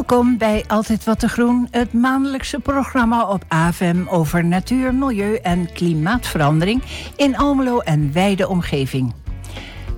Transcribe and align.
Welkom 0.00 0.38
bij 0.38 0.64
Altijd 0.66 1.04
Wat 1.04 1.18
te 1.18 1.28
Groen, 1.28 1.68
het 1.70 1.92
maandelijkse 1.92 2.58
programma 2.58 3.26
op 3.26 3.44
AFM 3.48 4.06
over 4.08 4.44
natuur, 4.44 4.94
milieu 4.94 5.34
en 5.34 5.72
klimaatverandering 5.72 6.82
in 7.16 7.36
Almelo 7.36 7.78
en 7.78 8.12
wijde 8.12 8.48
omgeving. 8.48 9.14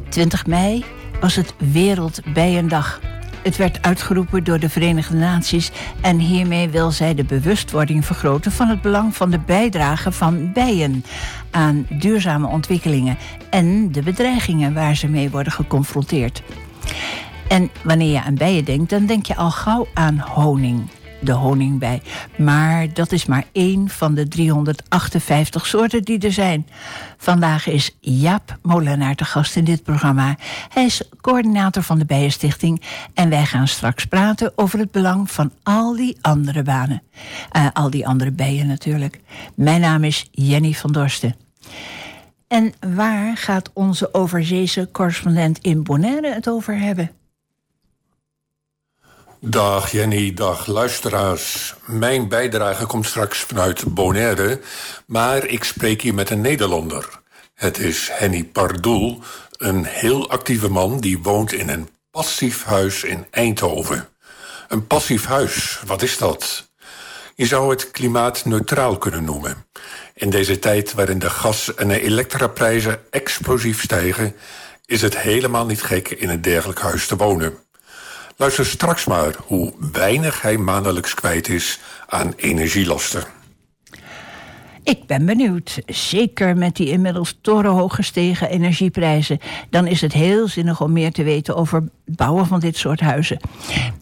20 0.08 0.46
mei 0.46 0.84
was 1.20 1.36
het 1.36 1.54
Wereldbijendag. 1.72 3.00
Het 3.42 3.56
werd 3.56 3.82
uitgeroepen 3.82 4.44
door 4.44 4.58
de 4.58 4.68
Verenigde 4.68 5.16
Naties 5.16 5.70
en 6.00 6.18
hiermee 6.18 6.68
wil 6.68 6.90
zij 6.90 7.14
de 7.14 7.24
bewustwording 7.24 8.04
vergroten 8.06 8.52
van 8.52 8.68
het 8.68 8.82
belang 8.82 9.16
van 9.16 9.30
de 9.30 9.38
bijdrage 9.38 10.12
van 10.12 10.52
bijen 10.52 11.04
aan 11.50 11.86
duurzame 11.90 12.46
ontwikkelingen 12.46 13.18
en 13.50 13.92
de 13.92 14.02
bedreigingen 14.02 14.74
waar 14.74 14.96
ze 14.96 15.08
mee 15.08 15.30
worden 15.30 15.52
geconfronteerd. 15.52 16.42
En 17.52 17.70
wanneer 17.84 18.12
je 18.12 18.22
aan 18.22 18.34
bijen 18.34 18.64
denkt, 18.64 18.90
dan 18.90 19.06
denk 19.06 19.26
je 19.26 19.36
al 19.36 19.50
gauw 19.50 19.86
aan 19.94 20.18
honing. 20.18 20.90
De 21.20 21.32
honingbij. 21.32 22.02
Maar 22.38 22.92
dat 22.92 23.12
is 23.12 23.26
maar 23.26 23.44
één 23.52 23.88
van 23.88 24.14
de 24.14 24.28
358 24.28 25.66
soorten 25.66 26.02
die 26.02 26.18
er 26.18 26.32
zijn. 26.32 26.66
Vandaag 27.16 27.66
is 27.66 27.96
Jaap 28.00 28.58
Molenaar 28.62 29.14
te 29.14 29.24
gast 29.24 29.56
in 29.56 29.64
dit 29.64 29.82
programma. 29.82 30.36
Hij 30.68 30.84
is 30.84 31.02
coördinator 31.20 31.82
van 31.82 31.98
de 31.98 32.04
Bijenstichting. 32.04 32.82
En 33.14 33.28
wij 33.28 33.46
gaan 33.46 33.68
straks 33.68 34.04
praten 34.04 34.52
over 34.56 34.78
het 34.78 34.90
belang 34.90 35.30
van 35.30 35.52
al 35.62 35.96
die 35.96 36.18
andere 36.20 36.62
banen. 36.62 37.02
Uh, 37.56 37.66
al 37.72 37.90
die 37.90 38.06
andere 38.06 38.30
bijen 38.30 38.66
natuurlijk. 38.66 39.20
Mijn 39.54 39.80
naam 39.80 40.04
is 40.04 40.28
Jenny 40.30 40.72
van 40.72 40.92
Dorsten. 40.92 41.36
En 42.48 42.72
waar 42.94 43.36
gaat 43.36 43.70
onze 43.72 44.14
overzeese 44.14 44.88
correspondent 44.92 45.58
in 45.58 45.82
Bonaire 45.82 46.32
het 46.34 46.48
over 46.48 46.78
hebben? 46.78 47.10
Dag 49.44 49.90
Jenny, 49.90 50.34
dag 50.34 50.66
luisteraars. 50.66 51.74
Mijn 51.84 52.28
bijdrage 52.28 52.86
komt 52.86 53.06
straks 53.06 53.38
vanuit 53.38 53.94
Bonaire, 53.94 54.60
maar 55.06 55.46
ik 55.46 55.64
spreek 55.64 56.02
hier 56.02 56.14
met 56.14 56.30
een 56.30 56.40
Nederlander. 56.40 57.08
Het 57.54 57.78
is 57.78 58.08
Henny 58.12 58.44
Pardoel, 58.44 59.20
een 59.56 59.84
heel 59.84 60.30
actieve 60.30 60.68
man 60.68 61.00
die 61.00 61.18
woont 61.18 61.52
in 61.52 61.68
een 61.68 61.88
passief 62.10 62.64
huis 62.64 63.04
in 63.04 63.26
Eindhoven. 63.30 64.08
Een 64.68 64.86
passief 64.86 65.24
huis, 65.24 65.80
wat 65.86 66.02
is 66.02 66.18
dat? 66.18 66.70
Je 67.34 67.46
zou 67.46 67.70
het 67.70 67.90
klimaatneutraal 67.90 68.98
kunnen 68.98 69.24
noemen. 69.24 69.66
In 70.14 70.30
deze 70.30 70.58
tijd 70.58 70.92
waarin 70.92 71.18
de 71.18 71.30
gas- 71.30 71.74
en 71.74 71.90
elektraprijzen 71.90 73.00
explosief 73.10 73.82
stijgen, 73.82 74.36
is 74.86 75.02
het 75.02 75.18
helemaal 75.18 75.66
niet 75.66 75.82
gek 75.82 76.08
in 76.08 76.28
een 76.28 76.42
dergelijk 76.42 76.80
huis 76.80 77.06
te 77.06 77.16
wonen. 77.16 77.58
Luister 78.36 78.66
straks 78.66 79.06
maar 79.06 79.34
hoe 79.46 79.72
weinig 79.92 80.42
hij 80.42 80.56
maandelijks 80.56 81.14
kwijt 81.14 81.48
is 81.48 81.80
aan 82.06 82.32
energielasten. 82.36 83.24
Ik 84.84 85.06
ben 85.06 85.26
benieuwd. 85.26 85.78
Zeker 85.86 86.56
met 86.56 86.76
die 86.76 86.88
inmiddels 86.88 87.38
torenhoog 87.40 87.94
gestegen 87.94 88.48
energieprijzen. 88.48 89.38
Dan 89.70 89.86
is 89.86 90.00
het 90.00 90.12
heel 90.12 90.48
zinnig 90.48 90.80
om 90.80 90.92
meer 90.92 91.12
te 91.12 91.22
weten 91.22 91.56
over 91.56 91.80
het 91.80 92.16
bouwen 92.16 92.46
van 92.46 92.60
dit 92.60 92.76
soort 92.76 93.00
huizen. 93.00 93.40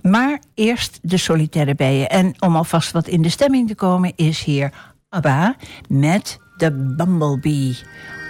Maar 0.03 0.41
eerst 0.55 0.99
de 1.03 1.17
solitaire 1.17 1.75
bijen. 1.75 2.09
En 2.09 2.35
om 2.39 2.57
alvast 2.57 2.93
wat 2.93 3.09
in 3.09 3.23
de 3.23 3.29
stemming 3.29 3.69
te 3.69 3.75
komen, 3.75 4.13
is 4.17 4.45
hier 4.45 4.73
Abba 5.09 5.57
met 5.89 6.39
de 6.57 6.73
Bumblebee. 6.73 7.79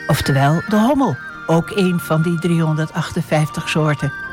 Oftewel 0.06 0.62
de 0.68 0.76
hommel. 0.76 1.16
Ook 1.46 1.70
een 1.70 2.00
van 2.00 2.22
die 2.22 2.38
358 2.38 3.68
soorten. 3.68 4.29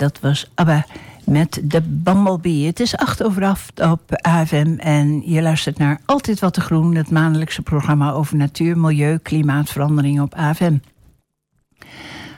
Dat 0.00 0.20
was 0.20 0.50
ABBA 0.54 0.86
met 1.24 1.60
de 1.64 1.80
Bumblebee. 1.82 2.66
Het 2.66 2.80
is 2.80 2.96
acht 2.96 3.22
over 3.22 3.44
acht 3.44 3.80
op 3.80 4.00
AFM 4.08 4.74
en 4.78 5.22
je 5.30 5.42
luistert 5.42 5.78
naar 5.78 6.00
Altijd 6.04 6.40
Wat 6.40 6.54
te 6.54 6.60
Groen... 6.60 6.94
het 6.94 7.10
maandelijkse 7.10 7.62
programma 7.62 8.12
over 8.12 8.36
natuur, 8.36 8.78
milieu, 8.78 9.18
klimaatverandering 9.18 10.20
op 10.20 10.34
AFM. 10.34 10.76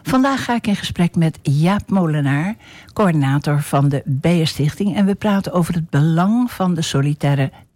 Vandaag 0.03 0.45
ga 0.45 0.55
ik 0.55 0.67
in 0.67 0.77
gesprek 0.77 1.17
met 1.17 1.39
Jaap 1.43 1.91
Molenaar, 1.91 2.57
coördinator 2.93 3.63
van 3.63 3.89
de 3.89 4.03
Bijenstichting... 4.05 4.97
en 4.97 5.07
we 5.07 5.15
praten 5.15 5.53
over 5.53 5.75
het 5.75 5.91
belang 5.91 6.51
van 6.51 6.75
de 6.75 6.83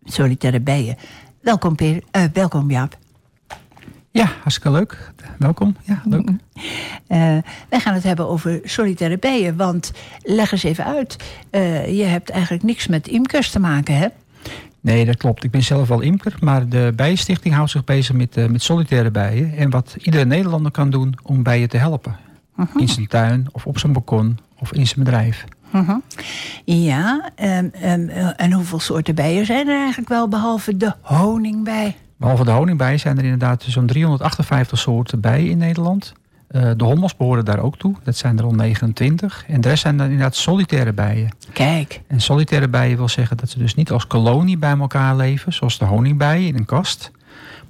solitaire, 0.04 0.60
bijen. 0.62 0.96
Welkom, 1.40 1.74
Peer, 1.74 2.02
uh, 2.12 2.22
welkom 2.32 2.70
Jaap. 2.70 3.05
Ja, 4.16 4.32
hartstikke 4.40 4.70
leuk. 4.70 5.12
Welkom. 5.38 5.76
Ja, 5.82 6.02
leuk. 6.04 6.28
Uh, 6.28 6.36
wij 7.68 7.80
gaan 7.80 7.94
het 7.94 8.02
hebben 8.02 8.28
over 8.28 8.60
solitaire 8.64 9.18
bijen. 9.18 9.56
Want 9.56 9.92
leg 10.22 10.52
eens 10.52 10.62
even 10.62 10.84
uit. 10.84 11.16
Uh, 11.50 11.98
je 11.98 12.04
hebt 12.04 12.30
eigenlijk 12.30 12.62
niks 12.62 12.86
met 12.86 13.08
imkers 13.08 13.50
te 13.50 13.58
maken, 13.58 13.96
hè? 13.96 14.06
Nee, 14.80 15.04
dat 15.04 15.16
klopt. 15.16 15.44
Ik 15.44 15.50
ben 15.50 15.62
zelf 15.62 15.88
wel 15.88 16.00
imker. 16.00 16.34
Maar 16.40 16.68
de 16.68 16.92
Bijenstichting 16.96 17.54
houdt 17.54 17.70
zich 17.70 17.84
bezig 17.84 18.14
met, 18.14 18.36
uh, 18.36 18.46
met 18.46 18.62
solitaire 18.62 19.10
bijen. 19.10 19.56
En 19.56 19.70
wat 19.70 19.96
iedere 20.02 20.24
Nederlander 20.24 20.72
kan 20.72 20.90
doen 20.90 21.14
om 21.22 21.42
bijen 21.42 21.68
te 21.68 21.76
helpen. 21.76 22.16
-huh. 22.54 22.66
In 22.76 22.88
zijn 22.88 23.06
tuin 23.06 23.46
of 23.52 23.66
op 23.66 23.78
zijn 23.78 23.92
balkon 23.92 24.38
of 24.58 24.72
in 24.72 24.86
zijn 24.86 25.04
bedrijf. 25.04 25.44
-huh. 25.70 25.90
Ja, 26.64 27.30
um, 27.42 27.70
um, 27.84 28.08
en 28.36 28.52
hoeveel 28.52 28.80
soorten 28.80 29.14
bijen 29.14 29.46
zijn 29.46 29.68
er 29.68 29.78
eigenlijk 29.78 30.08
wel 30.08 30.28
behalve 30.28 30.76
de 30.76 30.92
honingbij? 31.00 31.96
Behalve 32.16 32.44
de 32.44 32.50
honingbij 32.50 32.98
zijn 32.98 33.18
er 33.18 33.24
inderdaad 33.24 33.62
zo'n 33.62 33.86
358 33.86 34.78
soorten 34.78 35.20
bijen 35.20 35.50
in 35.50 35.58
Nederland. 35.58 36.12
Uh, 36.50 36.70
de 36.76 36.84
hommels 36.84 37.16
behoren 37.16 37.44
daar 37.44 37.58
ook 37.58 37.76
toe. 37.76 37.94
Dat 38.02 38.16
zijn 38.16 38.38
er 38.38 38.44
al 38.44 38.54
29. 38.54 39.44
En 39.48 39.60
de 39.60 39.68
rest 39.68 39.82
zijn 39.82 39.96
dan 39.96 40.06
inderdaad 40.06 40.36
solitaire 40.36 40.92
bijen. 40.92 41.30
Kijk. 41.52 42.00
En 42.06 42.20
solitaire 42.20 42.68
bijen 42.68 42.96
wil 42.96 43.08
zeggen 43.08 43.36
dat 43.36 43.50
ze 43.50 43.58
dus 43.58 43.74
niet 43.74 43.90
als 43.90 44.06
kolonie 44.06 44.58
bij 44.58 44.78
elkaar 44.78 45.16
leven... 45.16 45.52
zoals 45.52 45.78
de 45.78 45.84
honingbij 45.84 46.46
in 46.46 46.56
een 46.56 46.64
kast. 46.64 47.10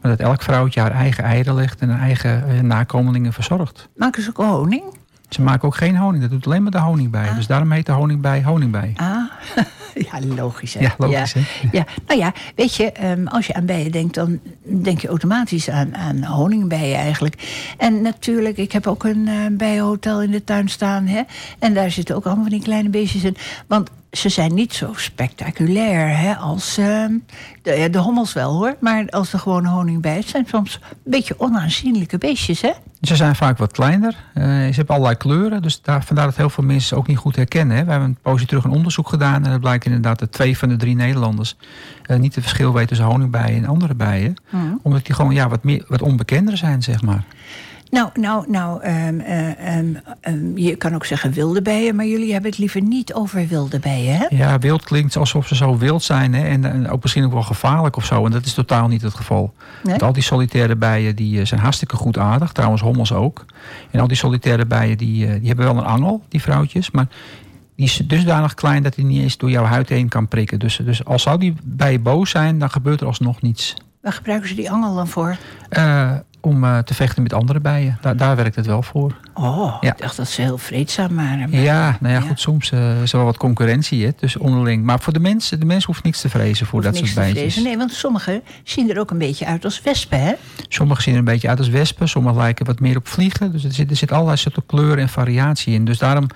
Maar 0.00 0.16
dat 0.16 0.26
elk 0.26 0.42
vrouwtje 0.42 0.80
haar 0.80 0.92
eigen 0.92 1.24
eieren 1.24 1.54
legt 1.54 1.80
en 1.80 1.88
haar 1.88 2.00
eigen 2.00 2.44
uh, 2.48 2.60
nakomelingen 2.60 3.32
verzorgt. 3.32 3.88
Maken 3.96 4.22
ze 4.22 4.28
ook 4.28 4.36
honing? 4.36 4.84
Ze 5.28 5.42
maken 5.42 5.68
ook 5.68 5.76
geen 5.76 5.96
honing. 5.96 6.22
Dat 6.22 6.30
doet 6.30 6.46
alleen 6.46 6.62
maar 6.62 6.70
de 6.70 6.78
honingbij. 6.78 7.28
Ah. 7.28 7.36
Dus 7.36 7.46
daarom 7.46 7.70
heet 7.70 7.86
de 7.86 7.92
honingbij 7.92 8.42
honingbij. 8.42 8.92
Ah. 8.96 9.30
Ja, 10.12 10.34
logisch. 10.34 10.74
Hè? 10.74 10.80
Ja, 10.80 10.94
logisch. 10.98 11.32
Ja. 11.32 11.40
Hè? 11.40 11.68
ja. 11.72 11.84
Nou 12.06 12.20
ja, 12.20 12.32
weet 12.54 12.74
je, 12.74 12.92
um, 13.04 13.26
als 13.26 13.46
je 13.46 13.54
aan 13.54 13.66
bijen 13.66 13.92
denkt, 13.92 14.14
dan 14.14 14.40
denk 14.62 15.00
je 15.00 15.08
automatisch 15.08 15.70
aan, 15.70 15.96
aan 15.96 16.24
honingbijen 16.24 16.96
eigenlijk. 16.96 17.74
En 17.78 18.02
natuurlijk, 18.02 18.56
ik 18.56 18.72
heb 18.72 18.86
ook 18.86 19.04
een 19.04 19.26
uh, 19.26 19.34
bijenhotel 19.52 20.22
in 20.22 20.30
de 20.30 20.44
tuin 20.44 20.68
staan. 20.68 21.06
Hè? 21.06 21.22
En 21.58 21.74
daar 21.74 21.90
zitten 21.90 22.16
ook 22.16 22.24
allemaal 22.24 22.44
van 22.44 22.52
die 22.52 22.62
kleine 22.62 22.88
beestjes 22.88 23.24
in. 23.24 23.36
Want 23.66 23.90
ze 24.10 24.28
zijn 24.28 24.54
niet 24.54 24.74
zo 24.74 24.92
spectaculair 24.96 26.18
hè, 26.18 26.34
als 26.34 26.78
uh, 26.78 27.04
de, 27.62 27.88
de, 27.90 27.98
hommels 27.98 28.32
wel 28.32 28.52
hoor. 28.52 28.76
Maar 28.80 29.08
als 29.08 29.32
er 29.32 29.38
gewoon 29.38 29.64
honingbij 29.64 30.16
het 30.16 30.28
zijn 30.28 30.46
soms 30.48 30.80
een 30.90 30.96
beetje 31.04 31.40
onaanzienlijke 31.40 32.18
beestjes 32.18 32.60
hè. 32.60 32.72
Ze 33.00 33.16
zijn 33.16 33.36
vaak 33.36 33.58
wat 33.58 33.72
kleiner. 33.72 34.14
Uh, 34.34 34.44
ze 34.44 34.48
hebben 34.48 34.94
allerlei 34.94 35.16
kleuren. 35.16 35.62
Dus 35.62 35.82
daar, 35.82 36.04
vandaar 36.04 36.24
dat 36.24 36.36
heel 36.36 36.50
veel 36.50 36.64
mensen 36.64 36.88
ze 36.88 36.94
ook 36.96 37.06
niet 37.06 37.16
goed 37.16 37.36
herkennen. 37.36 37.76
Hè. 37.76 37.84
We 37.84 37.90
hebben 37.90 38.08
een 38.08 38.18
poosje 38.22 38.46
terug 38.46 38.64
een 38.64 38.70
onderzoek 38.70 39.08
gedaan. 39.08 39.44
En 39.44 39.50
dat 39.50 39.60
blijkt 39.60 39.84
inderdaad 39.84 40.18
dat 40.18 40.32
twee 40.32 40.58
van 40.58 40.68
de 40.68 40.76
drie 40.76 40.94
Nederlanders... 40.94 41.56
Uh, 42.06 42.16
niet 42.16 42.34
het 42.34 42.44
verschil 42.44 42.72
weten 42.72 42.88
tussen 42.88 43.06
honingbijen 43.06 43.56
en 43.56 43.66
andere 43.66 43.94
bijen. 43.94 44.36
Mm. 44.50 44.80
Omdat 44.82 45.06
die 45.06 45.14
gewoon 45.14 45.34
ja, 45.34 45.48
wat, 45.48 45.64
meer, 45.64 45.84
wat 45.88 46.02
onbekender 46.02 46.56
zijn, 46.56 46.82
zeg 46.82 47.02
maar. 47.02 47.24
Nou, 47.96 48.10
nou, 48.14 48.50
nou 48.50 48.88
um, 48.88 49.20
uh, 49.20 49.76
um, 49.78 49.98
um, 50.28 50.58
je 50.58 50.76
kan 50.76 50.94
ook 50.94 51.04
zeggen 51.04 51.32
wilde 51.32 51.62
bijen, 51.62 51.96
maar 51.96 52.06
jullie 52.06 52.32
hebben 52.32 52.50
het 52.50 52.58
liever 52.58 52.82
niet 52.82 53.14
over 53.14 53.46
wilde 53.46 53.78
bijen, 53.78 54.16
hè? 54.16 54.26
Ja, 54.30 54.58
wild 54.58 54.84
klinkt 54.84 55.16
alsof 55.16 55.46
ze 55.46 55.54
zo 55.54 55.78
wild 55.78 56.02
zijn 56.02 56.34
hè? 56.34 56.48
En, 56.48 56.64
en, 56.64 56.88
ook 56.90 57.02
misschien 57.02 57.24
ook 57.24 57.32
wel 57.32 57.42
gevaarlijk 57.42 57.96
of 57.96 58.04
zo. 58.04 58.24
En 58.24 58.30
dat 58.30 58.44
is 58.44 58.54
totaal 58.54 58.88
niet 58.88 59.02
het 59.02 59.14
geval. 59.14 59.54
Nee? 59.82 60.02
al 60.02 60.12
die 60.12 60.22
solitaire 60.22 60.76
bijen 60.76 61.16
die 61.16 61.44
zijn 61.44 61.60
hartstikke 61.60 61.96
goed 61.96 62.18
aardig, 62.18 62.52
trouwens 62.52 62.82
hommels 62.82 63.12
ook. 63.12 63.44
En 63.90 64.00
al 64.00 64.08
die 64.08 64.16
solitaire 64.16 64.66
bijen 64.66 64.98
die, 64.98 65.38
die 65.38 65.48
hebben 65.48 65.64
wel 65.64 65.76
een 65.76 65.84
angel, 65.84 66.22
die 66.28 66.42
vrouwtjes, 66.42 66.90
maar 66.90 67.06
die 67.76 67.86
is 67.86 67.96
dusdanig 68.04 68.54
klein 68.54 68.82
dat 68.82 68.94
hij 68.94 69.04
niet 69.04 69.22
eens 69.22 69.36
door 69.36 69.50
jouw 69.50 69.64
huid 69.64 69.88
heen 69.88 70.08
kan 70.08 70.28
prikken. 70.28 70.58
Dus, 70.58 70.80
dus 70.84 71.04
als 71.04 71.22
zou 71.22 71.38
die 71.38 71.54
bijen 71.64 72.02
boos 72.02 72.30
zijn, 72.30 72.58
dan 72.58 72.70
gebeurt 72.70 73.00
er 73.00 73.06
alsnog 73.06 73.42
niets. 73.42 73.74
Waar 74.00 74.12
gebruiken 74.12 74.48
ze 74.48 74.54
die 74.54 74.70
angel 74.70 74.94
dan 74.94 75.08
voor? 75.08 75.36
Uh, 75.70 76.12
om 76.46 76.64
uh, 76.64 76.78
te 76.78 76.94
vechten 76.94 77.22
met 77.22 77.32
andere 77.32 77.60
bijen. 77.60 77.98
Daar, 78.00 78.16
daar 78.16 78.36
werkt 78.36 78.56
het 78.56 78.66
wel 78.66 78.82
voor. 78.82 79.16
Oh, 79.34 79.76
ja. 79.80 79.92
ik 79.92 79.98
dacht 79.98 80.16
dat 80.16 80.28
ze 80.28 80.42
heel 80.42 80.58
vreedzaam 80.58 81.14
waren. 81.16 81.50
Maar... 81.50 81.60
Ja, 81.60 81.96
nou 82.00 82.14
ja, 82.14 82.20
ja, 82.20 82.26
goed, 82.26 82.40
soms 82.40 82.70
uh, 82.70 83.02
is 83.02 83.12
er 83.12 83.16
wel 83.16 83.26
wat 83.26 83.36
concurrentie 83.36 84.04
hè, 84.04 84.10
dus 84.16 84.36
onderling. 84.36 84.84
Maar 84.84 85.00
voor 85.00 85.12
de 85.12 85.20
mensen, 85.20 85.60
de 85.60 85.66
mens 85.66 85.84
hoeft 85.84 86.02
niks 86.02 86.20
te 86.20 86.28
vrezen 86.28 86.66
voor 86.66 86.82
hoeft 86.82 86.94
dat 86.94 87.06
soort 87.06 87.14
bijtjes. 87.14 87.56
Nee, 87.56 87.76
want 87.76 87.92
sommigen 87.92 88.42
zien 88.64 88.90
er 88.90 88.98
ook 88.98 89.10
een 89.10 89.18
beetje 89.18 89.46
uit 89.46 89.64
als 89.64 89.82
wespen, 89.82 90.20
hè? 90.20 90.32
Sommigen 90.68 91.02
zien 91.02 91.12
er 91.12 91.18
een 91.18 91.24
beetje 91.24 91.48
uit 91.48 91.58
als 91.58 91.68
wespen. 91.68 92.08
Sommigen 92.08 92.38
lijken 92.38 92.66
wat 92.66 92.80
meer 92.80 92.96
op 92.96 93.08
vliegen. 93.08 93.52
Dus 93.52 93.64
er 93.64 93.72
zit, 93.72 93.90
er 93.90 93.96
zit 93.96 94.12
allerlei 94.12 94.36
soorten 94.36 94.66
kleuren 94.66 94.98
en 94.98 95.08
variatie 95.08 95.74
in. 95.74 95.84
Dus 95.84 95.98
daarom 95.98 96.26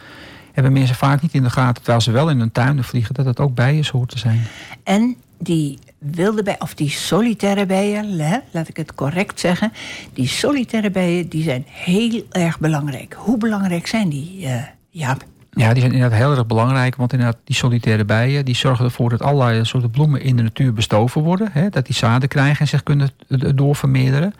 hebben 0.52 0.72
mensen 0.72 0.96
vaak 0.96 1.22
niet 1.22 1.34
in 1.34 1.42
de 1.42 1.50
gaten, 1.50 1.82
terwijl 1.82 2.00
ze 2.00 2.10
wel 2.10 2.30
in 2.30 2.38
hun 2.38 2.52
tuinen 2.52 2.84
vliegen, 2.84 3.14
dat 3.14 3.24
het 3.24 3.40
ook 3.40 3.54
bijensoorten 3.54 4.18
zijn. 4.18 4.46
En 4.84 5.16
die 5.38 5.78
wilde 6.00 6.42
bijen, 6.42 6.60
of 6.60 6.74
die 6.74 6.90
solitaire 6.90 7.66
bijen, 7.66 8.18
hè, 8.18 8.38
laat 8.50 8.68
ik 8.68 8.76
het 8.76 8.94
correct 8.94 9.40
zeggen. 9.40 9.72
Die 10.12 10.28
solitaire 10.28 10.90
bijen 10.90 11.28
die 11.28 11.42
zijn 11.42 11.64
heel 11.66 12.22
erg 12.30 12.58
belangrijk. 12.58 13.14
Hoe 13.18 13.38
belangrijk 13.38 13.86
zijn 13.86 14.08
die, 14.08 14.40
uh, 14.40 14.62
Jaap? 14.90 15.24
Ja, 15.50 15.72
die 15.72 15.80
zijn 15.80 15.92
inderdaad 15.92 16.18
heel 16.18 16.30
erg 16.30 16.46
belangrijk. 16.46 16.96
Want 16.96 17.12
inderdaad, 17.12 17.38
die 17.44 17.56
solitaire 17.56 18.04
bijen 18.04 18.44
die 18.44 18.54
zorgen 18.54 18.84
ervoor 18.84 19.10
dat 19.10 19.22
allerlei 19.22 19.64
soorten 19.64 19.90
bloemen 19.90 20.22
in 20.22 20.36
de 20.36 20.42
natuur 20.42 20.72
bestoven 20.72 21.22
worden. 21.22 21.48
Hè, 21.52 21.68
dat 21.68 21.86
die 21.86 21.94
zaden 21.94 22.28
krijgen 22.28 22.60
en 22.60 22.68
zich 22.68 22.82
kunnen 22.82 23.10
doorvermeerderen. 23.54 24.34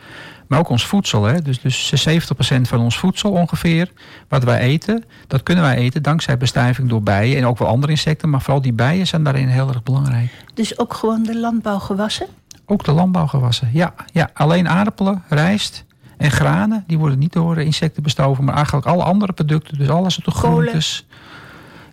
Maar 0.51 0.59
ook 0.59 0.69
ons 0.69 0.87
voedsel. 0.87 1.25
Hè? 1.25 1.43
Dus, 1.43 1.61
dus 1.61 2.09
70% 2.09 2.61
van 2.61 2.81
ons 2.81 2.99
voedsel 2.99 3.31
ongeveer, 3.31 3.93
wat 4.29 4.45
wij 4.45 4.59
eten, 4.59 5.05
dat 5.27 5.43
kunnen 5.43 5.65
wij 5.65 5.77
eten 5.77 6.03
dankzij 6.03 6.37
bestuiving 6.37 6.89
door 6.89 7.03
bijen 7.03 7.37
en 7.37 7.47
ook 7.47 7.59
wel 7.59 7.69
andere 7.69 7.93
insecten. 7.93 8.31
Maar 8.31 8.41
vooral 8.41 8.63
die 8.63 8.73
bijen 8.73 9.07
zijn 9.07 9.25
daarin 9.25 9.49
heel 9.49 9.69
erg 9.69 9.83
belangrijk. 9.83 10.31
Dus 10.55 10.79
ook 10.79 10.95
gewoon 10.95 11.23
de 11.23 11.39
landbouwgewassen? 11.39 12.27
Ook 12.67 12.85
de 12.85 12.93
landbouwgewassen, 12.93 13.71
ja. 13.73 13.95
ja. 14.13 14.31
Alleen 14.33 14.69
aardappelen, 14.69 15.23
rijst 15.29 15.85
en 16.17 16.31
granen, 16.31 16.85
die 16.87 16.99
worden 16.99 17.19
niet 17.19 17.33
door 17.33 17.59
insecten 17.59 18.03
bestoven. 18.03 18.45
Maar 18.45 18.55
eigenlijk 18.55 18.87
alle 18.87 19.03
andere 19.03 19.33
producten, 19.33 19.79
dus 19.79 19.89
alles 19.89 20.17
wat 20.17 20.25
de 20.25 20.31
groentes... 20.31 21.07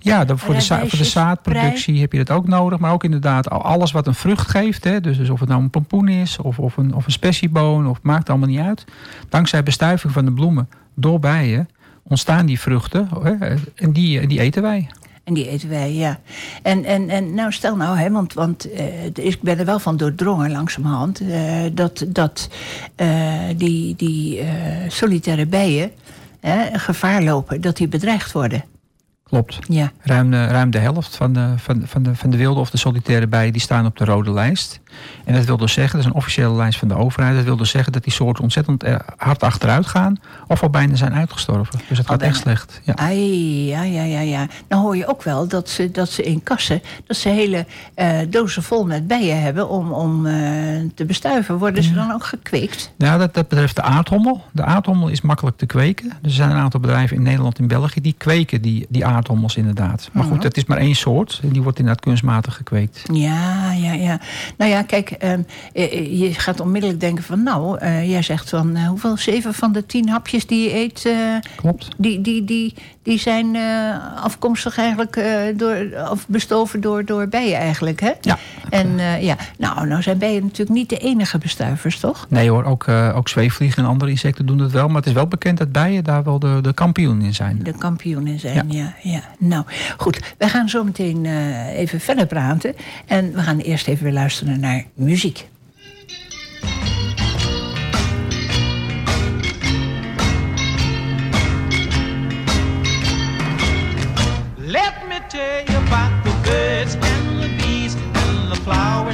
Ja, 0.07 0.25
dan 0.25 0.39
voor, 0.39 0.53
de 0.53 0.61
voor 0.61 0.97
de 0.97 1.03
zaadproductie 1.03 1.83
prei. 1.83 1.99
heb 1.99 2.11
je 2.11 2.23
dat 2.23 2.37
ook 2.37 2.47
nodig. 2.47 2.79
Maar 2.79 2.91
ook 2.91 3.03
inderdaad 3.03 3.49
alles 3.49 3.91
wat 3.91 4.07
een 4.07 4.15
vrucht 4.15 4.49
geeft. 4.49 4.83
Hè, 4.83 5.01
dus, 5.01 5.17
dus 5.17 5.29
of 5.29 5.39
het 5.39 5.49
nou 5.49 5.61
een 5.61 5.69
pompoen 5.69 6.07
is 6.07 6.37
of, 6.37 6.59
of, 6.59 6.77
een, 6.77 6.93
of 6.93 7.05
een 7.05 7.11
spessieboon. 7.11 7.87
Of 7.87 7.99
maakt 8.01 8.29
allemaal 8.29 8.47
niet 8.47 8.59
uit. 8.59 8.85
Dankzij 9.29 9.63
bestuiving 9.63 10.13
van 10.13 10.25
de 10.25 10.31
bloemen 10.31 10.69
door 10.95 11.19
bijen 11.19 11.69
ontstaan 12.03 12.45
die 12.45 12.59
vruchten. 12.59 13.09
Hè, 13.23 13.55
en 13.75 13.91
die, 13.91 14.27
die 14.27 14.39
eten 14.39 14.61
wij. 14.61 14.89
En 15.23 15.33
die 15.33 15.49
eten 15.49 15.69
wij, 15.69 15.93
ja. 15.93 16.19
En, 16.61 16.85
en, 16.85 17.09
en 17.09 17.33
nou, 17.33 17.51
stel 17.51 17.75
nou, 17.75 17.97
hè, 17.97 18.11
want, 18.11 18.33
want 18.33 18.67
uh, 18.73 19.05
ik 19.05 19.41
ben 19.41 19.59
er 19.59 19.65
wel 19.65 19.79
van 19.79 19.97
doordrongen 19.97 20.51
langzamerhand... 20.51 21.21
Uh, 21.21 21.61
dat, 21.73 22.05
dat 22.07 22.49
uh, 22.97 23.33
die, 23.55 23.95
die 23.95 24.43
solitaire 24.87 25.45
bijen 25.45 25.91
gevaar 26.73 27.23
lopen, 27.23 27.61
dat 27.61 27.77
die 27.77 27.87
bedreigd 27.87 28.31
worden. 28.31 28.63
Klopt. 29.27 29.59
Ja. 29.67 29.91
Ruim, 30.01 30.31
de, 30.31 30.45
ruim 30.45 30.69
de 30.69 30.77
helft 30.77 31.15
van 31.15 31.33
de, 31.33 31.53
van, 31.57 31.81
van, 31.85 32.03
de, 32.03 32.15
van 32.15 32.29
de 32.29 32.37
wilde 32.37 32.59
of 32.59 32.69
de 32.69 32.77
solitaire 32.77 33.27
bijen 33.27 33.51
die 33.51 33.61
staan 33.61 33.85
op 33.85 33.97
de 33.97 34.05
rode 34.05 34.31
lijst. 34.31 34.79
En 35.25 35.33
dat 35.33 35.45
wil 35.45 35.57
dus 35.57 35.73
zeggen, 35.73 35.97
dat 35.97 36.07
is 36.07 36.13
een 36.13 36.17
officiële 36.17 36.53
lijst 36.53 36.79
van 36.79 36.87
de 36.87 36.95
overheid. 36.95 37.35
Dat 37.35 37.43
wil 37.43 37.57
dus 37.57 37.69
zeggen 37.69 37.93
dat 37.93 38.03
die 38.03 38.13
soorten 38.13 38.43
ontzettend 38.43 38.83
hard 39.17 39.43
achteruit 39.43 39.85
gaan. 39.85 40.17
Of 40.47 40.63
al 40.63 40.69
bijna 40.69 40.95
zijn 40.95 41.13
uitgestorven. 41.13 41.79
Dus 41.89 41.97
het 41.97 42.07
gaat 42.07 42.21
echt 42.21 42.37
slecht. 42.37 42.81
Ja. 42.83 42.95
Ai, 42.95 43.65
ja, 43.67 43.83
ja, 43.83 44.03
ja, 44.03 44.19
ja. 44.19 44.47
Nou 44.67 44.81
hoor 44.81 44.97
je 44.97 45.07
ook 45.07 45.23
wel 45.23 45.47
dat 45.47 45.69
ze, 45.69 45.91
dat 45.91 46.09
ze 46.09 46.23
in 46.23 46.43
kassen, 46.43 46.81
dat 47.07 47.17
ze 47.17 47.29
hele 47.29 47.65
uh, 47.95 48.19
dozen 48.29 48.63
vol 48.63 48.85
met 48.85 49.07
bijen 49.07 49.41
hebben 49.41 49.69
om, 49.69 49.91
om 49.91 50.25
uh, 50.25 50.33
te 50.95 51.05
bestuiven. 51.05 51.57
Worden 51.57 51.83
ze 51.83 51.93
dan 51.93 52.11
ook 52.11 52.25
gekweekt? 52.25 52.91
Nou, 52.97 53.19
dat, 53.19 53.33
dat 53.33 53.47
betreft 53.47 53.75
de 53.75 53.81
aardhommel. 53.81 54.43
De 54.51 54.63
aardhommel 54.63 55.07
is 55.07 55.21
makkelijk 55.21 55.57
te 55.57 55.65
kweken. 55.65 56.09
Dus 56.21 56.31
er 56.31 56.37
zijn 56.37 56.49
een 56.49 56.57
aantal 56.57 56.79
bedrijven 56.79 57.17
in 57.17 57.23
Nederland 57.23 57.59
en 57.59 57.67
België 57.67 58.01
die 58.01 58.15
kweken 58.17 58.61
die, 58.61 58.85
die 58.89 59.05
aardhommels 59.05 59.55
inderdaad. 59.55 60.09
Maar 60.11 60.23
goed, 60.23 60.43
het 60.43 60.57
is 60.57 60.65
maar 60.65 60.77
één 60.77 60.95
soort. 60.95 61.39
En 61.43 61.49
die 61.49 61.61
wordt 61.61 61.79
inderdaad 61.79 62.03
kunstmatig 62.03 62.55
gekweekt. 62.55 63.01
Ja, 63.13 63.71
ja, 63.71 63.93
ja. 63.93 64.19
Nou 64.57 64.71
ja, 64.71 64.83
kijk, 64.87 65.11
ehm, 65.11 65.41
je 66.17 66.33
gaat 66.33 66.59
onmiddellijk 66.59 66.99
denken 66.99 67.23
van... 67.23 67.43
nou, 67.43 67.85
jij 68.05 68.21
zegt 68.21 68.49
van 68.49 68.77
hoeveel? 68.77 69.17
Zeven 69.17 69.53
van 69.53 69.71
de 69.71 69.85
tien 69.85 70.09
hapjes 70.09 70.47
die 70.47 70.63
je 70.63 70.75
eet... 70.75 71.09
Klopt. 71.55 71.87
Die, 71.97 72.21
die, 72.21 72.43
die, 72.43 72.73
die 73.03 73.19
zijn 73.19 73.57
afkomstig 74.15 74.77
eigenlijk 74.77 75.23
door, 75.55 75.75
of 76.11 76.27
bestoven 76.27 76.81
door, 76.81 77.05
door 77.05 77.27
bijen 77.27 77.57
eigenlijk, 77.57 77.99
hè? 77.99 78.11
Ja. 78.21 78.37
En 78.69 78.99
ja, 79.21 79.35
nou, 79.57 79.87
nou 79.87 80.01
zijn 80.01 80.17
bijen 80.17 80.43
natuurlijk 80.43 80.77
niet 80.77 80.89
de 80.89 80.97
enige 80.97 81.37
bestuivers, 81.37 81.99
toch? 81.99 82.25
Nee 82.29 82.49
hoor, 82.49 82.63
ook, 82.63 82.87
ook 82.87 83.29
zweefvliegen 83.29 83.83
en 83.83 83.89
andere 83.89 84.11
insecten 84.11 84.45
doen 84.45 84.59
het 84.59 84.71
wel. 84.71 84.87
Maar 84.87 84.95
het 84.95 85.05
is 85.05 85.13
wel 85.13 85.27
bekend 85.27 85.57
dat 85.57 85.71
bijen 85.71 86.03
daar 86.03 86.23
wel 86.23 86.39
de, 86.39 86.59
de 86.61 86.73
kampioen 86.73 87.21
in 87.21 87.33
zijn. 87.33 87.59
De 87.63 87.77
kampioen 87.77 88.27
in 88.27 88.39
zijn, 88.39 88.71
ja. 88.71 88.93
ja, 89.01 89.21
Nou, 89.39 89.63
goed. 89.97 90.19
Wij 90.37 90.49
gaan 90.49 90.69
zo 90.69 90.83
meteen 90.83 91.25
even 91.69 91.99
verder 91.99 92.25
praten. 92.25 92.75
En 93.05 93.33
we 93.33 93.41
gaan 93.41 93.57
eerst 93.57 93.87
even 93.87 94.03
weer 94.03 94.13
luisteren 94.13 94.59
naar 94.59 94.66
muziek. 94.95 95.47
Let 104.57 105.07
me 105.07 105.17
tell 105.29 105.63
you 105.69 105.77
about 105.87 106.23
the 106.25 106.31
birds 106.43 106.95
and 106.95 107.43
the 107.43 107.49
bees 107.59 107.95
and 107.95 108.51
the 108.51 108.59
flowers 108.65 109.06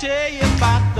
tell 0.00 0.32
you 0.32 0.40
about 0.56 0.94
the 0.94 0.99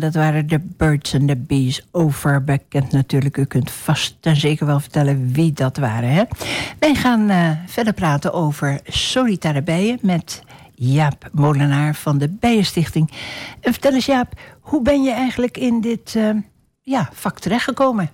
dat 0.00 0.14
waren 0.14 0.46
de 0.46 0.60
Birds 0.76 1.14
and 1.14 1.28
the 1.28 1.36
Bees. 1.36 1.86
Overbekend 1.90 2.92
natuurlijk. 2.92 3.36
U 3.36 3.44
kunt 3.44 3.70
vast 3.70 4.16
en 4.20 4.36
zeker 4.36 4.66
wel 4.66 4.80
vertellen 4.80 5.32
wie 5.32 5.52
dat 5.52 5.76
waren. 5.76 6.12
Hè? 6.12 6.22
Wij 6.78 6.94
gaan 6.94 7.30
eh, 7.30 7.50
verder 7.66 7.92
praten 7.92 8.32
over 8.32 8.80
solitaire 8.84 9.62
bijen 9.62 9.98
met 10.02 10.42
Jaap 10.74 11.28
Molenaar 11.32 11.94
van 11.94 12.18
de 12.18 12.28
Bijenstichting. 12.28 13.10
En 13.60 13.72
vertel 13.72 13.92
eens 13.92 14.06
Jaap, 14.06 14.32
hoe 14.60 14.82
ben 14.82 15.02
je 15.02 15.12
eigenlijk 15.12 15.56
in 15.56 15.80
dit 15.80 16.14
eh, 16.16 16.30
ja, 16.82 17.08
vak 17.12 17.38
terechtgekomen? 17.38 18.10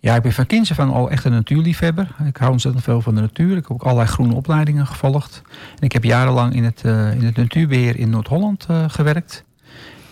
Ja, 0.00 0.14
ik 0.14 0.22
ben 0.22 0.32
van 0.32 0.46
kinds 0.46 0.78
aan 0.78 0.92
al 0.92 1.10
echt 1.10 1.24
een 1.24 1.32
natuurliefhebber. 1.32 2.14
Ik 2.26 2.36
hou 2.36 2.52
ontzettend 2.52 2.84
veel 2.84 3.00
van 3.00 3.14
de 3.14 3.20
natuur. 3.20 3.56
Ik 3.56 3.62
heb 3.62 3.70
ook 3.70 3.82
allerlei 3.82 4.08
groene 4.08 4.34
opleidingen 4.34 4.86
gevolgd. 4.86 5.42
En 5.50 5.82
ik 5.82 5.92
heb 5.92 6.04
jarenlang 6.04 6.54
in 6.54 6.64
het, 6.64 6.82
eh, 6.84 7.14
in 7.14 7.24
het 7.24 7.36
natuurbeheer 7.36 7.98
in 7.98 8.10
Noord-Holland 8.10 8.66
gewerkt. 8.86 9.44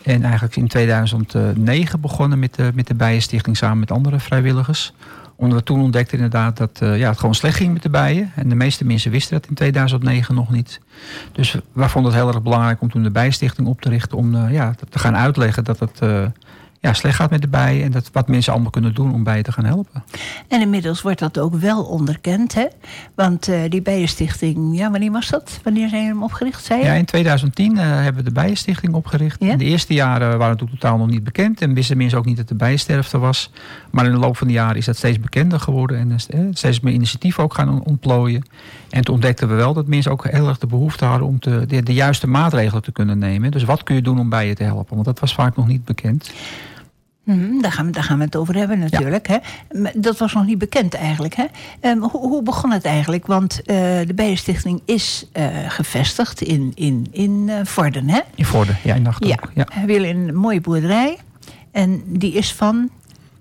En 0.03 0.23
eigenlijk 0.23 0.57
in 0.57 0.69
2009 0.69 2.01
begonnen 2.01 2.39
met 2.39 2.55
de, 2.55 2.71
met 2.75 2.87
de 2.87 2.95
Bijenstichting 2.95 3.57
samen 3.57 3.79
met 3.79 3.91
andere 3.91 4.21
vrijwilligers. 4.21 4.93
Omdat 5.37 5.59
we 5.59 5.65
toen 5.65 5.81
ontdekten 5.81 6.17
inderdaad 6.17 6.57
dat 6.57 6.79
eh, 6.81 6.99
ja, 6.99 7.09
het 7.09 7.19
gewoon 7.19 7.35
slecht 7.35 7.57
ging 7.57 7.73
met 7.73 7.83
de 7.83 7.91
bijen. 7.91 8.33
En 8.35 8.49
de 8.49 8.55
meeste 8.55 8.85
mensen 8.85 9.11
wisten 9.11 9.41
dat 9.41 9.49
in 9.49 9.55
2009 9.55 10.35
nog 10.35 10.51
niet. 10.51 10.81
Dus 11.33 11.57
wij 11.73 11.89
vonden 11.89 12.13
het 12.13 12.21
heel 12.21 12.31
erg 12.31 12.43
belangrijk 12.43 12.81
om 12.81 12.91
toen 12.91 13.03
de 13.03 13.11
Bijenstichting 13.11 13.69
op 13.69 13.81
te 13.81 13.89
richten. 13.89 14.19
Om 14.19 14.35
eh, 14.35 14.53
ja, 14.53 14.75
te 14.89 14.99
gaan 14.99 15.17
uitleggen 15.17 15.65
dat 15.65 15.79
het 15.79 16.01
eh, 16.01 16.25
ja, 16.83 16.93
slecht 16.93 17.17
gaat 17.17 17.31
met 17.31 17.41
de 17.41 17.49
bijen. 17.49 17.85
En 17.85 17.91
dat, 17.91 18.11
wat 18.13 18.29
mensen 18.29 18.53
allemaal 18.53 18.71
kunnen 18.71 18.95
doen 18.95 19.15
om 19.15 19.25
bijen 19.25 19.45
te 19.45 19.53
gaan 19.53 19.65
helpen. 19.65 20.05
En 20.49 20.61
inmiddels 20.61 21.03
wordt 21.03 21.19
dat 21.19 21.39
ook 21.39 21.55
wel 21.55 21.83
onderkend, 21.83 22.55
hè? 22.55 22.67
Want 23.15 23.49
eh, 23.49 23.61
die 23.69 23.83
Bijenstichting, 23.83 24.79
ja, 24.79 24.91
wanneer 24.91 25.11
was 25.11 25.29
dat? 25.29 25.61
Wanneer 25.63 25.89
zijn 25.89 26.01
jullie 26.01 26.15
hem 26.17 26.25
opgericht, 26.25 26.65
zei? 26.65 26.83
Ja, 26.85 26.93
in 26.93 27.05
2010 27.05 27.79
eh, 27.79 27.85
hebben 27.85 28.25
we 28.25 28.29
de 28.29 28.41
Bijenstichting 28.41 28.95
opgericht. 28.95 29.41
Ja? 29.41 29.53
In 29.53 29.59
de 29.59 29.65
eerste 29.65 29.95
jaren 29.95 30.39
waren 30.39 30.59
het 30.59 30.71
totaal 30.71 30.97
nog 30.99 31.09
niet 31.09 31.25
bekend. 31.25 31.61
En 31.63 31.75
wisten 31.75 31.97
mensen 31.97 32.19
ook 32.19 32.25
niet 32.25 32.37
dat 32.37 32.49
de 32.49 32.55
bijensterfte 32.55 33.19
was. 33.19 33.51
Maar 33.91 34.07
in 34.07 34.13
de 34.13 34.19
loop 34.19 34.37
van 34.37 34.47
de 34.47 34.53
jaren 34.53 34.77
is 34.77 34.85
dat 34.85 34.97
steeds 34.97 35.21
bekender 35.21 35.61
geworden. 35.61 35.99
En 35.99 36.11
eh, 36.29 36.41
steeds 36.53 36.81
meer 36.81 36.93
initiatieven 36.95 37.43
ook 37.45 37.55
gaan 37.55 37.69
on- 37.69 37.85
ontplooien. 37.85 38.43
En 38.91 39.05
toen 39.05 39.15
ontdekten 39.15 39.49
we 39.49 39.55
wel 39.55 39.75
dat 39.75 39.87
mensen 39.87 40.13
ook 40.13 40.27
heel 40.31 40.49
erg 40.49 40.59
de 40.59 40.67
behoefte 40.67 41.05
hadden... 41.05 41.27
om 41.29 41.39
te, 41.39 41.65
de, 41.67 41.83
de 41.83 41.95
juiste 41.95 42.27
maatregelen 42.27 42.83
te 42.83 42.93
kunnen 42.93 43.19
nemen. 43.19 43.51
Dus 43.51 43.65
wat 43.65 43.83
kun 43.83 43.95
je 43.95 44.03
doen 44.03 44.19
om 44.19 44.29
bijen 44.29 44.55
te 44.57 44.63
helpen? 44.63 44.95
Want 44.95 45.07
dat 45.07 45.21
was 45.21 45.35
vaak 45.35 45.57
nog 45.57 45.67
niet 45.67 45.85
bekend. 45.85 46.31
Mhm, 47.25 47.61
daar, 47.61 47.73
gaan 47.73 47.87
we, 47.87 47.93
daar 47.93 48.03
gaan 48.03 48.19
we 48.19 48.25
het 48.25 48.37
over 48.37 48.55
hebben 48.55 48.79
natuurlijk. 48.79 49.29
Hè? 49.29 49.37
Dat 49.95 50.19
was 50.19 50.33
nog 50.33 50.47
niet 50.47 50.59
bekend 50.59 50.95
eigenlijk. 50.95 51.35
Hè? 51.35 51.45
Ehm, 51.81 51.99
hoe, 51.99 52.11
hoe 52.11 52.43
begon 52.43 52.71
het 52.71 52.85
eigenlijk? 52.85 53.27
Want 53.27 53.63
eh, 53.63 53.77
de 54.07 54.13
Bijenstichting 54.15 54.83
is 54.85 55.29
eh, 55.33 55.47
gevestigd 55.69 56.41
in, 56.41 56.73
in, 56.75 57.07
in 57.11 57.49
eh, 57.49 57.57
Vorden. 57.65 58.09
Hè? 58.09 58.21
In 58.35 58.45
Vorden, 58.45 58.79
ja, 58.83 58.95
in 58.95 59.03
Nacht 59.03 59.25
Ja. 59.25 59.39
Ja. 59.55 59.67
We 59.81 59.87
willen 59.87 60.17
een 60.17 60.35
mooie 60.35 60.61
boerderij. 60.61 61.19
En 61.71 62.03
die 62.07 62.33
is 62.33 62.53
van... 62.53 62.91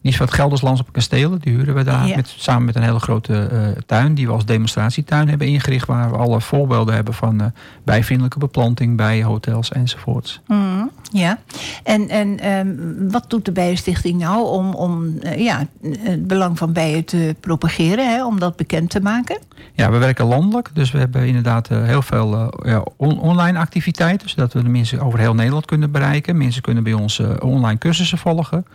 Van 0.04 0.26
het 0.26 0.36
Gelderslands 0.36 0.82
op 0.82 0.92
Kastelen. 0.92 1.40
Die 1.40 1.54
huren 1.54 1.76
we 1.76 1.84
daar 1.84 2.08
Ja. 2.08 2.16
met, 2.16 2.34
samen 2.38 2.66
met 2.66 2.76
een 2.76 2.84
hele 2.84 3.00
grote 3.00 3.34
eh, 3.48 3.82
tuin. 3.86 4.14
Die 4.14 4.28
we 4.28 4.34
als 4.34 4.46
demonstratietuin 4.46 5.30
hebben 5.30 5.48
ingericht. 5.48 5.88
Waar 5.88 6.12
we 6.12 6.18
alle 6.18 6.42
voorbeelden 6.42 6.94
hebben 6.96 7.14
van 7.14 7.42
eh 7.42 7.48
bijvriendelijke 7.84 8.40
beplanting, 8.40 8.98
bijenhotels 8.98 9.72
enzovoorts. 9.72 10.42
Mhm, 10.48 10.86
ja. 11.12 11.38
En, 11.84 12.10
en 12.10 12.40
ehm, 12.40 12.68
wat 13.12 13.26
doet 13.30 13.46
de 13.46 13.52
Bijenstichting 13.52 14.20
nou 14.20 14.46
om, 14.48 14.74
om 14.74 15.18
eh, 15.20 15.38
ja, 15.46 15.68
het 16.00 16.28
belang 16.28 16.58
van 16.58 16.74
bijen 16.74 17.06
te 17.06 17.36
propageren? 17.40 18.10
Hè? 18.10 18.26
Om 18.26 18.40
dat 18.40 18.56
bekend 18.56 18.90
te 18.90 19.00
maken? 19.00 19.40
Ja, 19.74 19.92
we 19.92 19.98
werken 19.98 20.26
landelijk. 20.26 20.70
Dus 20.74 20.92
we 20.92 20.98
hebben 20.98 21.28
inderdaad 21.28 21.68
heel 21.68 22.02
veel 22.02 22.60
ja, 22.66 22.84
on- 22.98 23.20
online 23.20 23.60
activiteiten. 23.60 24.30
Zodat 24.30 24.54
we 24.54 24.64
de 24.64 24.70
mensen 24.70 25.00
over 25.00 25.20
heel 25.20 25.34
Nederland 25.36 25.66
kunnen 25.66 25.92
bereiken. 25.92 26.38
Mensen 26.38 26.62
kunnen 26.62 26.84
bij 26.84 26.94
ons 26.94 27.22
online 27.40 27.78
cursussen 27.78 28.18
volgen. 28.18 28.66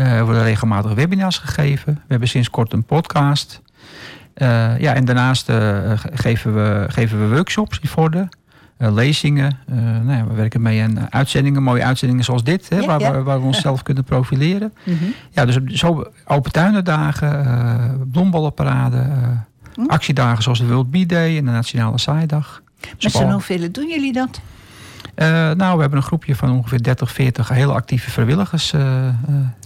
Eh, 0.00 0.12
er 0.16 0.24
worden 0.24 0.42
regelmatig 0.42 0.92
webinars 0.94 1.38
gegeven. 1.38 1.94
We 1.94 2.00
hebben 2.08 2.28
sinds 2.28 2.50
kort 2.50 2.72
een 2.72 2.84
podcast. 2.84 3.62
Eh, 4.34 4.78
ja, 4.78 4.94
en 4.94 5.04
daarnaast 5.04 5.48
eh, 5.48 5.56
ge- 5.96 6.10
geven, 6.14 6.54
we, 6.54 6.84
geven 6.88 7.20
we 7.28 7.34
workshops 7.34 7.78
in 7.82 7.88
Vorden. 7.88 8.28
lezingen. 8.78 9.58
nou 10.02 10.12
ja, 10.12 10.26
we 10.26 10.34
werken 10.34 10.62
mee 10.62 10.82
aan 10.82 11.12
uitzendingen, 11.12 11.62
mooie 11.62 11.84
uitzendingen 11.84 12.24
zoals 12.24 12.44
dit, 12.44 12.68
hè, 12.68 12.86
waar, 12.86 12.98
We, 12.98 13.22
waar, 13.22 13.40
We, 13.40 13.46
onszelf 13.46 13.82
kunnen 13.82 14.04
profileren. 14.04 14.72
Mhm. 14.84 15.04
Ja, 15.30 15.44
dus 15.44 15.56
zo 15.64 16.04
open 16.26 16.52
tuinendagen, 16.52 18.08
bloembollenparade, 18.12 19.06
hm? 19.74 19.84
actiedagen 19.86 20.42
zoals 20.42 20.58
de 20.58 20.66
World 20.66 20.90
Bee 20.90 21.06
Day 21.06 21.36
en 21.36 21.44
de 21.44 21.50
Nationale 21.50 21.98
Saaidag. 21.98 22.62
Met 23.02 23.12
z'n 23.12 23.30
hoeveel 23.30 23.72
doen 23.72 23.88
jullie 23.88 24.12
dat? 24.12 24.40
Nou, 25.56 25.74
we 25.74 25.80
hebben 25.80 25.98
een 25.98 26.02
groepje 26.02 26.36
van 26.36 26.50
ongeveer 26.50 26.82
30, 26.82 27.12
40 27.12 27.48
heel 27.48 27.72
actieve 27.74 28.10
vrijwilligers. 28.10 28.74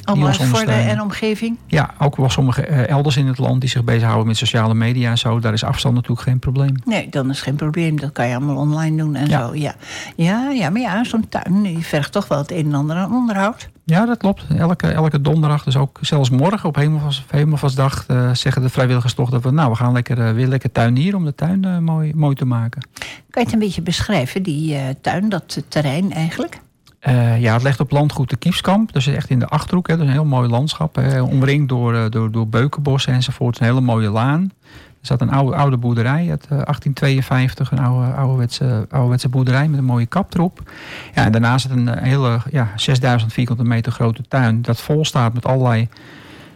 Allemaal 0.05 0.33
voor 0.33 0.65
de 0.65 0.73
en 0.73 1.01
omgeving? 1.01 1.57
Ja, 1.67 1.91
ook 1.99 2.17
wel 2.17 2.31
sommige 2.31 2.63
elders 2.67 3.17
in 3.17 3.27
het 3.27 3.39
land 3.39 3.61
die 3.61 3.71
zich 3.71 3.85
bezighouden 3.85 4.27
met 4.27 4.37
sociale 4.37 4.75
media 4.75 5.11
en 5.11 5.19
zo. 5.19 5.41
Daar 5.41 5.53
is 5.53 5.65
afstand 5.65 5.95
natuurlijk 5.95 6.23
geen 6.23 6.39
probleem. 6.39 6.75
Nee, 6.85 7.09
dan 7.09 7.31
is 7.31 7.41
geen 7.41 7.57
probleem. 7.57 8.01
Dat 8.01 8.13
kan 8.13 8.29
je 8.29 8.37
allemaal 8.37 8.57
online 8.57 8.97
doen 8.97 9.15
en 9.15 9.31
zo. 9.31 9.55
Ja, 9.55 9.75
ja, 10.17 10.51
ja 10.51 10.71
maar 10.71 10.81
ja, 10.81 11.05
zo'n 11.05 11.29
tuin 11.29 11.63
die 11.63 11.79
vergt 11.79 12.13
toch 12.13 12.29
wel 12.29 12.39
het 12.39 12.51
een 12.51 12.67
en 12.67 12.75
ander 12.75 12.97
aan 12.97 13.13
onderhoud. 13.13 13.69
Ja, 13.87 14.07
dat 14.07 14.19
klopt. 14.19 14.45
Elke, 14.59 14.89
elke 14.89 15.21
donderdag, 15.21 15.65
dus 15.65 15.77
ook 15.77 15.99
zelfs 16.01 16.31
morgen 16.31 16.69
op 16.69 16.77
Hemelvastdag, 17.31 18.05
uh, 18.09 18.35
zeggen 18.35 18.63
de 18.63 18.69
vrijwilligers 18.69 19.15
toch 19.15 19.31
dat 19.31 19.43
we, 19.43 19.51
nou, 19.51 19.71
we 19.71 19.77
gaan 19.77 19.93
lekker, 19.93 20.19
uh, 20.19 20.31
weer 20.31 20.47
lekker 20.47 20.73
tuinieren 20.73 21.19
om 21.19 21.25
de 21.25 21.35
tuin 21.35 21.67
uh, 21.67 21.79
mooi, 21.79 22.13
mooi 22.15 22.35
te 22.35 22.45
maken. 22.45 22.89
Kan 23.31 23.43
je 23.43 23.49
het 23.49 23.53
een 23.53 23.59
beetje 23.59 23.83
beschrijven, 23.83 24.43
die 24.43 24.77
tuin, 25.01 25.29
dat 25.29 25.63
terrein 25.69 26.13
eigenlijk? 26.13 26.61
Ja, 27.39 27.53
het 27.53 27.63
ligt 27.63 27.81
op 27.81 27.91
landgoed 27.91 28.31
de 28.31 28.37
Kiefskamp. 28.37 28.93
Dus 28.93 29.07
echt 29.07 29.31
in 29.31 29.39
de 29.39 29.47
Achterhoek. 29.47 29.89
Hè. 29.89 29.95
Dat 29.95 30.03
is 30.03 30.09
een 30.09 30.19
heel 30.19 30.25
mooi 30.25 30.49
landschap. 30.49 30.95
Hè. 30.95 31.23
Omringd 31.23 31.69
door, 31.69 32.11
door, 32.11 32.31
door 32.31 32.49
beukenbossen 32.49 33.13
enzovoort. 33.13 33.61
Een 33.61 33.67
hele 33.67 33.81
mooie 33.81 34.11
laan. 34.11 34.53
Er 35.05 35.11
zat 35.11 35.21
een 35.21 35.31
oude, 35.31 35.57
oude 35.57 35.77
boerderij 35.77 36.31
uit 36.31 36.47
1852, 36.49 37.73
eh, 37.73 37.79
een 37.79 37.85
oude, 37.85 38.13
ouderwetse, 38.13 38.87
ouderwetse 38.91 39.29
boerderij 39.29 39.69
met 39.69 39.79
een 39.79 39.85
mooie 39.85 40.07
kap 40.07 40.35
erop. 40.35 40.71
Ja, 41.15 41.25
en 41.25 41.33
daarnaast 41.33 41.71
een 41.71 41.99
hele 41.99 42.41
ja, 42.51 42.69
6000 42.77 43.33
vierkante 43.33 43.65
meter 43.65 43.93
grote 43.93 44.23
tuin 44.29 44.63
dat 44.63 44.81
vol 44.81 45.05
staat 45.05 45.35
met 45.35 45.47
allerlei 45.47 45.89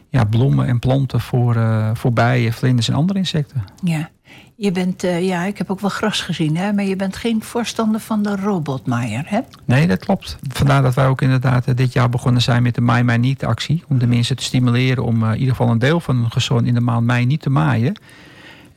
ja, 0.08 0.24
bloemen 0.24 0.66
en 0.66 0.78
planten 0.78 1.20
voor, 1.20 1.56
uh, 1.56 1.90
voor 1.94 2.12
bijen, 2.12 2.52
vlinders 2.52 2.88
en 2.88 2.94
andere 2.94 3.18
insecten. 3.18 3.64
Ja. 3.82 4.08
Je 4.54 4.72
bent, 4.72 5.04
uh, 5.04 5.26
ja, 5.26 5.44
ik 5.44 5.58
heb 5.58 5.70
ook 5.70 5.80
wel 5.80 5.90
gras 5.90 6.20
gezien, 6.20 6.56
hè, 6.56 6.72
maar 6.72 6.84
je 6.84 6.96
bent 6.96 7.16
geen 7.16 7.42
voorstander 7.42 8.00
van 8.00 8.22
de 8.22 8.36
robotmaaier, 8.36 9.24
hè? 9.26 9.40
Nee, 9.64 9.86
dat 9.86 9.98
klopt. 9.98 10.38
Vandaar 10.48 10.82
dat 10.82 10.94
wij 10.94 11.06
ook 11.06 11.22
inderdaad 11.22 11.76
dit 11.76 11.92
jaar 11.92 12.08
begonnen 12.08 12.42
zijn 12.42 12.62
met 12.62 12.74
de 12.74 12.80
Maai 12.80 13.02
Mij 13.02 13.16
Niet 13.16 13.44
actie. 13.44 13.84
Om 13.88 13.98
de 13.98 14.06
mensen 14.06 14.36
te 14.36 14.42
stimuleren 14.42 15.04
om 15.04 15.24
in 15.24 15.38
ieder 15.38 15.54
geval 15.54 15.70
een 15.70 15.78
deel 15.78 16.00
van 16.00 16.16
hun 16.16 16.30
gezond 16.30 16.66
in 16.66 16.74
de 16.74 16.80
maand 16.80 17.06
mei 17.06 17.26
niet 17.26 17.42
te 17.42 17.50
maaien 17.50 17.96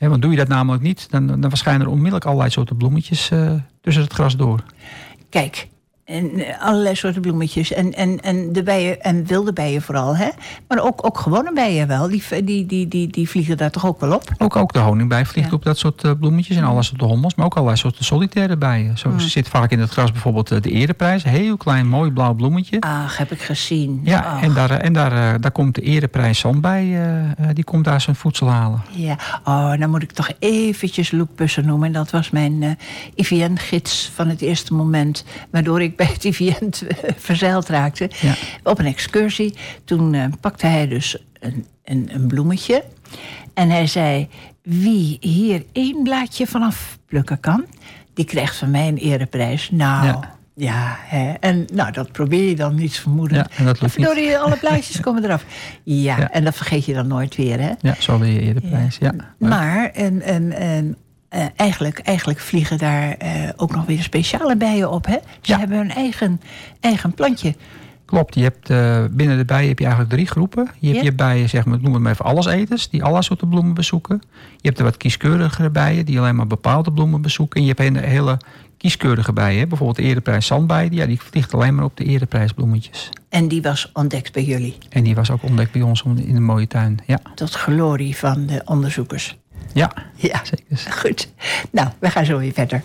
want 0.10 0.22
doe 0.22 0.32
je 0.32 0.38
dat 0.38 0.48
namelijk 0.48 0.84
niet, 0.84 1.08
dan, 1.10 1.42
dan 1.42 1.50
verschijnen 1.50 1.82
er 1.82 1.92
onmiddellijk 1.92 2.26
allerlei 2.26 2.50
soorten 2.50 2.78
bloemetjes 2.78 3.30
uh, 3.32 3.52
tussen 3.82 4.04
het 4.04 4.14
gras 4.14 4.36
door. 4.36 4.64
Kijk, 5.30 5.68
en 6.06 6.40
eh, 6.40 6.62
allerlei 6.62 6.96
soorten 6.96 7.22
bloemetjes. 7.22 7.74
En, 7.74 7.94
en, 7.94 8.20
en 8.20 8.54
de 8.54 8.64
bijen, 8.64 9.02
en 9.02 9.26
wilde 9.26 9.54
bijen 9.54 9.82
vooral, 9.82 10.16
hè? 10.16 10.28
Maar 10.68 10.80
ook, 10.80 11.06
ook 11.06 11.18
gewone 11.18 11.54
bijen 11.54 11.88
wel. 11.88 12.08
Die, 12.08 12.24
die, 12.44 12.66
die, 12.66 12.88
die, 12.88 13.08
die 13.08 13.30
vliegen 13.30 13.58
daar 13.58 13.72
toch 13.72 13.86
ook 13.86 14.00
wel 14.00 14.14
op? 14.14 14.24
Ook, 14.38 14.56
ook 14.56 14.74
de 14.74 14.80
honingbij 14.80 15.26
vliegt 15.26 15.54
op 15.54 15.64
dat 15.64 15.78
soort 15.78 16.04
uh, 16.04 16.12
bloemetjes. 16.20 16.58
En 16.58 16.64
allerlei 16.64 16.86
soorten 16.86 17.08
hommels. 17.08 17.36
Maar 17.36 17.46
ook 17.46 17.54
allerlei 17.54 17.78
soorten 17.78 18.06
solitaire 18.06 18.58
bijen. 18.58 18.98
Zo 18.98 19.14
zit 19.18 19.50
vaak 19.50 19.72
in 19.72 19.80
het 19.80 19.90
gras 19.90 20.12
bijvoorbeeld 20.12 20.52
uh, 20.52 20.62
de 20.62 20.72
ereprijs. 20.72 21.24
Heel 21.24 21.58
klein, 21.58 21.88
mooi 21.88 22.12
blauw 22.12 22.34
bloemetje. 22.34 22.80
Ach, 22.80 23.18
heb 23.18 23.32
ik 23.32 23.42
gezien. 23.42 24.02
Ja, 24.04 24.42
en, 24.42 24.54
daar, 24.54 24.72
en 24.72 24.94
daar, 24.94 25.42
daar 25.42 25.52
komt 25.52 25.76
de 25.76 25.82
ereprijs 25.82 26.40
zandbij. 26.40 26.98
die 27.54 27.64
komt 27.64 27.86
daar 27.86 28.02
zijn 28.02 28.16
voedsel 28.16 28.48
halen. 28.48 28.82
Ja, 28.90 29.18
oh, 29.44 29.78
dan 29.80 29.90
moet 29.90 30.04
ik 30.04 30.12
toch 30.12 30.30
eventjes 30.40 31.12
Loek 31.12 31.30
noemen. 31.64 31.88
En 31.88 31.94
dat 31.94 32.12
was 32.12 32.30
mijn 32.30 32.78
IVN-gids 33.16 34.12
van 34.14 34.28
het 34.28 34.42
eerste 34.42 34.74
moment. 34.74 35.26
Waardoor 35.52 35.82
ik 35.82 35.91
bij 35.96 36.06
het 36.06 36.24
IVN 36.24 36.72
verzeild 37.18 37.68
raakte. 37.68 38.10
Op 38.64 38.80
een 38.80 38.86
excursie. 38.86 39.54
Toen 39.84 40.14
uh, 40.14 40.26
pakte 40.42 40.68
hij 40.68 40.88
dus 40.88 41.18
een, 41.40 41.66
een, 41.84 42.10
een, 42.14 42.28
bloemetje. 42.28 42.84
En 43.54 43.70
hij 43.70 43.88
zei: 43.88 44.30
Wie 44.64 45.18
hier 45.20 45.64
één 45.72 46.04
blaadje 46.04 46.48
vanaf 46.48 46.98
plukken 47.06 47.40
kan, 47.40 47.66
die 48.14 48.26
krijgt 48.26 48.56
van 48.56 48.72
mij 48.72 48.88
een 48.88 48.98
ereprijs. 48.98 49.70
Nou. 49.72 50.06
Ja. 50.06 50.40
Ja, 50.56 50.98
hè. 51.00 51.34
en 51.40 51.66
nou, 51.74 51.92
dat 51.92 52.12
probeer 52.12 52.50
je 52.50 52.56
dan 52.56 52.76
niet 52.76 53.00
vermoeden. 53.00 53.38
Ja, 53.38 53.48
en 53.56 53.66
dat 53.66 53.82
lukt 53.82 53.98
niet. 53.98 54.36
alle 54.36 54.58
blaadjes 54.58 55.00
komen 55.06 55.24
eraf. 55.24 55.46
Ja, 55.84 56.32
en 56.32 56.44
dat 56.44 56.56
vergeet 56.56 56.86
je 56.86 56.94
dan 56.94 57.08
nooit 57.08 57.36
weer, 57.36 57.60
hè? 57.60 57.72
Ja, 57.80 57.96
zo 58.00 58.20
weer 58.20 58.34
je 58.34 58.42
ereprijs, 58.42 58.98
ja. 59.00 59.14
Maar, 59.38 59.90
en, 59.90 60.22
en, 60.22 60.52
en 60.52 60.98
uh, 61.36 61.46
eigenlijk, 61.56 62.00
eigenlijk 62.00 62.40
vliegen 62.40 62.78
daar 62.78 63.16
uh, 63.24 63.50
ook 63.56 63.76
nog 63.76 63.86
weer 63.86 64.04
speciale 64.04 64.56
bijen 64.56 64.92
op. 64.92 65.06
Hè? 65.06 65.18
Ze 65.42 65.58
hebben 65.58 65.78
hun 65.78 65.92
eigen, 65.92 66.42
eigen 66.80 67.14
plantje. 67.14 67.56
Klopt, 68.06 68.36
je 68.36 68.42
hebt, 68.42 68.70
uh, 68.70 69.06
binnen 69.12 69.38
de 69.38 69.46
bijen 69.46 69.68
heb 69.68 69.80
je 69.80 69.86
eigenlijk 69.86 70.14
drie 70.14 70.28
groepen. 70.28 70.70
Je 70.80 70.92
hebt 70.92 71.04
je 71.04 71.14
bijen, 71.14 71.50
zeg 71.50 71.66
maar, 71.66 71.80
noem 71.82 71.94
het 71.94 72.02
maar 72.02 72.12
even 72.12 72.26
alleseters, 72.26 72.90
die 72.90 73.04
alle 73.04 73.24
soorten 73.24 73.50
bloemen 73.50 73.74
bezoeken. 73.74 74.22
Je 74.32 74.68
hebt 74.68 74.78
de 74.78 74.84
wat 74.84 74.98
kieskeurigere 74.98 75.70
bijen, 75.70 76.06
die 76.06 76.20
alleen 76.20 76.36
maar 76.36 76.48
bepaalde 76.48 76.92
bloemen 76.92 77.22
bezoeken. 77.22 77.60
En 77.60 77.66
je 77.68 77.74
hebt 77.76 77.96
een 77.96 78.04
hele 78.04 78.38
kieskeurige 78.78 79.34
bijen, 79.34 79.70
bijvoorbeeld 79.70 79.98
de 79.98 80.04
ereprijs 80.04 80.46
zandbij, 80.46 80.90
die, 80.90 81.00
ja, 81.00 81.06
die 81.06 81.22
vliegt 81.22 81.54
alleen 81.54 81.76
maar 81.76 81.86
op 81.86 81.98
de 81.98 82.04
ereprijsbloemetjes. 82.04 83.10
En 83.30 83.48
die 83.48 83.62
was 83.62 83.90
ontdekt 83.94 84.34
bij 84.34 84.44
jullie? 84.44 84.78
En 84.90 85.04
die 85.04 85.16
was 85.16 85.32
ook 85.32 85.44
ontdekt 85.44 85.72
bij 85.72 85.82
ons 85.82 86.04
in 86.16 86.36
een 86.36 86.44
mooie 86.44 86.68
tuin, 86.68 87.00
ja. 87.06 87.20
Tot 87.36 87.54
glorie 87.54 88.18
van 88.18 88.46
de 88.46 88.62
onderzoekers. 88.66 89.38
Ja, 89.74 89.92
ja, 90.16 90.42
zeker. 90.44 90.92
Goed. 91.00 91.30
Nou, 91.72 91.90
we 92.00 92.10
gaan 92.10 92.26
zo 92.26 92.38
weer 92.38 92.54
verder. 92.54 92.84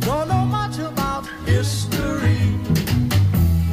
Don't 0.00 0.28
know 0.28 0.44
much 0.44 0.78
about 0.78 1.26
history. 1.44 2.38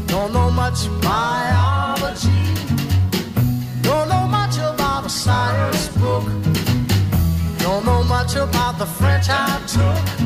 Don't 0.05 0.31
know 0.31 0.51
much 0.51 0.87
biology. 1.01 2.53
Don't 3.81 4.07
know 4.09 4.27
much 4.27 4.57
about 4.57 5.05
a 5.05 5.09
science 5.09 5.87
book. 5.97 6.23
Don't 7.57 7.85
know 7.85 8.03
much 8.03 8.35
about 8.35 8.77
the 8.77 8.85
French 8.85 9.29
I 9.29 9.59
took. 9.67 10.24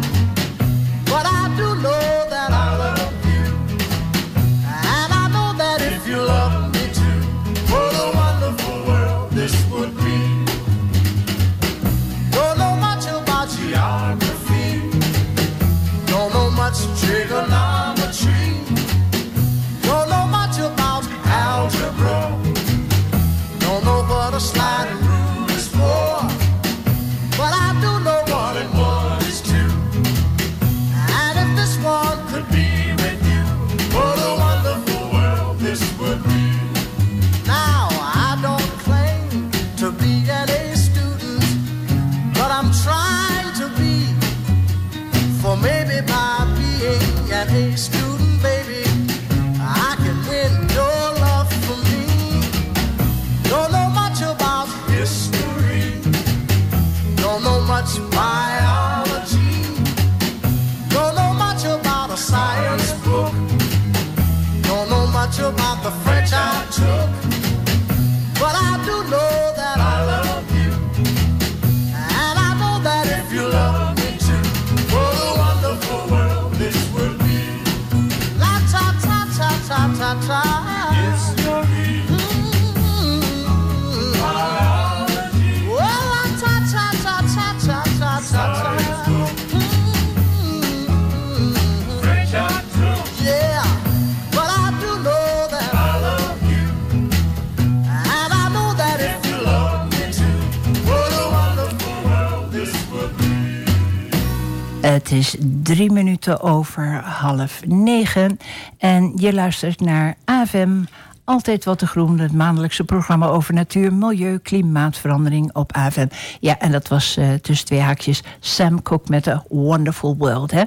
Het 105.10 105.18
is 105.18 105.36
drie 105.64 105.92
minuten 105.92 106.42
over 106.42 107.02
half 107.04 107.66
negen. 107.66 108.40
En 108.78 109.14
je 109.16 109.34
luistert 109.34 109.80
naar 109.80 110.16
AVM. 110.26 110.84
Altijd 111.24 111.66
wat 111.66 111.80
te 111.80 111.88
groen, 111.88 112.20
het 112.20 112.34
maandelijkse 112.34 112.84
programma 112.84 113.28
over 113.28 113.54
natuur, 113.54 113.94
milieu, 113.94 114.38
klimaatverandering 114.38 115.56
op 115.56 115.72
AVM. 115.72 116.08
Ja, 116.40 116.60
en 116.60 116.72
dat 116.72 116.88
was 116.88 117.18
uh, 117.18 117.34
tussen 117.34 117.66
twee 117.66 117.80
haakjes 117.80 118.24
Sam 118.40 118.82
Cooke 118.82 119.12
met 119.12 119.28
A 119.28 119.44
Wonderful 119.48 120.18
World. 120.18 120.52
Hè? 120.52 120.64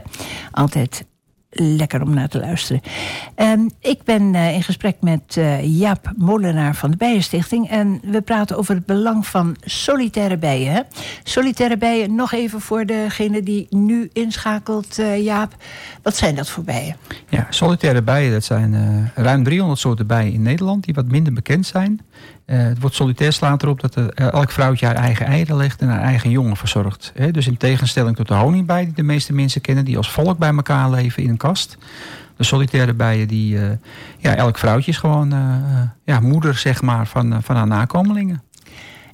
Altijd 0.51 1.05
lekker 1.53 2.03
om 2.03 2.15
naar 2.15 2.29
te 2.29 2.39
luisteren. 2.39 2.83
Um, 3.37 3.71
ik 3.81 4.03
ben 4.05 4.35
uh, 4.35 4.55
in 4.55 4.63
gesprek 4.63 4.97
met 5.01 5.37
uh, 5.39 5.79
Jaap 5.79 6.13
Molenaar 6.17 6.75
van 6.75 6.91
de 6.91 6.97
Bijenstichting. 6.97 7.71
En 7.71 8.01
we 8.05 8.21
praten 8.21 8.57
over 8.57 8.75
het 8.75 8.87
belang 8.87 9.27
van 9.27 9.57
solitaire 9.61 10.37
bijen. 10.37 10.87
Solitaire 11.23 11.77
bijen, 11.77 12.15
nog 12.15 12.33
even 12.33 12.61
voor 12.61 12.87
degene 12.87 13.43
die 13.43 13.67
nu 13.71 14.11
inschakelt, 14.13 14.99
uh, 14.99 15.25
Jaap. 15.25 15.55
Wat 16.03 16.17
zijn 16.17 16.35
dat 16.35 16.49
voor 16.49 16.65
bijen? 16.65 16.97
Ja, 17.29 17.47
solitaire 17.51 18.03
bijen, 18.03 18.33
dat 18.33 18.45
zijn 18.45 19.11
ruim 19.15 19.45
300 19.45 19.81
soorten 19.81 20.07
bijen 20.07 20.33
in 20.33 20.43
Nederland... 20.43 20.85
die 20.85 20.95
wat 20.95 21.07
minder 21.07 21.33
bekend 21.33 21.67
zijn. 21.67 22.01
Het 22.47 22.81
woord 22.81 22.95
solitair 22.95 23.33
slaat 23.33 23.63
erop 23.63 23.81
dat 23.81 23.97
elk 24.15 24.51
vrouwtje 24.51 24.87
haar 24.87 24.95
eigen 24.95 25.27
eieren 25.27 25.57
legt... 25.57 25.81
en 25.81 25.89
haar 25.89 26.03
eigen 26.03 26.31
jongen 26.31 26.57
verzorgt. 26.57 27.13
Hè? 27.15 27.31
Dus 27.31 27.47
in 27.47 27.57
tegenstelling 27.57 28.17
tot 28.17 28.29
de 28.29 28.35
honingbij 28.35 28.85
die 28.85 28.95
de 28.95 29.03
meeste 29.03 29.33
mensen 29.33 29.61
kennen... 29.61 29.85
die 29.85 29.97
als 29.97 30.11
volk 30.11 30.39
bij 30.39 30.55
elkaar 30.55 30.91
leven 30.91 31.23
in 31.23 31.29
een 31.29 31.37
kast. 31.37 31.77
De 32.37 32.45
solitaire 32.45 32.95
bijen, 32.95 33.29
die, 33.29 33.55
uh, 33.55 33.71
ja, 34.19 34.35
elk 34.35 34.59
vrouwtje 34.59 34.91
is 34.91 34.99
gewoon 34.99 35.35
ja, 36.05 36.21
moeder 36.21 36.55
zeg 36.55 36.83
maar, 36.83 37.07
van, 37.07 37.43
van 37.43 37.57
haar 37.57 37.67
nakomelingen. 37.67 38.43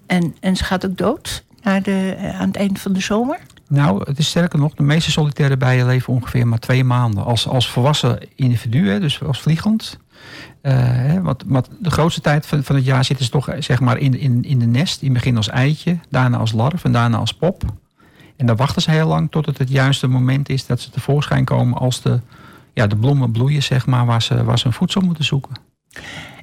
En, 0.07 0.35
en 0.41 0.57
ze 0.57 0.65
gaat 0.65 0.87
ook 0.87 0.97
dood 0.97 1.45
naar 1.63 1.83
de, 1.83 2.17
aan 2.39 2.47
het 2.47 2.57
eind 2.57 2.81
van 2.81 2.93
de 2.93 3.01
zomer? 3.01 3.39
Nou, 3.69 4.03
het 4.05 4.19
is 4.19 4.29
sterker 4.29 4.59
nog, 4.59 4.75
de 4.75 4.83
meeste 4.83 5.11
solitaire 5.11 5.57
bijen 5.57 5.87
leven 5.87 6.13
ongeveer 6.13 6.47
maar 6.47 6.59
twee 6.59 6.85
maanden. 6.85 7.25
Als, 7.25 7.49
als 7.49 7.71
volwassen 7.71 8.19
individu, 8.35 8.89
hè, 8.89 9.01
dus 9.01 9.23
als 9.23 9.41
vliegend. 9.41 9.99
Uh, 10.63 11.21
want, 11.23 11.45
want, 11.47 11.69
de 11.81 11.91
grootste 11.91 12.21
tijd 12.21 12.47
van, 12.47 12.65
van 12.65 12.77
het 12.77 12.85
jaar 12.85 13.05
zitten 13.05 13.25
ze 13.25 13.31
toch 13.31 13.51
zeg 13.59 13.81
maar 13.81 13.99
in, 13.99 14.19
in, 14.19 14.43
in 14.43 14.59
de 14.59 14.67
nest. 14.67 15.01
In 15.01 15.09
het 15.09 15.17
begin 15.17 15.37
als 15.37 15.49
eitje, 15.49 15.99
daarna 16.09 16.37
als 16.37 16.53
larf 16.53 16.85
en 16.85 16.93
daarna 16.93 17.17
als 17.17 17.35
pop. 17.35 17.63
En 18.37 18.47
dan 18.47 18.57
wachten 18.57 18.83
ze 18.83 18.91
heel 18.91 19.07
lang 19.07 19.31
tot 19.31 19.47
het 19.47 19.59
het 19.59 19.71
juiste 19.71 20.07
moment 20.07 20.49
is 20.49 20.67
dat 20.67 20.81
ze 20.81 20.91
tevoorschijn 20.91 21.45
komen 21.45 21.79
als 21.79 22.03
de, 22.03 22.21
ja, 22.75 22.87
de 22.87 22.97
bloemen 22.97 23.31
bloeien, 23.31 23.63
zeg 23.63 23.87
maar, 23.87 24.07
waar 24.07 24.23
ze, 24.23 24.45
waar 24.45 24.59
ze 24.59 24.67
een 24.67 24.73
voedsel 24.73 25.01
moeten 25.01 25.25
zoeken. 25.25 25.55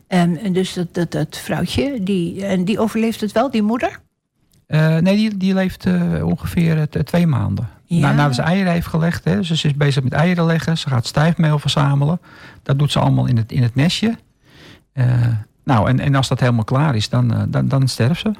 En 0.07 0.53
dus 0.53 0.73
dat, 0.73 0.93
dat, 0.93 1.11
dat 1.11 1.37
vrouwtje, 1.37 2.03
die, 2.03 2.45
en 2.45 2.65
die 2.65 2.79
overleeft 2.79 3.21
het 3.21 3.31
wel, 3.31 3.51
die 3.51 3.63
moeder? 3.63 3.99
Uh, 4.67 4.97
nee, 4.97 5.15
die, 5.15 5.37
die 5.37 5.53
leeft 5.53 5.85
uh, 5.85 6.25
ongeveer 6.25 6.89
twee 6.89 7.27
maanden. 7.27 7.69
Ja. 7.85 7.99
Na, 7.99 8.13
nadat 8.13 8.35
ze 8.35 8.41
eieren 8.41 8.71
heeft 8.71 8.87
gelegd, 8.87 9.23
hè, 9.23 9.35
dus 9.35 9.47
ze 9.47 9.67
is 9.67 9.75
bezig 9.75 10.03
met 10.03 10.13
eieren 10.13 10.45
leggen. 10.45 10.77
Ze 10.77 10.89
gaat 10.89 11.05
stijfmeel 11.05 11.59
verzamelen. 11.59 12.19
Dat 12.63 12.79
doet 12.79 12.91
ze 12.91 12.99
allemaal 12.99 13.25
in 13.25 13.37
het, 13.37 13.51
in 13.51 13.63
het 13.63 13.75
nestje. 13.75 14.17
Uh, 14.93 15.05
nou, 15.63 15.89
en, 15.89 15.99
en 15.99 16.15
als 16.15 16.27
dat 16.27 16.39
helemaal 16.39 16.63
klaar 16.63 16.95
is, 16.95 17.09
dan, 17.09 17.47
dan, 17.49 17.67
dan 17.67 17.87
sterft 17.87 18.21
ze. 18.21 18.31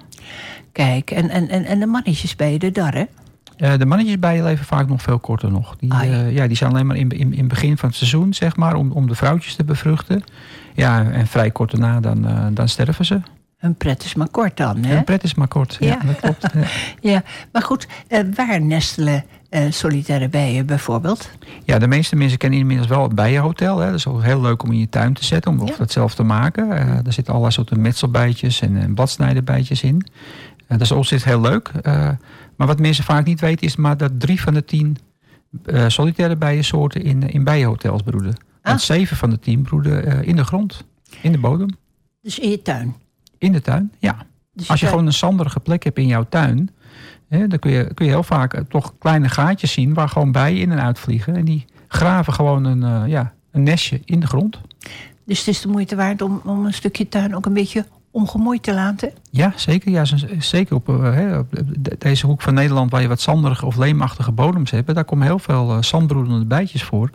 Kijk, 0.72 1.12
en, 1.12 1.30
en, 1.30 1.50
en 1.66 1.80
de 1.80 1.86
mannetjes 1.86 2.36
bij 2.36 2.58
de 2.58 2.72
dar, 2.72 2.94
hè? 2.94 3.06
Uh, 3.58 3.78
de 3.78 3.86
mannetjesbijen 3.86 4.44
leven 4.44 4.66
vaak 4.66 4.88
nog 4.88 5.02
veel 5.02 5.20
korter 5.20 5.52
nog. 5.52 5.76
Die, 5.80 5.94
uh, 5.94 6.32
ja, 6.32 6.48
die 6.48 6.58
zijn 6.58 6.72
alleen 6.72 6.88
maar 6.88 6.96
in, 6.96 7.10
in, 7.10 7.34
in 7.34 7.40
het 7.40 7.48
begin 7.48 7.78
van 7.78 7.90
het 7.90 7.98
seizoen, 7.98 8.34
zeg 8.34 8.56
maar, 8.56 8.76
om, 8.76 8.92
om 8.92 9.08
de 9.08 9.16
vrouwtjes 9.16 9.56
te 9.56 9.64
bevruchten. 9.64 10.24
Ja, 10.74 11.04
en 11.04 11.28
vrij 11.28 11.52
kort 11.52 11.72
daarna 11.72 12.00
dan, 12.00 12.26
uh, 12.26 12.46
dan 12.52 12.70
sterven 12.70 13.06
ze. 13.06 13.22
Een 13.66 13.76
pret 13.76 14.04
is 14.04 14.16
maar 14.16 14.30
kort 14.30 14.58
dan, 14.58 14.84
hè? 14.84 14.98
Een 14.98 15.04
pret 15.04 15.24
is 15.24 15.34
maar 15.34 15.48
kort, 15.48 15.78
ja, 15.80 15.88
ja 15.88 16.00
dat 16.06 16.20
klopt. 16.20 16.54
Ja. 16.54 16.68
ja. 17.12 17.24
maar 17.52 17.62
goed, 17.62 17.88
waar 18.36 18.62
nestelen 18.62 19.26
solitaire 19.70 20.30
bijen 20.30 20.66
bijvoorbeeld? 20.66 21.30
Ja, 21.64 21.80
de 21.80 21.88
meeste 21.88 22.16
mensen 22.16 22.38
kennen 22.38 22.60
inmiddels 22.60 22.88
wel 22.88 23.04
het 23.04 23.16
bijenhotel. 23.16 23.80
Hè. 23.80 23.86
Dat 23.86 23.96
is 23.96 24.08
ook 24.08 24.24
heel 24.24 24.42
leuk 24.42 24.64
om 24.64 24.72
in 24.72 24.80
je 24.80 24.90
tuin 24.90 25.14
te 25.14 25.26
zetten, 25.26 25.52
om 25.52 25.68
ja. 25.68 25.74
dat 25.78 25.92
zelf 25.92 26.16
te 26.16 26.24
maken. 26.24 26.68
daar 27.04 27.14
zitten 27.14 27.28
allerlei 27.28 27.52
soorten 27.52 27.82
metselbijtjes 27.82 28.62
en, 28.62 28.78
en 28.78 28.94
bladsnijderbijtjes 28.94 29.84
in. 29.84 30.06
dat 30.68 30.82
is 30.82 30.92
ook 30.92 31.06
heel 31.06 31.42
leuk. 31.42 31.72
Maar 32.56 32.68
wat 32.68 32.80
mensen 32.80 33.04
vaak 33.04 33.26
niet 33.26 33.40
weten 33.40 33.68
is 33.68 33.76
maar 33.76 33.98
dat 33.98 34.20
drie 34.20 34.42
van 34.42 34.54
de 34.54 34.66
tien 34.66 34.98
uh, 35.66 35.86
solitaire 35.88 36.36
bijensoorten 36.36 37.04
in, 37.04 37.30
in 37.30 37.44
bijenhotels 37.44 38.02
broeden. 38.02 38.34
Ah. 38.36 38.38
Want 38.62 38.82
zeven 38.82 39.18
van 39.18 39.30
de 39.30 39.40
tien 39.40 39.62
broeden 39.62 40.08
uh, 40.08 40.28
in 40.28 40.36
de 40.36 40.44
grond, 40.44 40.84
in 41.22 41.32
de 41.32 41.38
bodem. 41.38 41.70
Dus 42.22 42.40
in 42.40 42.50
je 42.50 42.62
tuin? 42.62 42.96
In 43.46 43.52
de 43.52 43.62
tuin, 43.62 43.92
ja. 44.00 44.16
Dus 44.54 44.70
Als 44.70 44.80
je 44.80 44.88
gewoon 44.88 45.06
een 45.06 45.14
zanderige 45.14 45.60
plek 45.60 45.84
hebt 45.84 45.98
in 45.98 46.08
jouw 46.08 46.26
tuin, 46.30 46.70
hè, 47.28 47.48
dan 47.48 47.60
kun 47.60 47.72
je, 47.72 47.94
kun 47.94 48.06
je 48.06 48.12
heel 48.12 48.24
vaak 48.24 48.56
uh, 48.56 48.62
toch 48.62 48.94
kleine 49.00 49.30
gaatjes 49.30 49.72
zien 49.72 49.94
waar 49.94 50.10
gewoon 50.10 50.32
bijen 50.32 50.62
in 50.62 50.72
en 50.72 50.82
uit 50.82 51.00
vliegen. 51.00 51.36
En 51.36 51.46
die 51.46 51.66
graven 51.88 52.34
gewoon 52.34 52.64
een, 52.64 53.10
ja, 53.10 53.34
een 53.52 53.64
nestje 53.64 54.02
in 54.06 54.20
de 54.20 54.28
grond. 54.28 54.60
Dus 55.26 55.40
het 55.40 55.48
is 55.48 55.62
de 55.62 55.68
moeite 55.68 55.96
waard 55.96 56.22
om, 56.22 56.42
om 56.44 56.66
een 56.66 56.74
stukje 56.74 57.10
tuin 57.10 57.36
ook 57.36 57.46
een 57.46 57.54
beetje 57.54 57.86
ongemoeid 58.16 58.64
te 58.64 58.74
laten? 58.74 59.12
Ja, 59.32 59.54
zeker. 59.56 59.92
Ja, 59.92 60.06
zeker 60.40 60.76
op, 60.76 60.90
uh, 60.90 61.38
op 61.38 61.48
deze 61.98 62.26
hoek 62.26 62.42
van 62.42 62.54
Nederland 62.54 62.92
waar 62.92 63.02
je 63.02 63.08
wat 63.08 63.22
zanderige 63.22 63.66
of 63.66 63.76
leemachtige 63.76 64.32
bodems 64.32 64.72
hebt. 64.72 64.96
Daar 64.96 65.06
komen 65.06 65.26
heel 65.26 65.40
veel 65.40 65.76
uh, 65.76 65.82
zandbroedende 65.82 66.46
bijtjes 66.46 66.84
voor. 66.84 67.10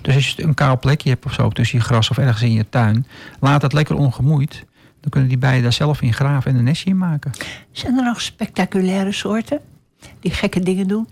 Dus 0.00 0.14
als 0.14 0.28
je 0.28 0.42
een 0.42 0.54
kaal 0.54 0.78
plekje 0.78 1.08
hebt 1.08 1.24
of 1.24 1.32
zo 1.32 1.48
tussen 1.48 1.78
je 1.78 1.84
gras 1.84 2.10
of 2.10 2.18
ergens 2.18 2.42
in 2.42 2.52
je 2.52 2.68
tuin, 2.68 3.06
laat 3.40 3.60
dat 3.60 3.72
lekker 3.72 3.96
ongemoeid. 3.96 4.64
Dan 5.06 5.14
kunnen 5.14 5.40
die 5.40 5.48
bijen 5.48 5.62
daar 5.62 5.72
zelf 5.72 6.02
in 6.02 6.12
graven 6.12 6.50
en 6.50 6.56
een 6.56 6.64
nestje 6.64 6.90
in 6.90 6.98
maken. 6.98 7.30
Zijn 7.70 7.98
er 7.98 8.04
nog 8.04 8.20
spectaculaire 8.20 9.12
soorten 9.12 9.60
die 10.20 10.30
gekke 10.30 10.60
dingen 10.60 10.88
doen? 10.88 11.08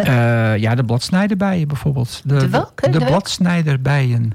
Uh, 0.00 0.56
ja, 0.56 0.74
de 0.74 0.84
bladsnijderbijen 0.84 1.68
bijvoorbeeld. 1.68 2.22
De, 2.24 2.36
de 2.36 2.48
welke? 2.48 2.90
De, 2.90 2.98
de 2.98 3.04
bladsnijderbijen. 3.04 4.32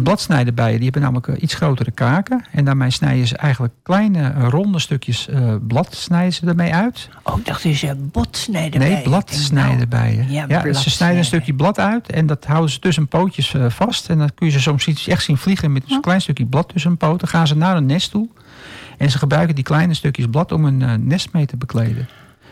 De 0.00 0.06
bladsnijderbijen 0.06 0.74
die 0.74 0.84
hebben 0.84 1.02
namelijk 1.02 1.42
iets 1.42 1.54
grotere 1.54 1.90
kaken. 1.90 2.44
En 2.50 2.64
daarmee 2.64 2.90
snijden 2.90 3.26
ze 3.26 3.36
eigenlijk 3.36 3.74
kleine 3.82 4.48
ronde 4.48 4.78
stukjes 4.78 5.28
uh, 5.28 5.54
blad 5.66 5.94
snijden 5.94 6.32
ze 6.32 6.46
ermee 6.46 6.74
uit. 6.74 7.08
Oh, 7.22 7.38
ik 7.38 7.46
dacht 7.46 7.62
dus 7.62 7.84
bladsnijderbijen. 8.12 8.94
Nee, 8.94 9.02
bladsnijderbijen. 9.02 10.26
Nou, 10.26 10.48
ja, 10.48 10.64
ja 10.64 10.72
ze 10.72 10.90
snijden 10.90 11.18
een 11.18 11.24
stukje 11.24 11.54
blad 11.54 11.78
uit 11.78 12.10
en 12.10 12.26
dat 12.26 12.44
houden 12.44 12.70
ze 12.70 12.78
tussen 12.78 13.08
pootjes 13.08 13.54
uh, 13.54 13.64
vast. 13.68 14.08
En 14.08 14.18
dan 14.18 14.30
kun 14.34 14.46
je 14.46 14.52
ze 14.52 14.60
soms 14.60 15.06
echt 15.06 15.24
zien 15.24 15.36
vliegen 15.36 15.72
met 15.72 15.82
een 15.88 15.96
oh. 15.96 16.02
klein 16.02 16.20
stukje 16.20 16.46
blad 16.46 16.68
tussen 16.68 16.96
poten. 16.96 17.18
Dan 17.18 17.28
gaan 17.28 17.46
ze 17.46 17.56
naar 17.56 17.76
een 17.76 17.86
nest 17.86 18.10
toe. 18.10 18.28
En 18.98 19.10
ze 19.10 19.18
gebruiken 19.18 19.54
die 19.54 19.64
kleine 19.64 19.94
stukjes 19.94 20.26
blad 20.30 20.52
om 20.52 20.64
een 20.64 20.80
uh, 20.80 20.94
nest 20.94 21.32
mee 21.32 21.46
te 21.46 21.56
bekleden. 21.56 22.08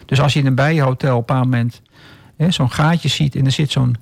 Dus 0.06 0.20
als 0.20 0.32
je 0.32 0.40
in 0.40 0.46
een 0.46 0.54
bijenhotel 0.54 1.16
op 1.16 1.30
een 1.30 1.36
moment 1.36 1.82
zo'n 2.48 2.70
gaatje 2.70 3.08
ziet 3.08 3.34
en 3.36 3.44
er 3.44 3.52
zit 3.52 3.70
zo'n 3.70 3.96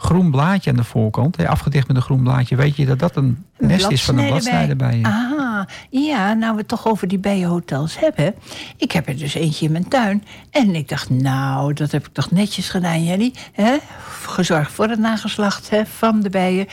groen 0.00 0.30
blaadje 0.30 0.70
aan 0.70 0.76
de 0.76 0.84
voorkant, 0.84 1.36
hè, 1.36 1.48
afgedicht 1.48 1.88
met 1.88 1.96
een 1.96 2.02
groen 2.02 2.22
blaadje, 2.22 2.56
weet 2.56 2.76
je 2.76 2.86
dat 2.86 2.98
dat 2.98 3.16
een 3.16 3.44
nest 3.58 3.90
is 3.90 4.04
van 4.04 4.18
een 4.18 4.26
bladsnijderbij. 4.26 4.98
Ah, 5.02 5.62
ja, 5.90 6.34
nou 6.34 6.52
we 6.52 6.58
het 6.58 6.68
toch 6.68 6.86
over 6.86 7.08
die 7.08 7.18
bijenhotels 7.18 7.98
hebben. 7.98 8.34
Ik 8.76 8.92
heb 8.92 9.08
er 9.08 9.16
dus 9.16 9.34
eentje 9.34 9.66
in 9.66 9.72
mijn 9.72 9.88
tuin. 9.88 10.24
En 10.50 10.74
ik 10.74 10.88
dacht, 10.88 11.10
nou, 11.10 11.72
dat 11.72 11.90
heb 11.90 12.06
ik 12.06 12.12
toch 12.12 12.30
netjes 12.30 12.68
gedaan, 12.68 13.04
Jenny. 13.04 13.32
Hè? 13.52 13.76
Gezorgd 14.22 14.72
voor 14.72 14.88
het 14.88 14.98
nageslacht 14.98 15.70
hè, 15.70 15.86
van 15.86 16.20
de 16.20 16.30
bijen. 16.30 16.66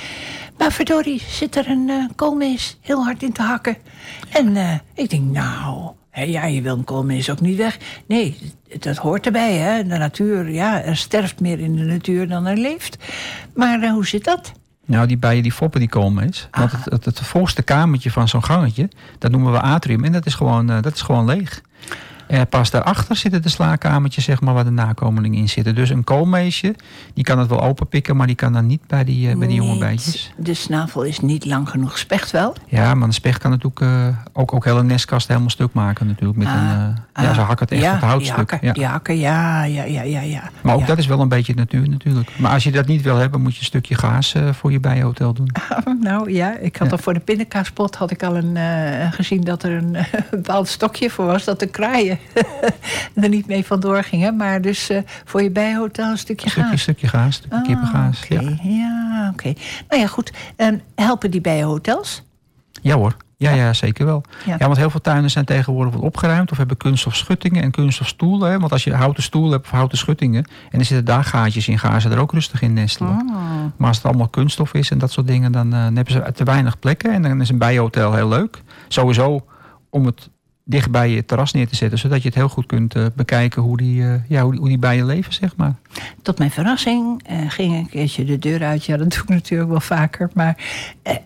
Maar 0.58 0.72
verdorie, 0.72 1.22
zit 1.28 1.56
er 1.56 1.70
een 1.70 1.88
uh, 1.90 2.06
koolmees 2.16 2.78
heel 2.82 3.04
hard 3.04 3.24
in 3.24 3.34
te 3.34 3.42
hakken. 3.42 3.78
En 4.30 4.56
uh, 4.56 4.74
ik 4.94 5.10
denk, 5.10 5.32
nou, 5.32 5.92
ja, 6.23 6.45
je 6.45 6.62
wil 6.62 6.78
een 6.78 6.84
koolmees 6.84 7.30
ook 7.30 7.41
niet 7.41 7.58
weg. 7.58 7.78
Nee, 8.08 8.38
dat 8.80 8.97
hoort 8.97 9.25
erbij, 9.25 9.54
hè. 9.54 9.84
De 9.84 9.97
natuur, 9.97 10.51
ja, 10.51 10.82
er 10.82 10.97
sterft 10.97 11.39
meer 11.39 11.60
in 11.60 11.75
de 11.75 11.84
natuur 11.84 12.28
dan 12.28 12.45
er 12.45 12.58
leeft. 12.58 12.97
Maar 13.54 13.84
uh, 13.84 13.91
hoe 13.91 14.06
zit 14.06 14.23
dat? 14.23 14.51
Nou, 14.86 15.08
die 15.08 15.17
bijen 15.17 15.43
die 15.43 15.51
foppen 15.51 15.80
die 15.80 15.89
koolmees. 15.89 16.47
Want 16.51 16.71
het, 16.71 16.86
het, 16.86 17.06
het, 17.06 17.19
voorste 17.19 17.63
kamertje 17.63 18.12
van 18.12 18.28
zo'n 18.28 18.43
gangetje, 18.43 18.89
dat 19.19 19.32
noemen 19.32 19.51
we 19.51 19.60
atrium. 19.60 20.04
En 20.04 20.12
dat 20.12 20.25
is 20.25 20.34
gewoon, 20.34 20.71
uh, 20.71 20.82
dat 20.82 20.93
is 20.93 21.01
gewoon 21.01 21.25
leeg. 21.25 21.62
Uh, 22.28 22.42
pas 22.50 22.70
daarachter 22.70 23.16
zitten 23.16 23.42
de 23.42 23.50
slaapkamertjes 23.50 24.24
zeg 24.24 24.42
maar, 24.42 24.54
waar 24.54 24.64
de 24.64 24.70
nakomelingen 24.70 25.40
in 25.40 25.50
zitten. 25.50 25.76
Dus 25.76 25.90
een 25.90 26.04
koolmeesje, 26.04 26.76
die 27.14 27.24
kan 27.24 27.40
het 27.40 27.50
wel 27.50 27.62
openpikken, 27.62 28.16
maar 28.16 28.28
die 28.28 28.36
kan 28.36 28.54
dan 28.54 28.68
niet 28.68 28.88
bij 28.88 29.04
die, 29.04 29.30
uh, 29.30 29.38
bij 29.38 29.48
die 29.48 29.56
jonge 29.56 29.78
bijtjes. 29.78 30.34
De 30.38 30.54
snavel 30.54 31.04
is 31.04 31.20
niet 31.20 31.46
lang 31.46 31.70
genoeg. 31.70 31.98
Specht 31.98 32.32
wel? 32.32 32.56
Ja, 32.68 32.94
maar 32.94 33.08
een 33.08 33.14
specht 33.14 33.40
kan 33.40 33.52
natuurlijk 33.52 33.80
uh, 33.80 34.08
ook, 34.34 34.54
ook 34.54 34.66
hele 34.66 34.84
nestkast 34.84 35.28
helemaal 35.28 35.50
stuk 35.50 35.74
maken 35.74 36.08
natuurlijk. 36.08 36.38
Met 36.38 36.48
ah, 36.48 36.54
een, 36.54 37.24
ja, 37.24 37.34
ze 37.34 37.42
hakken 37.42 37.66
het 37.66 37.72
echt 37.72 37.82
ja, 37.82 37.92
het 37.92 38.02
houtstuk. 38.02 38.36
Die 38.36 38.46
hakken, 38.46 38.68
ja. 38.68 38.74
die 38.74 38.86
hakken, 38.86 39.18
ja, 39.18 39.64
ja, 39.64 39.84
ja, 39.84 40.02
ja. 40.02 40.22
ja. 40.22 40.50
Maar 40.62 40.76
ook 40.76 40.88
dat 40.88 40.98
is 40.98 41.06
wel 41.06 41.20
een 41.20 41.30
beetje 41.30 41.54
natuur 41.56 41.90
natuurlijk. 41.90 42.30
Maar 42.38 42.52
als 42.52 42.64
je 42.64 42.72
dat 42.72 42.86
niet 42.86 43.02
wil 43.02 43.16
hebben, 43.16 43.42
moet 43.42 43.54
je 43.54 43.60
een 43.60 43.66
stukje 43.66 43.96
gaas 43.96 44.36
voor 44.52 44.72
je 44.72 44.80
bijenhotel 44.80 45.34
doen. 45.34 45.50
nou 46.02 46.32
ja, 46.32 46.58
ik 46.58 46.76
had 46.76 46.92
al 46.92 46.98
voor 46.98 47.14
de 47.14 47.20
pindakaaspot 47.20 47.96
had 47.96 48.12
ik 48.12 48.24
al 48.24 48.36
een, 48.36 48.58
gezien 49.12 49.42
dat 49.42 49.64
er 49.64 49.72
een 49.84 49.98
bepaald 50.32 50.68
stokje 50.68 51.10
voor 51.10 51.26
was. 51.26 51.44
Dat 51.44 51.60
de 51.60 51.68
kraaien 51.68 52.14
er 53.23 53.30
niet 53.30 53.47
mee 53.47 53.65
vandoor 53.65 54.04
gingen. 54.04 54.36
Maar 54.36 54.62
dus 54.62 54.89
uh, 54.89 54.99
voor 55.25 55.41
je 55.41 55.51
bijhotel 55.51 56.12
een 56.12 56.17
stukje 56.17 56.49
gaas. 56.49 56.71
Een 56.71 56.80
stukje 56.80 57.08
gaas, 57.08 57.41
een 57.49 57.58
ah, 57.58 57.63
kippengaas. 57.63 58.23
Okay. 58.23 58.43
Ja, 58.43 58.69
ja 58.69 59.30
oké. 59.34 59.47
Okay. 59.47 59.63
Nou 59.89 60.01
ja, 60.01 60.08
goed. 60.08 60.32
Um, 60.58 60.82
helpen 60.95 61.32
die 61.32 61.41
bijhotels? 61.41 62.23
Ja 62.82 62.95
hoor. 62.95 63.15
Ja, 63.38 63.51
ja, 63.51 63.73
zeker 63.73 64.06
wel. 64.06 64.23
Ja. 64.45 64.58
want 64.58 64.78
heel 64.78 64.89
veel 64.89 65.01
tuinen 65.01 65.32
zijn 65.32 65.45
tegenwoordig 65.45 65.93
wat 65.93 66.04
opgeruimd 66.04 66.51
of 66.51 66.58
hebben 66.58 66.78
kunststof 66.78 67.15
schuttingen 67.15 67.63
en 67.63 67.71
kunststof 67.71 68.08
stoelen. 68.08 68.51
Hè? 68.51 68.60
Want 68.60 68.71
als 68.71 68.84
je 68.84 68.93
houten 68.93 69.23
stoel 69.23 69.51
hebt 69.51 69.65
of 69.65 69.71
houten 69.71 69.97
schuttingen 69.97 70.45
en 70.71 70.80
er 70.80 70.86
zitten 70.86 71.06
daar 71.06 71.23
gaatjes 71.23 71.67
in, 71.67 71.80
gaan 71.80 72.01
ze 72.01 72.10
er 72.10 72.19
ook 72.19 72.32
rustig 72.32 72.62
in 72.62 72.73
nestelen. 72.73 73.12
Oh. 73.12 73.78
Maar 73.78 73.88
als 73.88 73.97
het 73.97 74.06
allemaal 74.06 74.28
kunststof 74.28 74.73
is 74.73 74.91
en 74.91 74.97
dat 74.97 75.12
soort 75.12 75.28
dingen, 75.28 75.51
dan, 75.51 75.65
uh, 75.65 75.84
dan 75.84 75.95
hebben 75.95 76.13
ze 76.13 76.32
te 76.32 76.43
weinig 76.43 76.80
plekken. 76.80 77.12
En 77.12 77.21
dan 77.21 77.41
is 77.41 77.49
een 77.49 77.58
bijenhotel 77.58 78.13
heel 78.13 78.28
leuk. 78.28 78.62
Sowieso 78.88 79.45
om 79.89 80.06
het 80.06 80.30
dicht 80.67 80.91
bij 80.91 81.10
je 81.10 81.25
terras 81.25 81.51
neer 81.51 81.67
te 81.67 81.75
zetten. 81.75 81.99
Zodat 81.99 82.21
je 82.21 82.28
het 82.28 82.38
heel 82.38 82.49
goed 82.49 82.65
kunt 82.65 82.95
uh, 82.95 83.06
bekijken 83.15 83.62
hoe 83.62 83.78
die, 83.78 84.01
uh, 84.01 84.13
ja, 84.28 84.41
hoe, 84.41 84.51
die, 84.51 84.60
hoe 84.60 84.69
die 84.69 84.78
bijen 84.78 85.06
leven, 85.06 85.34
zeg 85.34 85.56
maar. 85.56 85.75
Tot 86.21 86.38
mijn 86.38 86.51
verrassing 86.51 87.30
uh, 87.32 87.49
ging 87.49 87.73
een 87.73 87.89
keertje 87.89 88.25
de 88.25 88.39
deur 88.39 88.63
uit. 88.63 88.86
Ja, 88.86 88.97
dat 88.97 89.10
doe 89.13 89.21
ik 89.21 89.30
natuurlijk 89.30 89.69
wel 89.69 89.80
vaker. 89.80 90.30
Maar 90.34 90.58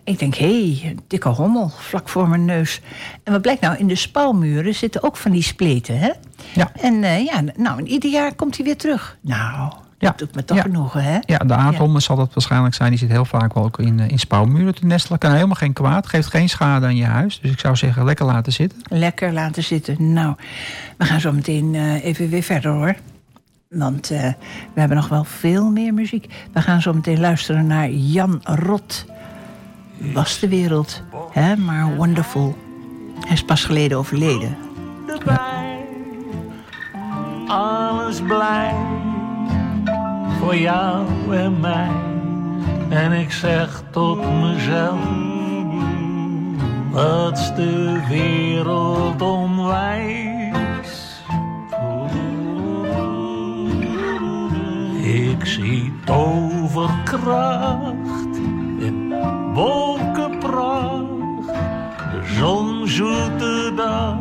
ik 0.04 0.18
denk, 0.18 0.34
hé, 0.34 0.74
hey, 0.74 0.96
dikke 1.06 1.28
hommel 1.28 1.68
vlak 1.68 2.08
voor 2.08 2.28
mijn 2.28 2.44
neus. 2.44 2.80
En 3.22 3.32
wat 3.32 3.42
blijkt 3.42 3.60
nou, 3.60 3.76
in 3.76 3.86
de 3.86 3.94
spouwmuren 3.94 4.74
zitten 4.74 5.02
ook 5.02 5.16
van 5.16 5.30
die 5.30 5.42
spleten, 5.42 5.98
hè? 5.98 6.10
Ja. 6.54 6.72
En 6.80 7.24
ja, 7.24 7.42
nou, 7.56 7.82
ieder 7.82 8.10
jaar 8.10 8.34
komt 8.34 8.56
hij 8.56 8.64
weer 8.64 8.76
terug. 8.76 9.18
Nou, 9.20 9.72
ja. 10.00 10.08
Dat 10.08 10.18
doet 10.18 10.34
me 10.34 10.44
toch 10.44 10.60
genoegen, 10.60 11.04
hè? 11.04 11.18
Ja, 11.20 11.38
de 11.38 11.54
aardhommel 11.54 12.00
zal 12.00 12.16
dat 12.16 12.34
waarschijnlijk 12.34 12.74
zijn. 12.74 12.90
Die 12.90 12.98
zit 12.98 13.10
heel 13.10 13.24
vaak 13.24 13.54
wel 13.54 13.64
ook 13.64 13.78
in, 13.78 14.00
eh, 14.00 14.08
in 14.08 14.18
spouwmuren 14.18 14.74
te 14.74 14.86
nestelen. 14.86 15.18
Kan 15.18 15.32
helemaal 15.32 15.54
geen 15.54 15.72
kwaad. 15.72 16.06
Geeft 16.06 16.28
geen 16.28 16.48
schade 16.48 16.86
aan 16.86 16.96
je 16.96 17.04
huis. 17.04 17.40
Dus 17.40 17.50
ik 17.50 17.60
zou 17.60 17.76
zeggen, 17.76 18.04
lekker 18.04 18.26
laten 18.26 18.52
zitten. 18.52 18.78
Lekker 18.88 19.32
laten 19.32 19.62
zitten. 19.62 20.12
Nou, 20.12 20.34
we 20.96 21.04
gaan 21.04 21.20
zo 21.20 21.32
meteen 21.32 21.74
uh, 21.74 22.04
even 22.04 22.28
weer 22.28 22.42
verder, 22.42 22.72
hoor. 22.72 22.94
Want 23.68 24.10
uh, 24.12 24.20
we 24.74 24.80
hebben 24.80 24.96
nog 24.96 25.08
wel 25.08 25.24
veel 25.24 25.70
meer 25.70 25.94
muziek. 25.94 26.32
We 26.52 26.60
gaan 26.60 26.82
zo 26.82 26.92
meteen 26.92 27.20
luisteren 27.20 27.66
naar 27.66 27.90
Jan 27.90 28.40
Rot. 28.42 29.06
Was 30.12 30.38
de 30.38 30.48
wereld, 30.48 31.02
hè? 31.32 31.56
maar 31.56 31.96
wonderful. 31.96 32.56
Hij 33.20 33.32
is 33.32 33.44
pas 33.44 33.64
geleden 33.64 33.98
overleden. 33.98 34.56
Ja. 35.24 35.68
Alles 37.46 38.20
blij 38.20 38.74
voor 40.40 40.56
jou 40.56 41.06
en 41.30 41.60
mij. 41.60 41.90
En 42.88 43.12
ik 43.12 43.32
zeg 43.32 43.82
tot 43.90 44.40
mezelf, 44.40 44.98
wat 46.90 47.52
de 47.56 48.00
wereld 48.08 49.22
onwijs. 49.22 51.22
Ik 55.02 55.46
zie 55.46 55.92
toverkracht 56.04 58.36
in 58.78 59.14
wolkenpracht, 59.54 61.46
de 62.12 62.22
zon 62.38 62.86
zoete 62.86 63.72
dag, 63.76 64.16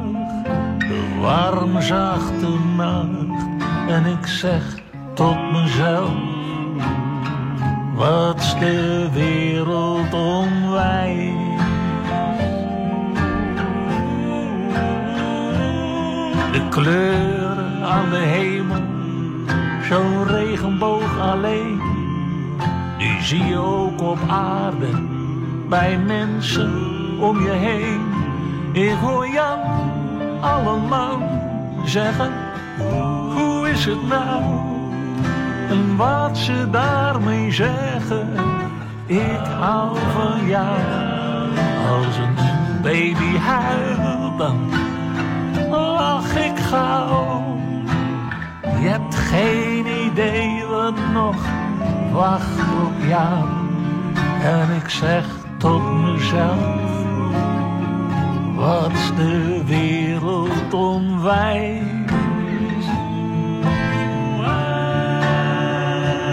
de 0.78 1.18
warm 1.22 1.82
zachte 1.82 2.50
nacht. 2.78 3.48
En 3.88 4.06
ik 4.06 4.26
zeg 4.26 4.88
tot 5.20 5.52
mezelf. 5.52 6.12
Wat 7.96 8.56
de 8.60 9.10
wereld 9.14 10.14
onwijs. 10.14 11.34
De 16.52 16.68
kleuren 16.70 17.84
aan 17.84 18.10
de 18.10 18.18
hemel, 18.18 18.82
zo'n 19.90 20.28
regenboog 20.28 21.20
alleen. 21.20 21.82
Die 22.98 23.22
zie 23.22 23.46
je 23.46 23.58
ook 23.58 24.02
op 24.02 24.20
aarde, 24.28 24.90
bij 25.70 25.98
mensen 25.98 26.72
om 27.20 27.42
je 27.42 27.52
heen. 27.52 28.02
Ik 28.72 28.98
hoor 29.02 29.28
Jan 29.28 29.60
allemaal 30.42 31.20
zeggen, 31.86 32.32
hoe 33.34 33.70
is 33.70 33.86
het 33.86 34.08
nou? 34.08 34.69
En 35.70 35.96
wat 35.96 36.38
ze 36.38 36.70
daarmee 36.72 37.52
zeggen, 37.52 38.28
ik 39.06 39.46
hou 39.60 39.98
van 39.98 40.48
jou. 40.48 40.80
Als 41.90 42.18
een 42.18 42.36
baby 42.82 43.38
huilt, 43.38 44.38
dan 44.38 44.70
lach 45.70 46.36
ik 46.36 46.60
gauw. 46.60 47.58
Je 48.62 48.88
hebt 48.88 49.16
geen 49.16 49.86
idee 50.06 50.66
wat 50.66 50.96
nog 51.14 51.36
wacht 52.12 52.60
op 52.60 53.08
jou. 53.08 53.46
En 54.44 54.76
ik 54.76 54.90
zeg 54.90 55.26
tot 55.58 56.02
mezelf, 56.02 57.04
wat 58.56 59.14
de 59.16 59.64
wereld 59.66 60.74
onwijs. 60.74 61.99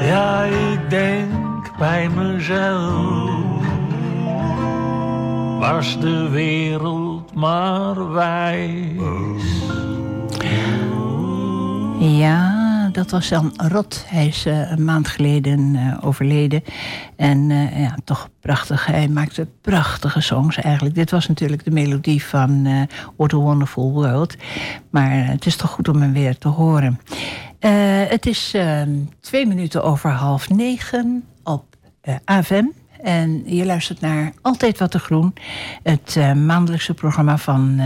Ja, 0.06 0.42
ik 0.44 0.90
denk 0.90 1.76
bij 1.78 2.08
mezelf. 2.08 3.64
Was 5.58 6.00
de 6.00 6.28
wereld 6.28 7.34
maar 7.34 8.12
wijs. 8.12 9.42
Ja, 11.98 12.88
dat 12.92 13.10
was 13.10 13.28
dan 13.28 13.52
Rot. 13.56 14.04
Hij 14.08 14.26
is 14.26 14.46
uh, 14.46 14.70
een 14.70 14.84
maand 14.84 15.08
geleden 15.08 15.74
uh, 15.74 15.98
overleden. 16.00 16.62
En 17.16 17.50
uh, 17.50 17.80
ja, 17.80 17.94
toch 18.04 18.28
prachtig. 18.40 18.86
Hij 18.86 19.08
maakte 19.08 19.48
prachtige 19.60 20.20
songs 20.20 20.56
eigenlijk. 20.56 20.94
Dit 20.94 21.10
was 21.10 21.28
natuurlijk 21.28 21.64
de 21.64 21.70
melodie 21.70 22.24
van 22.24 22.86
What 23.16 23.32
a 23.32 23.36
Wonderful 23.36 23.92
World. 23.92 24.36
Maar 24.90 25.10
het 25.10 25.46
is 25.46 25.56
toch 25.56 25.70
goed 25.70 25.88
om 25.88 26.00
hem 26.00 26.12
weer 26.12 26.38
te 26.38 26.48
horen. 26.48 27.00
Uh, 27.60 27.70
het 28.08 28.26
is 28.26 28.52
uh, 28.54 28.82
twee 29.20 29.46
minuten 29.46 29.82
over 29.82 30.10
half 30.10 30.50
negen 30.50 31.24
op 31.44 31.64
uh, 32.04 32.14
AFM. 32.24 32.64
En 33.02 33.42
je 33.54 33.66
luistert 33.66 34.00
naar 34.00 34.32
Altijd 34.42 34.78
Wat 34.78 34.90
te 34.90 34.98
Groen. 34.98 35.34
Het 35.82 36.16
maandelijkse 36.36 36.94
programma 36.94 37.38
van 37.38 37.80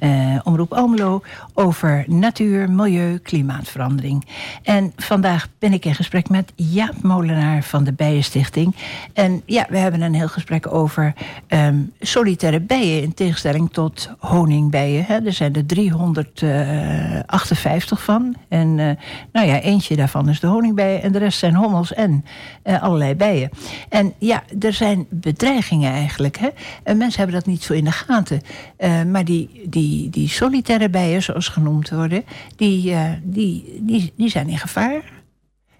uh, 0.00 0.38
Omroep 0.44 0.72
Almelo 0.72 1.22
over 1.54 2.04
natuur, 2.06 2.70
milieu, 2.70 3.18
klimaatverandering. 3.18 4.26
En 4.62 4.92
vandaag 4.96 5.48
ben 5.58 5.72
ik 5.72 5.84
in 5.84 5.94
gesprek 5.94 6.28
met 6.28 6.52
Jaap 6.54 7.02
Molenaar 7.02 7.62
van 7.62 7.84
de 7.84 7.92
Bijenstichting. 7.92 8.74
En 9.12 9.42
ja, 9.46 9.66
we 9.68 9.78
hebben 9.78 10.00
een 10.00 10.14
heel 10.14 10.28
gesprek 10.28 10.72
over 10.72 11.14
um, 11.48 11.92
solitaire 12.00 12.60
bijen 12.60 13.02
in 13.02 13.14
tegenstelling 13.14 13.72
tot 13.72 14.10
honingbijen. 14.18 15.04
Hè. 15.04 15.24
Er 15.24 15.32
zijn 15.32 15.54
er 15.54 15.66
358 15.66 18.02
van. 18.02 18.34
En 18.48 18.78
uh, 18.78 18.90
nou 19.32 19.46
ja, 19.46 19.60
eentje 19.60 19.96
daarvan 19.96 20.28
is 20.28 20.40
de 20.40 20.46
honingbijen 20.46 21.02
en 21.02 21.12
de 21.12 21.18
rest 21.18 21.38
zijn 21.38 21.54
hommels 21.54 21.94
en 21.94 22.24
uh, 22.64 22.82
allerlei 22.82 23.14
bijen. 23.14 23.50
En 23.88 24.12
ja, 24.18 24.42
er 24.60 24.72
zijn 24.72 25.06
bedreigingen 25.10 25.92
eigenlijk. 25.92 26.36
Hè. 26.36 26.48
En 26.82 26.96
mensen 26.96 27.18
hebben 27.18 27.36
dat 27.36 27.46
niet 27.46 27.62
zo 27.62 27.72
in 27.72 27.84
de 27.84 27.92
gaten. 27.92 28.40
maar 29.10 29.24
die, 29.24 29.66
die 29.68 29.87
die, 29.88 30.10
die 30.10 30.28
solitaire 30.28 30.90
bijen, 30.90 31.22
zoals 31.22 31.48
genoemd 31.48 31.90
worden, 31.90 32.24
die, 32.56 32.90
uh, 32.90 33.10
die, 33.22 33.78
die, 33.80 34.12
die 34.16 34.28
zijn 34.28 34.48
in 34.48 34.58
gevaar. 34.58 35.02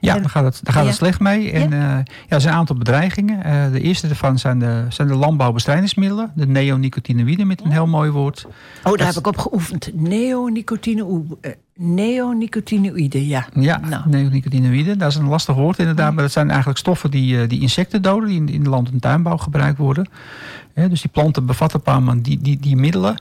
Ja, 0.01 0.15
daar 0.15 0.29
gaat 0.29 0.45
het, 0.45 0.61
daar 0.63 0.75
gaat 0.75 0.87
het 0.87 0.95
slecht 0.95 1.21
mee. 1.21 1.51
En 1.51 1.71
ja? 1.71 1.99
Uh, 1.99 2.05
ja, 2.05 2.05
er 2.29 2.41
zijn 2.41 2.53
een 2.53 2.59
aantal 2.59 2.77
bedreigingen. 2.77 3.47
Uh, 3.47 3.73
de 3.73 3.81
eerste 3.81 4.07
daarvan 4.07 4.39
zijn 4.39 4.59
de, 4.59 4.87
zijn 4.89 5.09
de 5.09 5.15
landbouwbestrijdingsmiddelen. 5.15 6.33
De 6.35 6.47
neonicotinoïden 6.47 7.47
met 7.47 7.61
een 7.61 7.71
heel 7.71 7.87
mooi 7.87 8.11
woord. 8.11 8.47
Oh, 8.85 8.97
daar 8.97 9.07
heb 9.07 9.17
ik 9.17 9.27
op 9.27 9.39
geoefend. 9.39 9.91
Neonicotinoïden. 9.95 11.39
Neonicotinoïden, 11.75 13.27
ja. 13.27 13.47
Ja, 13.55 13.79
nou. 13.79 14.09
neonicotinoïden. 14.09 14.99
Dat 14.99 15.11
is 15.11 15.17
een 15.17 15.29
lastig 15.29 15.55
woord 15.55 15.79
inderdaad. 15.79 16.13
Maar 16.13 16.23
dat 16.23 16.33
zijn 16.33 16.49
eigenlijk 16.49 16.79
stoffen 16.79 17.11
die, 17.11 17.47
die 17.47 17.61
insecten 17.61 18.03
doden. 18.03 18.29
Die 18.29 18.39
in, 18.39 18.49
in 18.49 18.63
de 18.63 18.71
land- 18.71 18.91
en 18.91 19.01
tuinbouw 19.01 19.37
gebruikt 19.37 19.79
worden. 19.79 20.09
dus 20.75 21.01
die 21.01 21.11
planten 21.11 21.47
bevatten 21.47 21.81
een 21.85 22.05
paar 22.05 22.23
die, 22.23 22.39
die, 22.41 22.59
die 22.61 22.77
middelen. 22.77 23.21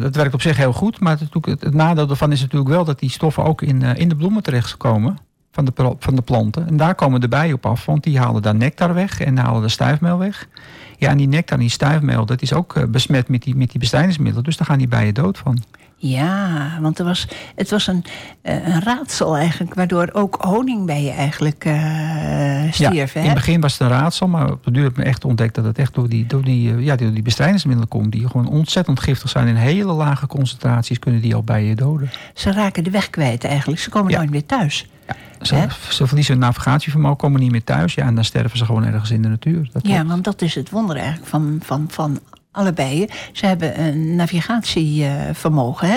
Dat 0.00 0.16
werkt 0.16 0.34
op 0.34 0.42
zich 0.42 0.56
heel 0.56 0.72
goed, 0.72 1.00
maar 1.00 1.18
het, 1.18 1.60
het, 1.60 1.74
nadeel 1.74 2.06
daarvan 2.06 2.32
is 2.32 2.40
natuurlijk 2.40 2.70
wel 2.70 2.84
dat 2.84 2.98
die 2.98 3.10
stoffen 3.10 3.44
ook 3.44 3.62
in, 3.62 3.82
uh, 3.82 3.94
in 3.94 4.08
de 4.08 4.16
bloemen 4.16 4.42
terechtkomen 4.42 5.18
van 5.52 5.64
de, 5.64 5.94
van 5.98 6.14
de 6.14 6.22
planten. 6.22 6.66
En 6.66 6.76
daar 6.76 6.94
komen 6.94 7.20
de 7.20 7.28
bijen 7.28 7.54
op 7.54 7.66
af, 7.66 7.86
want 7.86 8.02
die 8.02 8.18
halen 8.18 8.42
daar 8.42 8.54
nectar 8.54 8.94
weg 8.94 9.20
en 9.20 9.38
halen 9.38 9.62
de 9.62 9.68
stuifmeel 9.68 10.18
weg. 10.18 10.48
Ja, 10.96 11.10
en 11.10 11.16
die 11.16 11.28
nectar 11.28 11.56
en 11.56 11.62
die 11.62 11.72
stuifmeel, 11.72 12.26
dat 12.26 12.42
is 12.42 12.52
ook 12.52 12.76
uh, 12.76 12.84
besmet 12.84 13.28
met 13.28 13.42
die, 13.42 13.56
met 13.56 13.70
die 13.70 13.80
bestrijdingsmiddelen. 13.80 14.44
Dus 14.44 14.56
daar 14.56 14.66
gaan 14.66 14.78
die 14.78 14.88
bijen 14.88 15.14
dood 15.14 15.38
van. 15.38 15.62
Ja, 16.02 16.78
want 16.80 16.98
er 16.98 17.04
was, 17.04 17.26
het 17.54 17.70
was 17.70 17.86
een, 17.86 18.04
eh, 18.42 18.66
een 18.66 18.82
raadsel 18.82 19.36
eigenlijk, 19.36 19.74
waardoor 19.74 20.08
ook 20.12 20.36
honingbijen 20.40 21.14
eigenlijk 21.14 21.64
uh, 21.64 22.72
stierven. 22.72 23.20
Ja, 23.20 23.26
in 23.26 23.32
het 23.32 23.34
begin 23.34 23.60
was 23.60 23.72
het 23.72 23.80
een 23.80 23.88
raadsel, 23.88 24.28
maar 24.28 24.50
op 24.50 24.64
de 24.64 24.70
duur 24.70 24.82
heb 24.82 24.98
ik 24.98 25.04
echt 25.04 25.24
ontdekt 25.24 25.54
dat 25.54 25.64
het 25.64 25.78
echt 25.78 25.94
door 25.94 26.08
die, 26.08 26.26
door 26.26 26.44
die, 26.44 26.74
eh, 26.74 26.84
ja, 26.84 26.96
door 26.96 27.12
die 27.12 27.22
bestrijdingsmiddelen 27.22 27.88
komt, 27.88 28.12
die 28.12 28.26
gewoon 28.26 28.48
ontzettend 28.48 29.00
giftig 29.00 29.30
zijn. 29.30 29.48
In 29.48 29.54
hele 29.54 29.92
lage 29.92 30.26
concentraties 30.26 30.98
kunnen 30.98 31.20
die 31.20 31.34
al 31.34 31.42
bijen 31.42 31.76
doden. 31.76 32.10
Ze 32.34 32.52
raken 32.52 32.84
de 32.84 32.90
weg 32.90 33.10
kwijt 33.10 33.44
eigenlijk, 33.44 33.80
ze 33.80 33.90
komen 33.90 34.12
nooit 34.12 34.30
meer 34.30 34.46
thuis. 34.46 34.86
Ja, 35.06 35.16
ze, 35.40 35.66
ze, 35.88 36.06
verliezen 36.06 36.34
hun 36.34 36.42
navigatievermogen, 36.42 37.16
komen 37.16 37.40
niet 37.40 37.50
meer 37.50 37.64
thuis. 37.64 37.94
Ja, 37.94 38.06
en 38.06 38.14
dan 38.14 38.24
sterven 38.24 38.58
ze 38.58 38.64
gewoon 38.64 38.84
ergens 38.84 39.10
in 39.10 39.22
de 39.22 39.28
natuur. 39.28 39.68
Dat 39.72 39.86
ja, 39.86 40.04
want 40.04 40.24
dat 40.24 40.42
is 40.42 40.54
het 40.54 40.70
wonder 40.70 40.96
eigenlijk 40.96 41.26
van, 41.26 41.58
van, 41.62 41.86
van 41.90 42.20
allebei. 42.52 43.06
Ze 43.32 43.46
hebben 43.46 43.80
een 43.80 44.14
navigatievermogen. 44.16 45.88
Hè? 45.88 45.96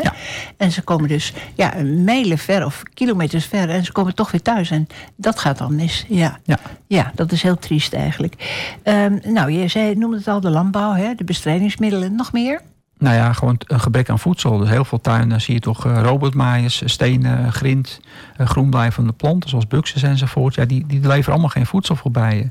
En 0.58 0.72
ze 0.72 0.82
komen 0.82 1.08
dus 1.08 1.34
ja, 1.56 1.74
mijlen 1.84 2.38
ver 2.38 2.66
of 2.66 2.84
kilometers 2.94 3.46
ver. 3.46 3.70
En 3.70 3.86
ze 3.86 3.92
komen 3.92 4.16
toch 4.16 4.32
weer 4.32 4.42
thuis. 4.42 4.72
En 4.72 4.88
dat 5.16 5.40
gaat 5.40 5.58
dan 5.58 5.76
mis. 5.76 6.06
Ja, 6.08 6.40
ja. 6.44 6.60
ja 6.88 7.12
dat 7.16 7.32
is 7.32 7.42
heel 7.42 7.58
triest 7.58 7.94
eigenlijk. 7.94 8.36
Um, 8.84 9.20
nou, 9.24 9.52
je 9.52 9.68
zei, 9.68 9.96
noemde 9.96 10.18
het 10.18 10.28
al, 10.28 10.40
de 10.40 10.50
landbouw, 10.50 10.94
hè? 10.94 11.16
de 11.16 11.24
bestrijdingsmiddelen. 11.24 12.16
Nog 12.16 12.32
meer? 12.32 12.62
Nou 12.98 13.16
ja, 13.16 13.34
gewoon 13.34 13.60
een 13.68 13.80
gebrek 13.80 14.10
aan 14.10 14.20
voedsel. 14.20 14.58
Dus 14.58 14.70
heel 14.70 14.86
veel 14.86 15.02
tuinen 15.02 15.42
zie 15.42 15.54
je 15.54 15.60
toch 15.60 15.86
uh, 15.86 16.02
robotmaaiers, 16.02 16.82
stenen, 16.86 17.54
grind, 17.54 18.00
uh, 18.38 18.48
groenblijvende 18.48 19.12
planten 19.12 19.50
zoals 19.50 19.68
buxus 19.68 20.04
enzovoort. 20.04 20.56
Ja, 20.56 20.66
die, 20.66 20.86
die 20.88 21.00
leveren 21.00 21.32
allemaal 21.32 21.50
geen 21.50 21.66
voedsel 21.66 21.96
voorbij. 21.96 22.48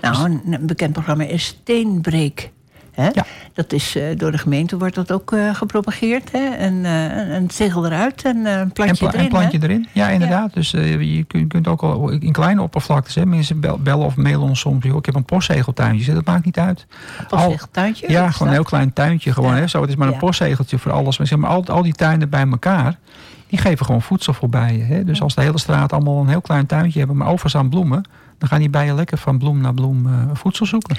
Nou, 0.00 0.40
een 0.50 0.66
bekend 0.66 0.92
programma 0.92 1.24
is 1.24 1.44
Steenbreek. 1.44 2.50
Hè? 2.92 3.08
Ja. 3.12 3.24
Dat 3.52 3.72
is, 3.72 3.96
uh, 3.96 4.04
door 4.16 4.30
de 4.30 4.38
gemeente 4.38 4.78
wordt 4.78 4.94
dat 4.94 5.12
ook 5.12 5.32
uh, 5.32 5.54
gepropageerd. 5.54 6.32
Hè? 6.32 6.44
En, 6.44 6.74
uh, 6.74 7.34
een 7.34 7.50
zegel 7.50 7.86
eruit 7.86 8.24
en 8.24 8.46
een 8.46 8.72
plantje 8.72 9.06
en 9.06 9.12
erin. 9.12 9.24
Een 9.24 9.30
plantje 9.30 9.58
hè? 9.58 9.64
erin, 9.64 9.88
ja 9.92 10.08
inderdaad. 10.08 10.48
Ja. 10.54 10.60
Dus 10.60 10.70
je 10.70 11.24
kunt, 11.26 11.48
kunt, 11.48 11.68
ook 11.68 11.82
al 11.82 12.10
in 12.10 12.32
kleine 12.32 12.62
oppervlaktes... 12.62 13.14
Hè, 13.14 13.26
mensen 13.26 13.60
bellen 13.60 14.06
of 14.06 14.16
mailen 14.16 14.40
ons 14.40 14.60
soms... 14.60 14.84
ik 14.84 15.06
heb 15.06 15.14
een 15.14 15.24
postzegeltuintje, 15.24 16.14
dat 16.14 16.24
maakt 16.24 16.44
niet 16.44 16.58
uit. 16.58 16.86
Een 17.18 17.26
postzegeltuintje? 17.26 18.10
Ja, 18.10 18.30
gewoon 18.30 18.48
een 18.48 18.54
heel 18.54 18.64
klein 18.64 18.92
tuintje. 18.92 19.32
Gewoon, 19.32 19.54
hè? 19.54 19.66
Zo, 19.66 19.80
het 19.80 19.90
is 19.90 19.96
maar 19.96 20.08
een 20.08 20.18
postzegeltje 20.18 20.78
voor 20.78 20.92
alles. 20.92 21.18
Maar, 21.18 21.26
zeg 21.26 21.38
maar 21.38 21.50
al, 21.50 21.66
al 21.66 21.82
die 21.82 21.94
tuinen 21.94 22.28
bij 22.28 22.46
elkaar... 22.50 22.98
die 23.46 23.58
geven 23.58 23.86
gewoon 23.86 24.02
voedsel 24.02 24.32
voorbij. 24.32 24.84
Hè? 24.88 25.04
Dus 25.04 25.22
als 25.22 25.34
de 25.34 25.42
hele 25.42 25.58
straat 25.58 25.92
allemaal 25.92 26.20
een 26.20 26.28
heel 26.28 26.40
klein 26.40 26.66
tuintje 26.66 26.98
hebben... 26.98 27.16
maar 27.16 27.26
overigens 27.26 27.56
aan 27.56 27.68
bloemen... 27.68 28.08
dan 28.38 28.48
gaan 28.48 28.58
die 28.58 28.70
bijen 28.70 28.94
lekker 28.94 29.18
van 29.18 29.38
bloem 29.38 29.60
naar 29.60 29.74
bloem 29.74 30.08
voedsel 30.32 30.66
zoeken. 30.66 30.96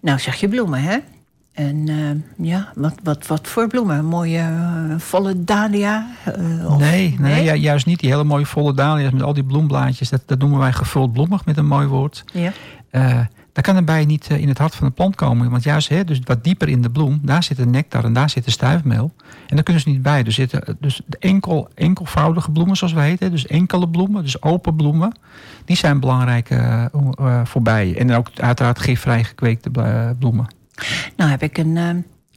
Nou 0.00 0.18
zeg 0.18 0.34
je 0.34 0.48
bloemen, 0.48 0.82
hè? 0.82 0.98
En 1.60 1.86
uh, 1.86 2.46
ja, 2.48 2.72
wat, 2.74 2.94
wat, 3.02 3.26
wat 3.26 3.48
voor 3.48 3.68
bloemen? 3.68 4.04
Mooie 4.04 4.38
uh, 4.38 4.98
volle 4.98 5.44
dahlia? 5.44 6.06
Uh, 6.38 6.76
nee, 6.76 7.16
nee, 7.18 7.44
nee? 7.44 7.60
juist 7.60 7.86
niet. 7.86 8.00
Die 8.00 8.10
hele 8.10 8.24
mooie 8.24 8.46
volle 8.46 8.74
dahlia's 8.74 9.12
met 9.12 9.22
al 9.22 9.34
die 9.34 9.44
bloemblaadjes. 9.44 10.08
Dat, 10.08 10.22
dat 10.26 10.38
noemen 10.38 10.58
wij 10.58 10.72
gevuld 10.72 11.12
bloemig 11.12 11.44
met 11.44 11.56
een 11.56 11.66
mooi 11.66 11.86
woord. 11.86 12.24
Ja. 12.32 12.52
daar 13.52 13.64
kan 13.64 13.76
erbij 13.76 14.04
niet 14.04 14.28
in 14.30 14.48
het 14.48 14.58
hart 14.58 14.74
van 14.74 14.86
de 14.86 14.92
plant 14.92 15.14
komen. 15.14 15.50
Want 15.50 15.62
juist 15.62 15.88
hè, 15.88 16.04
dus 16.04 16.20
wat 16.24 16.44
dieper 16.44 16.68
in 16.68 16.82
de 16.82 16.90
bloem, 16.90 17.20
daar 17.22 17.42
zit 17.42 17.56
de 17.56 17.66
nectar 17.66 18.04
en 18.04 18.12
daar 18.12 18.30
zit 18.30 18.44
de 18.44 18.50
stuifmeel. 18.50 19.12
En 19.46 19.54
daar 19.54 19.64
kunnen 19.64 19.82
ze 19.82 19.88
niet 19.88 20.02
bij. 20.02 20.24
Er 20.24 20.32
zitten 20.32 20.76
dus 20.80 21.00
enkel, 21.18 21.68
enkelvoudige 21.74 22.50
bloemen, 22.50 22.76
zoals 22.76 22.92
we 22.92 23.00
heten. 23.00 23.30
Dus 23.30 23.46
enkele 23.46 23.88
bloemen, 23.88 24.22
dus 24.22 24.42
open 24.42 24.76
bloemen. 24.76 25.12
Die 25.64 25.76
zijn 25.76 26.00
belangrijk 26.00 26.48
voor 27.44 27.62
bijen. 27.62 27.96
En 27.96 28.12
ook 28.12 28.30
uiteraard 28.36 28.78
gifvrij 28.78 29.24
gekweekte 29.24 29.70
bloemen. 30.18 30.58
Nou 31.16 31.30
heb 31.30 31.42
ik 31.42 31.58
een, 31.58 31.76
uh, 31.76 31.88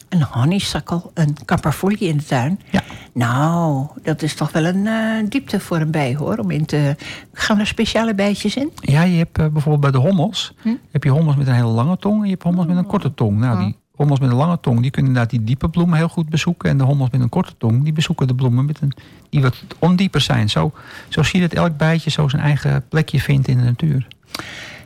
een 0.09 0.23
honeysuckle, 0.23 1.01
een 1.13 1.37
caparfolie 1.45 2.07
in 2.07 2.17
de 2.17 2.23
tuin. 2.23 2.59
Ja. 2.69 2.83
Nou, 3.13 3.87
dat 4.03 4.21
is 4.21 4.35
toch 4.35 4.51
wel 4.51 4.65
een 4.65 4.85
uh, 4.85 5.29
diepte 5.29 5.59
voor 5.59 5.77
een 5.77 5.91
bij 5.91 6.15
hoor. 6.15 6.37
Om 6.37 6.51
in 6.51 6.65
te... 6.65 6.95
Gaan 7.33 7.59
er 7.59 7.67
speciale 7.67 8.15
bijtjes 8.15 8.55
in? 8.55 8.71
Ja, 8.75 9.01
je 9.03 9.17
hebt 9.17 9.39
uh, 9.39 9.47
bijvoorbeeld 9.47 9.91
bij 9.91 10.01
de 10.01 10.07
hommels. 10.07 10.53
Hm? 10.61 10.75
Heb 10.91 11.03
je 11.03 11.09
hommels 11.09 11.35
met 11.35 11.47
een 11.47 11.53
hele 11.53 11.67
lange 11.67 11.97
tong 11.97 12.17
en 12.17 12.23
je 12.23 12.31
hebt 12.31 12.43
hommels 12.43 12.67
met 12.67 12.77
een 12.77 12.85
korte 12.85 13.13
tong. 13.13 13.37
Nou, 13.39 13.63
die 13.63 13.75
hommels 13.95 14.19
met 14.19 14.29
een 14.29 14.35
lange 14.35 14.59
tong, 14.59 14.81
die 14.81 14.91
kunnen 14.91 15.11
inderdaad 15.11 15.31
die 15.31 15.43
diepe 15.43 15.69
bloemen 15.69 15.97
heel 15.97 16.07
goed 16.07 16.29
bezoeken. 16.29 16.69
En 16.69 16.77
de 16.77 16.83
hommels 16.83 17.09
met 17.09 17.21
een 17.21 17.29
korte 17.29 17.53
tong, 17.57 17.83
die 17.83 17.93
bezoeken 17.93 18.27
de 18.27 18.35
bloemen 18.35 18.65
met 18.65 18.81
een, 18.81 18.93
die 19.29 19.41
wat 19.41 19.63
ondieper 19.79 20.21
zijn. 20.21 20.49
Zo, 20.49 20.71
zo 21.09 21.23
zie 21.23 21.41
je 21.41 21.47
dat 21.47 21.57
elk 21.57 21.77
bijtje 21.77 22.09
zo 22.09 22.27
zijn 22.27 22.41
eigen 22.41 22.85
plekje 22.89 23.19
vindt 23.19 23.47
in 23.47 23.57
de 23.57 23.63
natuur. 23.63 24.07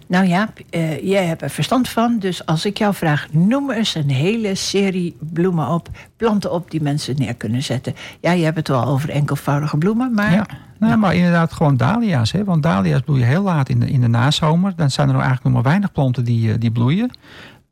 Nou 0.07 0.25
ja, 0.25 0.49
uh, 0.71 1.03
jij 1.03 1.25
hebt 1.25 1.41
er 1.41 1.49
verstand 1.49 1.89
van. 1.89 2.19
Dus 2.19 2.45
als 2.45 2.65
ik 2.65 2.77
jou 2.77 2.93
vraag, 2.93 3.27
noem 3.31 3.71
eens 3.71 3.95
een 3.95 4.09
hele 4.09 4.55
serie 4.55 5.15
bloemen 5.19 5.67
op, 5.67 5.89
planten 6.17 6.51
op 6.51 6.71
die 6.71 6.81
mensen 6.81 7.15
neer 7.17 7.35
kunnen 7.35 7.63
zetten. 7.63 7.95
Ja, 8.21 8.31
je 8.31 8.43
hebt 8.43 8.57
het 8.57 8.67
wel 8.67 8.85
over 8.85 9.09
enkelvoudige 9.09 9.77
bloemen, 9.77 10.13
maar. 10.13 10.31
Ja, 10.31 10.45
nou, 10.45 10.91
nou. 10.91 10.97
maar 10.97 11.15
inderdaad 11.15 11.53
gewoon 11.53 11.77
dahlia's. 11.77 12.31
Hè? 12.31 12.43
Want 12.43 12.63
dahlia's 12.63 13.01
bloeien 13.01 13.27
heel 13.27 13.43
laat 13.43 13.69
in 13.69 13.79
de, 13.79 13.89
in 13.89 14.01
de 14.01 14.07
nazomer. 14.07 14.73
Dan 14.75 14.91
zijn 14.91 15.07
er 15.07 15.13
eigenlijk 15.15 15.43
nog 15.43 15.53
maar 15.53 15.63
weinig 15.63 15.91
planten 15.91 16.23
die, 16.23 16.47
uh, 16.47 16.53
die 16.59 16.71
bloeien. 16.71 17.11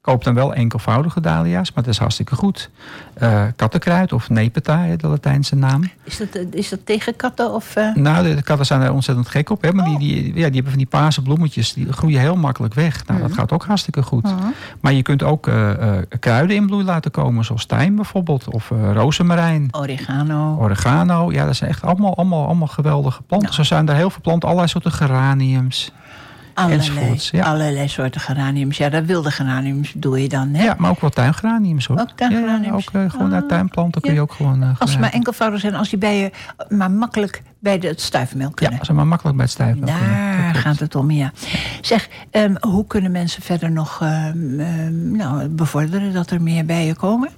Koop 0.06 0.24
dan 0.24 0.34
wel 0.34 0.54
enkelvoudige 0.54 1.22
dahlia's, 1.22 1.72
maar 1.74 1.84
dat 1.84 1.94
is 1.94 2.00
hartstikke 2.00 2.36
goed. 2.36 2.70
Uh, 3.22 3.44
kattenkruid 3.56 4.14
of 4.14 4.30
nepeta, 4.30 4.96
de 4.98 5.08
Latijnse 5.08 5.56
naam. 5.56 5.90
Is 6.04 6.18
dat, 6.18 6.28
is 6.52 6.70
dat 6.70 6.80
tegen 6.84 7.16
katten? 7.16 7.54
Of, 7.54 7.76
uh... 7.76 7.96
Nou, 7.96 8.28
de, 8.28 8.36
de, 8.36 8.42
katten 8.42 8.66
zijn 8.66 8.82
er 8.82 8.94
ontzettend 8.94 9.28
gek 9.28 9.50
op. 9.50 9.62
Hè? 9.62 9.74
Maar 9.74 9.88
oh. 9.88 9.98
die, 9.98 10.22
die, 10.22 10.24
ja, 10.24 10.32
die 10.32 10.54
hebben 10.54 10.70
van 10.70 10.78
die 10.78 10.86
paarse 10.86 11.22
bloemetjes, 11.22 11.74
die 11.74 11.94
groeien 11.94 12.20
heel 12.20 12.36
makkelijk 12.36 12.74
weg. 12.74 13.06
Nou, 13.06 13.20
mm. 13.20 13.28
dat 13.28 13.38
gaat 13.38 13.52
ook 13.52 13.66
hartstikke 13.66 14.02
goed. 14.02 14.26
Uh-huh. 14.26 14.46
Maar 14.80 14.94
je 14.94 15.02
kunt 15.02 15.24
ook 15.24 15.50
kruiden 16.20 16.56
in 16.56 16.66
bloei 16.66 16.84
laten 16.84 17.12
komen, 17.12 17.46
zoals 17.46 17.66
tijm 17.66 17.96
bijvoorbeeld. 17.96 18.50
Of 18.50 18.72
rozemarijn. 18.94 19.68
Oregano. 19.72 20.58
Oregano, 20.60 21.32
ja, 21.32 21.46
dat 21.46 21.56
zijn 21.56 21.70
echt 21.70 21.84
allemaal, 21.84 22.16
allemaal, 22.16 22.46
allemaal 22.46 22.68
geweldige 22.68 23.22
planten. 23.22 23.50
Nou. 23.50 23.64
Zo 23.64 23.76
zijn 23.76 23.90
er 23.90 23.96
heel 23.96 24.10
veel 24.10 24.22
planten, 24.22 24.48
allerlei 24.48 24.72
soorten 24.72 24.92
geraniums. 24.92 25.92
Allerlei, 26.56 27.20
ja. 27.32 27.44
allerlei 27.44 27.88
soorten 27.88 28.22
geraniums. 28.22 28.78
Ja, 28.78 28.90
dat 28.90 29.06
wilde 29.06 29.32
geraniums 29.32 29.94
doe 29.96 30.22
je 30.22 30.30
dan. 30.30 30.54
Hè? 30.54 30.64
Ja, 30.64 30.76
maar 30.78 30.90
ook 30.90 31.02
wel 31.02 31.10
tuingeraniums 31.10 31.86
hoor. 31.86 32.00
Ook 32.00 32.10
tuingeraniums? 32.16 32.88
Ja, 32.92 33.00
ook 33.00 33.06
uh, 33.06 33.12
gewoon 33.12 33.30
naar 33.30 33.46
tuinplanten 33.46 34.02
kun 34.02 34.14
je 34.14 34.22
ook 34.22 34.34
gewoon 34.34 34.64
uh, 34.64 34.70
Als 34.80 34.92
ze 34.92 35.00
maar 35.00 35.12
enkelvoudig 35.12 35.60
zijn, 35.60 35.76
als 35.76 35.90
die 35.90 36.00
bijen 36.00 36.32
maar 36.70 36.92
makkelijk 36.92 37.42
bij 37.60 37.80
de, 37.80 37.88
het 37.88 38.02
stuifmeel 38.02 38.50
kunnen. 38.50 38.74
Ja, 38.74 38.80
als 38.80 38.88
ze 38.88 38.94
maar 38.94 39.08
makkelijk 39.08 39.38
bij 39.38 39.46
het 39.46 39.54
stuifmeel 39.54 39.86
Daar 39.86 39.98
kunnen. 39.98 40.44
Daar 40.44 40.56
gaat 40.56 40.80
het 40.80 40.96
om, 40.96 41.12
ja. 41.12 41.32
Zeg, 41.82 42.10
um, 42.32 42.58
hoe 42.60 42.88
kunnen 42.88 43.12
mensen 43.12 43.42
verder 43.42 43.72
nog 43.72 44.02
um, 44.02 44.60
um, 44.60 45.16
nou, 45.16 45.48
bevorderen 45.48 46.14
dat 46.14 46.30
er 46.30 46.42
meer 46.42 46.66
bijen 46.66 46.96
komen? 46.96 47.30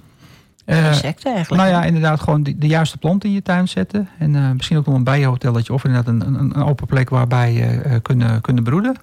Uh, 0.68 0.86
insecten 0.86 1.34
eigenlijk. 1.34 1.62
Nou 1.62 1.74
ja, 1.74 1.84
inderdaad 1.84 2.20
gewoon 2.20 2.42
de, 2.42 2.58
de, 2.58 2.66
juiste 2.66 2.98
plant 2.98 3.24
in 3.24 3.32
je 3.32 3.42
tuin 3.42 3.68
zetten. 3.68 4.08
En 4.18 4.34
uh, 4.34 4.50
misschien 4.50 4.76
ook 4.76 4.86
nog 4.86 4.94
een 4.94 5.04
bijenhotelletje 5.04 5.72
of 5.72 5.84
inderdaad 5.84 6.14
een, 6.14 6.26
een, 6.26 6.40
een 6.40 6.64
open 6.64 6.86
plek 6.86 7.10
waarbij 7.10 7.52
je 7.52 7.82
uh, 7.86 7.94
kunnen, 8.02 8.40
kunnen 8.40 8.64
broeden. 8.64 8.96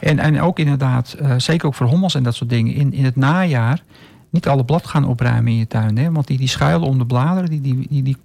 En, 0.00 0.18
en 0.18 0.40
ook 0.40 0.58
inderdaad, 0.58 1.16
zeker 1.36 1.66
ook 1.66 1.74
voor 1.74 1.86
hommels 1.86 2.14
en 2.14 2.22
dat 2.22 2.34
soort 2.34 2.50
dingen, 2.50 2.74
in, 2.74 2.92
in 2.92 3.04
het 3.04 3.16
najaar 3.16 3.82
niet 4.30 4.48
alle 4.48 4.64
blad 4.64 4.86
gaan 4.86 5.04
opruimen 5.04 5.52
in 5.52 5.58
je 5.58 5.66
tuin. 5.66 5.98
Hè? 5.98 6.12
Want 6.12 6.26
die, 6.26 6.38
die 6.38 6.48
schuilen 6.48 6.88
om 6.88 6.98
de 6.98 7.06
bladeren, 7.06 7.50
die, 7.50 7.60
die, 7.60 7.86
die, 7.88 8.02
die 8.02 8.16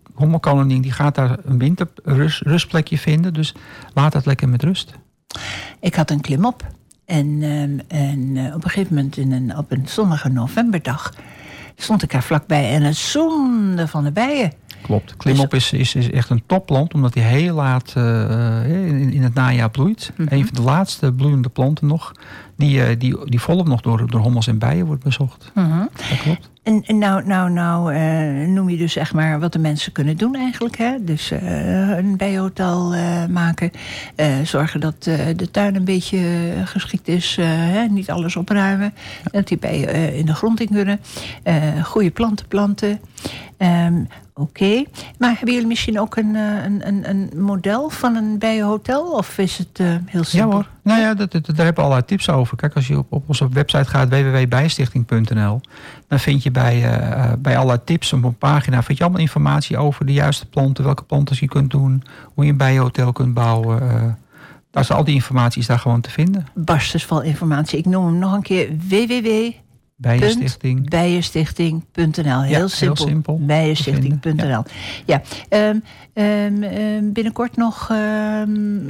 die 0.81 0.91
gaat 0.91 1.15
daar 1.15 1.37
een 1.45 1.57
winterrustplekje 1.57 2.97
vinden. 2.97 3.33
Dus 3.33 3.55
laat 3.93 4.11
dat 4.11 4.25
lekker 4.25 4.49
met 4.49 4.63
rust. 4.63 4.93
Ik 5.79 5.95
had 5.95 6.11
een 6.11 6.21
klimop. 6.21 6.65
En, 7.05 7.41
en 7.87 8.37
op 8.53 8.63
een 8.63 8.69
gegeven 8.69 8.95
moment 8.95 9.17
in 9.17 9.31
een, 9.31 9.57
op 9.57 9.71
een 9.71 9.87
zonnige 9.87 10.29
novemberdag 10.29 11.13
stond 11.77 12.03
ik 12.03 12.11
daar 12.11 12.23
vlakbij 12.23 12.71
en 12.71 12.81
het 12.81 12.95
zoende 12.95 13.87
van 13.87 14.03
de 14.03 14.11
bijen. 14.11 14.53
Klopt. 14.81 15.15
Klimop 15.17 15.53
is, 15.53 15.73
is, 15.73 15.95
is 15.95 16.09
echt 16.11 16.29
een 16.29 16.43
topplant, 16.45 16.93
omdat 16.93 17.13
hij 17.13 17.23
heel 17.23 17.55
laat 17.55 17.93
uh, 17.97 18.87
in, 18.87 19.13
in, 19.13 19.23
het 19.23 19.33
najaar 19.33 19.69
bloeit. 19.69 20.11
Mm 20.15 20.27
-hmm. 20.27 20.37
Een 20.37 20.45
van 20.45 20.55
de 20.55 20.61
laatste 20.61 21.13
bloeiende 21.13 21.49
planten 21.49 21.87
nog, 21.87 22.11
die, 22.55 22.77
uh, 22.77 22.99
die, 22.99 23.29
die 23.29 23.39
volop 23.39 23.67
nog 23.67 23.81
door, 23.81 24.09
door 24.09 24.21
hommels 24.21 24.47
en 24.47 24.57
bijen 24.57 24.85
wordt 24.85 25.03
bezocht. 25.03 25.51
Mm 25.53 25.71
-hmm. 25.71 25.89
Dat 26.09 26.21
klopt. 26.21 26.49
En, 26.67 26.83
nou, 26.99 27.25
nou, 27.25 27.49
nou 27.49 27.93
uh, 27.93 28.47
noem 28.47 28.69
je 28.69 28.77
dus 28.77 28.93
zeg 28.93 29.13
maar 29.13 29.39
wat 29.39 29.53
de 29.53 29.59
mensen 29.59 29.91
kunnen 29.91 30.17
doen 30.17 30.35
eigenlijk. 30.35 30.77
Hè? 30.77 31.03
Dus 31.03 31.31
een 31.31 32.17
bijenhotel 32.17 32.93
maken. 33.29 33.71
zorgen 34.43 34.79
dat 34.79 35.03
de 35.35 35.51
tuin 35.51 35.75
een 35.75 35.85
beetje 35.85 36.51
geschikt 36.65 37.07
is. 37.07 37.37
Hè? 37.41 37.85
Niet 37.85 38.09
alles 38.09 38.35
opruimen. 38.35 38.93
Dat 39.31 39.47
die 39.47 39.57
bijen 39.57 40.13
in 40.13 40.25
de 40.25 40.33
grond 40.33 40.59
in 40.59 40.69
kunnen. 40.69 40.99
goede 41.83 42.11
planten 42.11 42.47
planten. 42.47 42.99
Um, 43.57 44.07
Oké, 44.39 44.63
okay. 44.63 44.87
maar 45.17 45.29
hebben 45.29 45.53
jullie 45.53 45.67
misschien 45.67 45.99
ook 45.99 46.15
een, 46.15 46.35
een, 46.35 46.87
een, 46.87 47.09
een 47.09 47.41
model 47.41 47.89
van 47.89 48.15
een 48.15 48.37
bijenhotel? 48.37 49.11
Of 49.11 49.37
is 49.37 49.57
het 49.57 49.79
uh, 49.79 49.95
heel 50.05 50.23
simpel? 50.23 50.49
Ja 50.49 50.55
hoor, 50.55 50.67
nou 50.81 51.01
ja, 51.01 51.13
dat, 51.13 51.31
dat, 51.31 51.45
daar 51.45 51.55
hebben 51.55 51.75
we 51.75 51.81
allerlei 51.81 52.05
tips 52.05 52.29
over. 52.29 52.57
Kijk, 52.57 52.75
als 52.75 52.87
je 52.87 52.97
op, 52.97 53.05
op 53.09 53.23
onze 53.27 53.49
website 53.49 53.89
gaat, 53.89 54.09
www.bijenstichting.nl... 54.09 55.61
dan 56.07 56.19
vind 56.19 56.43
je 56.43 56.51
bij, 56.51 56.83
uh, 56.83 57.31
bij 57.39 57.55
allerlei 57.55 57.79
tips 57.83 58.13
op 58.13 58.23
een 58.23 58.37
pagina... 58.37 58.83
vind 58.83 58.97
je 58.97 59.03
allemaal 59.03 59.21
informatie 59.21 59.77
over 59.77 60.05
de 60.05 60.13
juiste 60.13 60.45
planten... 60.45 60.83
welke 60.83 61.03
planten 61.03 61.37
je 61.39 61.47
kunt 61.47 61.71
doen, 61.71 62.03
hoe 62.33 62.45
je 62.45 62.51
een 62.51 62.57
bijenhotel 62.57 63.11
kunt 63.11 63.33
bouwen... 63.33 63.83
Uh, 63.83 64.03
daar 64.71 64.83
is 64.83 64.91
al 64.91 65.03
die 65.03 65.15
informatie 65.15 65.61
is 65.61 65.67
daar 65.67 65.79
gewoon 65.79 66.01
te 66.01 66.09
vinden. 66.09 66.47
Barstensvol 66.53 67.21
informatie. 67.21 67.79
Ik 67.79 67.85
noem 67.85 68.05
hem 68.05 68.17
nog 68.17 68.33
een 68.33 68.41
keer 68.41 68.69
www 68.87 69.51
Bijenstichting. 69.99 70.89
Bijenstichting.nl. 70.89 72.41
Heel, 72.41 72.59
ja, 72.59 72.67
simpel. 72.67 73.05
heel 73.05 73.13
simpel. 73.13 73.39
Bijenstichting.nl. 73.41 74.63
Ja, 75.05 75.21
ja. 75.49 75.69
Um, 75.69 75.83
um, 76.13 77.13
binnenkort 77.13 77.55
nog 77.55 77.89
um, 77.91 78.85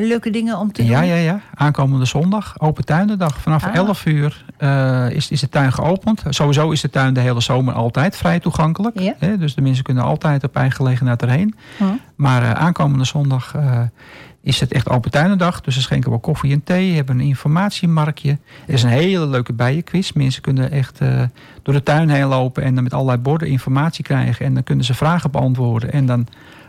leuke 0.00 0.30
dingen 0.30 0.58
om 0.58 0.72
te 0.72 0.82
doen. 0.82 0.90
Ja, 0.90 1.00
ja, 1.00 1.14
ja. 1.14 1.40
Aankomende 1.54 2.04
zondag, 2.04 2.60
open 2.60 2.84
tuinendag. 2.84 3.40
Vanaf 3.40 3.64
ah. 3.64 3.74
11 3.74 4.06
uur 4.06 4.44
uh, 4.58 5.10
is, 5.10 5.30
is 5.30 5.40
de 5.40 5.48
tuin 5.48 5.72
geopend. 5.72 6.22
Sowieso 6.28 6.70
is 6.70 6.80
de 6.80 6.90
tuin 6.90 7.14
de 7.14 7.20
hele 7.20 7.40
zomer 7.40 7.74
altijd 7.74 8.16
vrij 8.16 8.40
toegankelijk. 8.40 9.00
Ja. 9.00 9.14
Hè? 9.18 9.38
Dus 9.38 9.54
de 9.54 9.60
mensen 9.60 9.84
kunnen 9.84 10.04
altijd 10.04 10.44
op 10.44 10.56
eigen 10.56 10.76
gelegenheid 10.76 11.22
erheen. 11.22 11.54
Hm. 11.76 11.84
Maar 12.16 12.54
aankomende 12.54 13.04
zondag 13.04 13.54
is 14.42 14.60
het 14.60 14.72
echt 14.72 14.88
open 14.88 15.10
tuinendag. 15.10 15.60
Dus 15.60 15.74
ze 15.74 15.80
schenken 15.80 16.10
wel 16.10 16.18
koffie 16.18 16.52
en 16.52 16.64
thee. 16.64 16.94
Hebben 16.94 17.18
een 17.18 17.26
informatiemarktje. 17.26 18.38
Er 18.66 18.74
is 18.74 18.82
een 18.82 18.88
hele 18.88 19.26
leuke 19.26 19.52
bijenquiz. 19.52 20.12
Mensen 20.12 20.42
kunnen 20.42 20.70
echt 20.70 20.98
door 21.62 21.74
de 21.74 21.82
tuin 21.82 22.08
heen 22.08 22.26
lopen 22.26 22.62
en 22.62 22.74
dan 22.74 22.82
met 22.82 22.94
allerlei 22.94 23.18
borden 23.18 23.48
informatie 23.48 24.04
krijgen. 24.04 24.46
En 24.46 24.54
dan 24.54 24.62
kunnen 24.62 24.84
ze 24.84 24.94
vragen 24.94 25.30
beantwoorden. 25.30 25.92
En 25.92 26.06
dan 26.06 26.26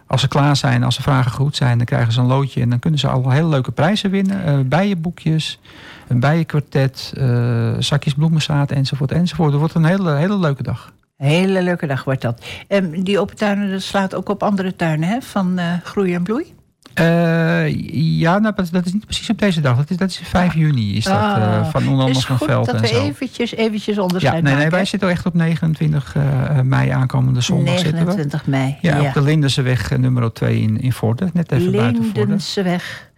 als 0.08 0.22
ze 0.22 0.28
klaar 0.28 0.56
zijn, 0.56 0.84
als 0.84 0.96
de 0.96 1.02
vragen 1.02 1.32
goed 1.32 1.56
zijn, 1.56 1.78
dan 1.78 1.86
krijgen 1.86 2.14
ze 2.14 2.20
een 2.20 2.26
loodje. 2.26 2.62
En 2.62 2.70
dan 2.70 2.80
kunnen 2.80 3.00
ze 3.00 3.08
al 3.08 3.30
hele 3.30 3.48
leuke 3.48 3.72
prijzen 3.72 4.10
winnen. 4.10 4.60
Uh, 4.60 4.66
bijenboekjes, 4.66 5.60
een 6.08 6.20
bijenkwartet, 6.20 7.14
uh, 7.18 7.74
zakjes 7.80 8.14
bloemenzaad 8.14 8.72
enzovoort 8.72 9.12
enzovoort. 9.12 9.52
Het 9.52 9.60
wordt 9.60 9.76
een 9.76 9.86
hele, 9.86 10.16
hele 10.16 10.38
leuke 10.38 10.64
dag. 10.64 10.94
Hele 11.18 11.64
leuke 11.64 11.88
dag 11.88 12.04
wordt 12.04 12.22
dat. 12.22 12.46
Um, 12.68 13.04
die 13.04 13.20
open 13.20 13.36
tuinen 13.36 13.72
dat 13.72 13.82
slaat 13.82 14.16
ook 14.16 14.30
op 14.30 14.44
andere 14.44 14.76
tuinen 14.76 15.10
hè, 15.10 15.22
van 15.22 15.60
Groei 15.84 16.14
en 16.14 16.24
Bloei? 16.24 16.54
Uh, 17.00 18.20
ja, 18.20 18.40
nou, 18.40 18.56
dat 18.72 18.86
is 18.86 18.94
niet 18.94 19.06
precies 19.06 19.30
op 19.30 19.40
deze 19.40 19.62
dag. 19.62 19.78
Dat 19.78 19.90
is, 19.90 19.98
dat 19.98 20.10
is 20.10 20.22
5 20.24 20.54
juni, 20.54 20.96
is 20.96 21.04
dat 21.04 21.14
uh, 21.14 21.70
van 21.70 21.88
onder 21.88 22.06
andere 22.06 22.26
van 22.26 22.38
Veld 22.38 22.66
dat 22.66 22.76
en 22.76 22.82
we 22.82 22.90
eventjes, 22.90 23.56
eventjes 23.56 23.98
onderscheid 23.98 24.36
ja, 24.36 24.42
nee, 24.42 24.56
nee, 24.56 24.70
wij 24.70 24.86
zitten 24.86 25.10
echt 25.10 25.26
op 25.26 25.34
29 25.34 26.16
uh, 26.16 26.62
mei 26.62 26.90
aankomende 26.90 27.42
zondag 27.42 27.76
29 27.76 28.46
mei, 28.46 28.78
ja, 28.82 28.98
ja. 28.98 29.08
op 29.08 29.14
de 29.14 29.22
Lindenseweg 29.22 29.98
nummer 29.98 30.34
2 30.34 30.62
in, 30.62 30.82
in 30.82 30.94
Vorden. 30.94 31.30
Net 31.34 31.52
even 31.52 31.72
buiten 31.72 32.04
Vorden. 32.04 32.22
Lindenseweg 32.22 33.12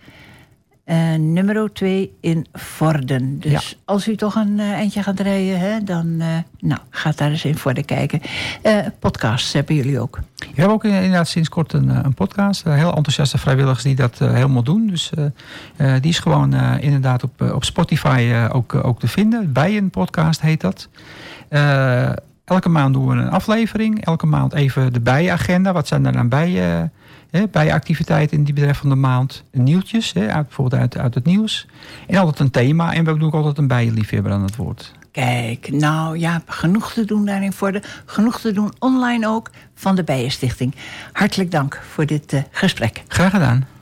uh, 0.86 1.16
nummer 1.16 1.74
2 1.74 2.12
in 2.20 2.46
Vorden. 2.54 3.40
Dus 3.40 3.70
ja. 3.70 3.78
als 3.86 4.08
u 4.08 4.16
toch 4.16 4.36
een 4.36 4.58
uh, 4.58 4.72
eindje 4.72 5.04
gaat 5.04 5.20
rijden, 5.20 5.60
hè, 5.60 5.84
dan 5.84 6.08
uh, 6.08 6.28
nou, 6.60 6.80
gaat 6.90 7.18
daar 7.18 7.30
eens 7.30 7.46
in 7.46 7.58
Vorden 7.58 7.86
kijken. 7.86 8.22
podcasts 9.00 9.54
hebben 9.54 9.76
jullie 9.76 10.00
ook. 10.00 10.20
We 10.38 10.46
hebben 10.56 10.74
ook 10.74 10.84
inderdaad 10.84 11.28
sinds 11.28 11.50
kort 11.50 11.74
een, 11.74 12.06
een 12.06 12.14
podcast. 12.14 12.64
heel 12.64 12.96
enthousiaste 12.96 13.38
vrijwilligers 13.38 13.84
die 13.84 13.96
dat 13.96 14.20
helemaal 14.20 14.64
doen. 14.64 14.88
Dus 14.88 15.12
die 15.78 16.12
is 16.12 16.20
gewoon 16.20 16.54
inderdaad 16.80 17.24
op, 17.24 17.42
op 17.42 17.64
Spotify 17.64 18.48
ook, 18.52 18.76
ook 18.76 19.00
te 19.00 19.08
vinden. 19.08 19.54
Bij 19.54 19.78
een 19.78 19.90
podcast 19.90 20.42
heet 20.42 20.62
dat. 20.62 20.90
elke 22.46 22.70
maand 22.70 22.94
doen 22.94 23.08
we 23.08 23.14
een 23.14 23.30
aflevering. 23.30 24.06
Elke 24.06 24.26
maand 24.26 24.54
even 24.54 24.94
de 24.94 25.00
bijenagenda. 25.00 25.74
Wat 25.74 25.88
zijn 25.88 26.06
er 26.06 26.12
dan 26.12 26.30
bij 26.30 26.90
hè, 27.36 27.48
bij 27.48 27.74
activiteiten 27.74 28.38
in 28.38 28.44
die 28.44 28.54
betreffende 28.54 28.96
maand. 28.96 29.44
Nieuwtjes, 29.52 30.14
hè, 30.14 30.32
uit, 30.32 30.46
bijvoorbeeld 30.46 30.82
uit, 30.82 30.98
uit 30.98 31.14
het 31.14 31.26
nieuws. 31.26 31.68
En 32.08 32.18
altijd 32.18 32.40
een 32.40 32.52
thema. 32.52 32.94
En 32.94 33.06
we 33.06 33.18
doen 33.18 33.28
ook 33.28 33.34
altijd 33.34 33.58
een 33.58 33.68
bijenliefhebber 33.68 34.32
aan 34.32 34.44
het 34.44 34.56
woord. 34.56 34.94
Kijk, 35.12 35.72
nou 35.72 36.18
ja, 36.18 36.42
genoeg 36.46 36.94
te 36.94 37.06
doen 37.06 37.26
daarin 37.26 37.54
voor 37.54 37.72
de. 37.72 37.82
Genoeg 38.06 38.40
te 38.40 38.52
doen 38.52 38.74
online 38.80 39.28
ook 39.28 39.50
van 39.76 39.96
de 39.96 40.04
Bijenstichting. 40.04 40.76
Hartelijk 41.12 41.52
dank 41.52 41.82
voor 41.94 42.06
dit 42.06 42.34
uh, 42.34 42.42
gesprek. 42.52 43.04
Graag 43.08 43.32
gedaan. 43.32 43.75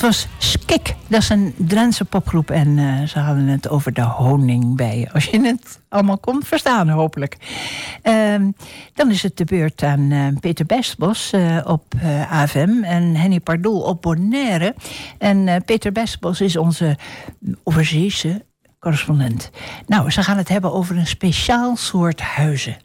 Dat 0.00 0.10
was 0.10 0.26
Skik, 0.38 0.94
dat 1.08 1.20
is 1.20 1.28
een 1.28 1.54
Drentse 1.56 2.04
popgroep 2.04 2.50
en 2.50 2.68
uh, 2.78 3.02
ze 3.06 3.18
hadden 3.18 3.46
het 3.46 3.68
over 3.68 3.92
de 3.92 4.02
honingbij. 4.02 5.08
Als 5.12 5.24
je 5.24 5.40
het 5.40 5.80
allemaal 5.88 6.18
kon 6.18 6.42
verstaan, 6.44 6.88
hopelijk. 6.88 7.36
Uh, 8.02 8.34
dan 8.94 9.10
is 9.10 9.22
het 9.22 9.36
de 9.36 9.44
beurt 9.44 9.82
aan 9.82 10.00
uh, 10.00 10.26
Peter 10.40 10.66
Bestbos 10.66 11.32
uh, 11.32 11.60
op 11.64 11.94
AFM 12.30 12.82
en 12.82 13.14
Henny 13.14 13.40
Pardoel 13.40 13.80
op 13.80 14.02
Bonaire. 14.02 14.74
En 15.18 15.64
Peter 15.64 15.92
Bestbos 15.92 16.40
is 16.40 16.56
onze 16.56 16.98
overzeese 17.62 18.44
correspondent. 18.78 19.50
Nou, 19.86 20.10
ze 20.10 20.22
gaan 20.22 20.36
het 20.36 20.48
hebben 20.48 20.72
over 20.72 20.96
een 20.96 21.06
speciaal 21.06 21.76
soort 21.76 22.20
huizen. 22.20 22.76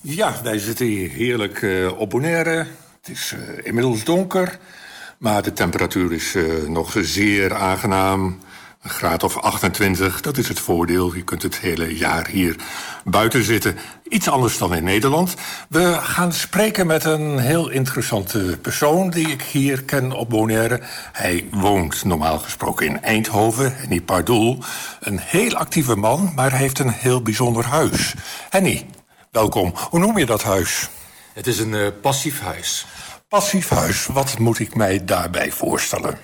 Ja, 0.00 0.42
wij 0.42 0.58
zitten 0.58 0.86
hier 0.86 1.10
heerlijk 1.10 1.66
op 1.98 2.10
Bonaire. 2.10 2.66
Het 3.06 3.16
is 3.16 3.32
uh, 3.32 3.40
inmiddels 3.62 4.04
donker, 4.04 4.58
maar 5.18 5.42
de 5.42 5.52
temperatuur 5.52 6.12
is 6.12 6.34
uh, 6.34 6.68
nog 6.68 6.94
zeer 7.00 7.54
aangenaam. 7.54 8.40
Een 8.82 8.90
graad 8.90 9.22
of 9.22 9.36
28, 9.36 10.20
dat 10.20 10.36
is 10.36 10.48
het 10.48 10.60
voordeel. 10.60 11.14
Je 11.14 11.22
kunt 11.22 11.42
het 11.42 11.58
hele 11.58 11.96
jaar 11.96 12.28
hier 12.28 12.56
buiten 13.04 13.44
zitten. 13.44 13.78
Iets 14.08 14.28
anders 14.28 14.58
dan 14.58 14.74
in 14.74 14.84
Nederland. 14.84 15.34
We 15.68 15.98
gaan 16.00 16.32
spreken 16.32 16.86
met 16.86 17.04
een 17.04 17.38
heel 17.38 17.68
interessante 17.68 18.58
persoon 18.62 19.10
die 19.10 19.28
ik 19.28 19.42
hier 19.42 19.82
ken 19.82 20.12
op 20.12 20.28
Bonaire. 20.28 20.80
Hij 21.12 21.48
woont 21.50 22.04
normaal 22.04 22.38
gesproken 22.38 22.86
in 22.86 23.02
Eindhoven, 23.02 23.76
Henny 23.76 24.00
Pardoel. 24.00 24.58
Een 25.00 25.18
heel 25.18 25.54
actieve 25.54 25.96
man, 25.96 26.32
maar 26.34 26.50
hij 26.50 26.60
heeft 26.60 26.78
een 26.78 26.92
heel 26.92 27.22
bijzonder 27.22 27.64
huis. 27.64 28.14
Henny, 28.50 28.86
welkom. 29.30 29.72
Hoe 29.90 30.00
noem 30.00 30.18
je 30.18 30.26
dat 30.26 30.42
huis? 30.42 30.88
Het 31.36 31.46
is 31.46 31.58
een 31.58 31.72
uh, 31.72 31.86
passief 32.00 32.40
huis. 32.40 32.86
Passief 33.28 33.68
huis, 33.68 34.06
wat 34.06 34.38
moet 34.38 34.58
ik 34.58 34.74
mij 34.74 35.04
daarbij 35.04 35.52
voorstellen? 35.52 36.18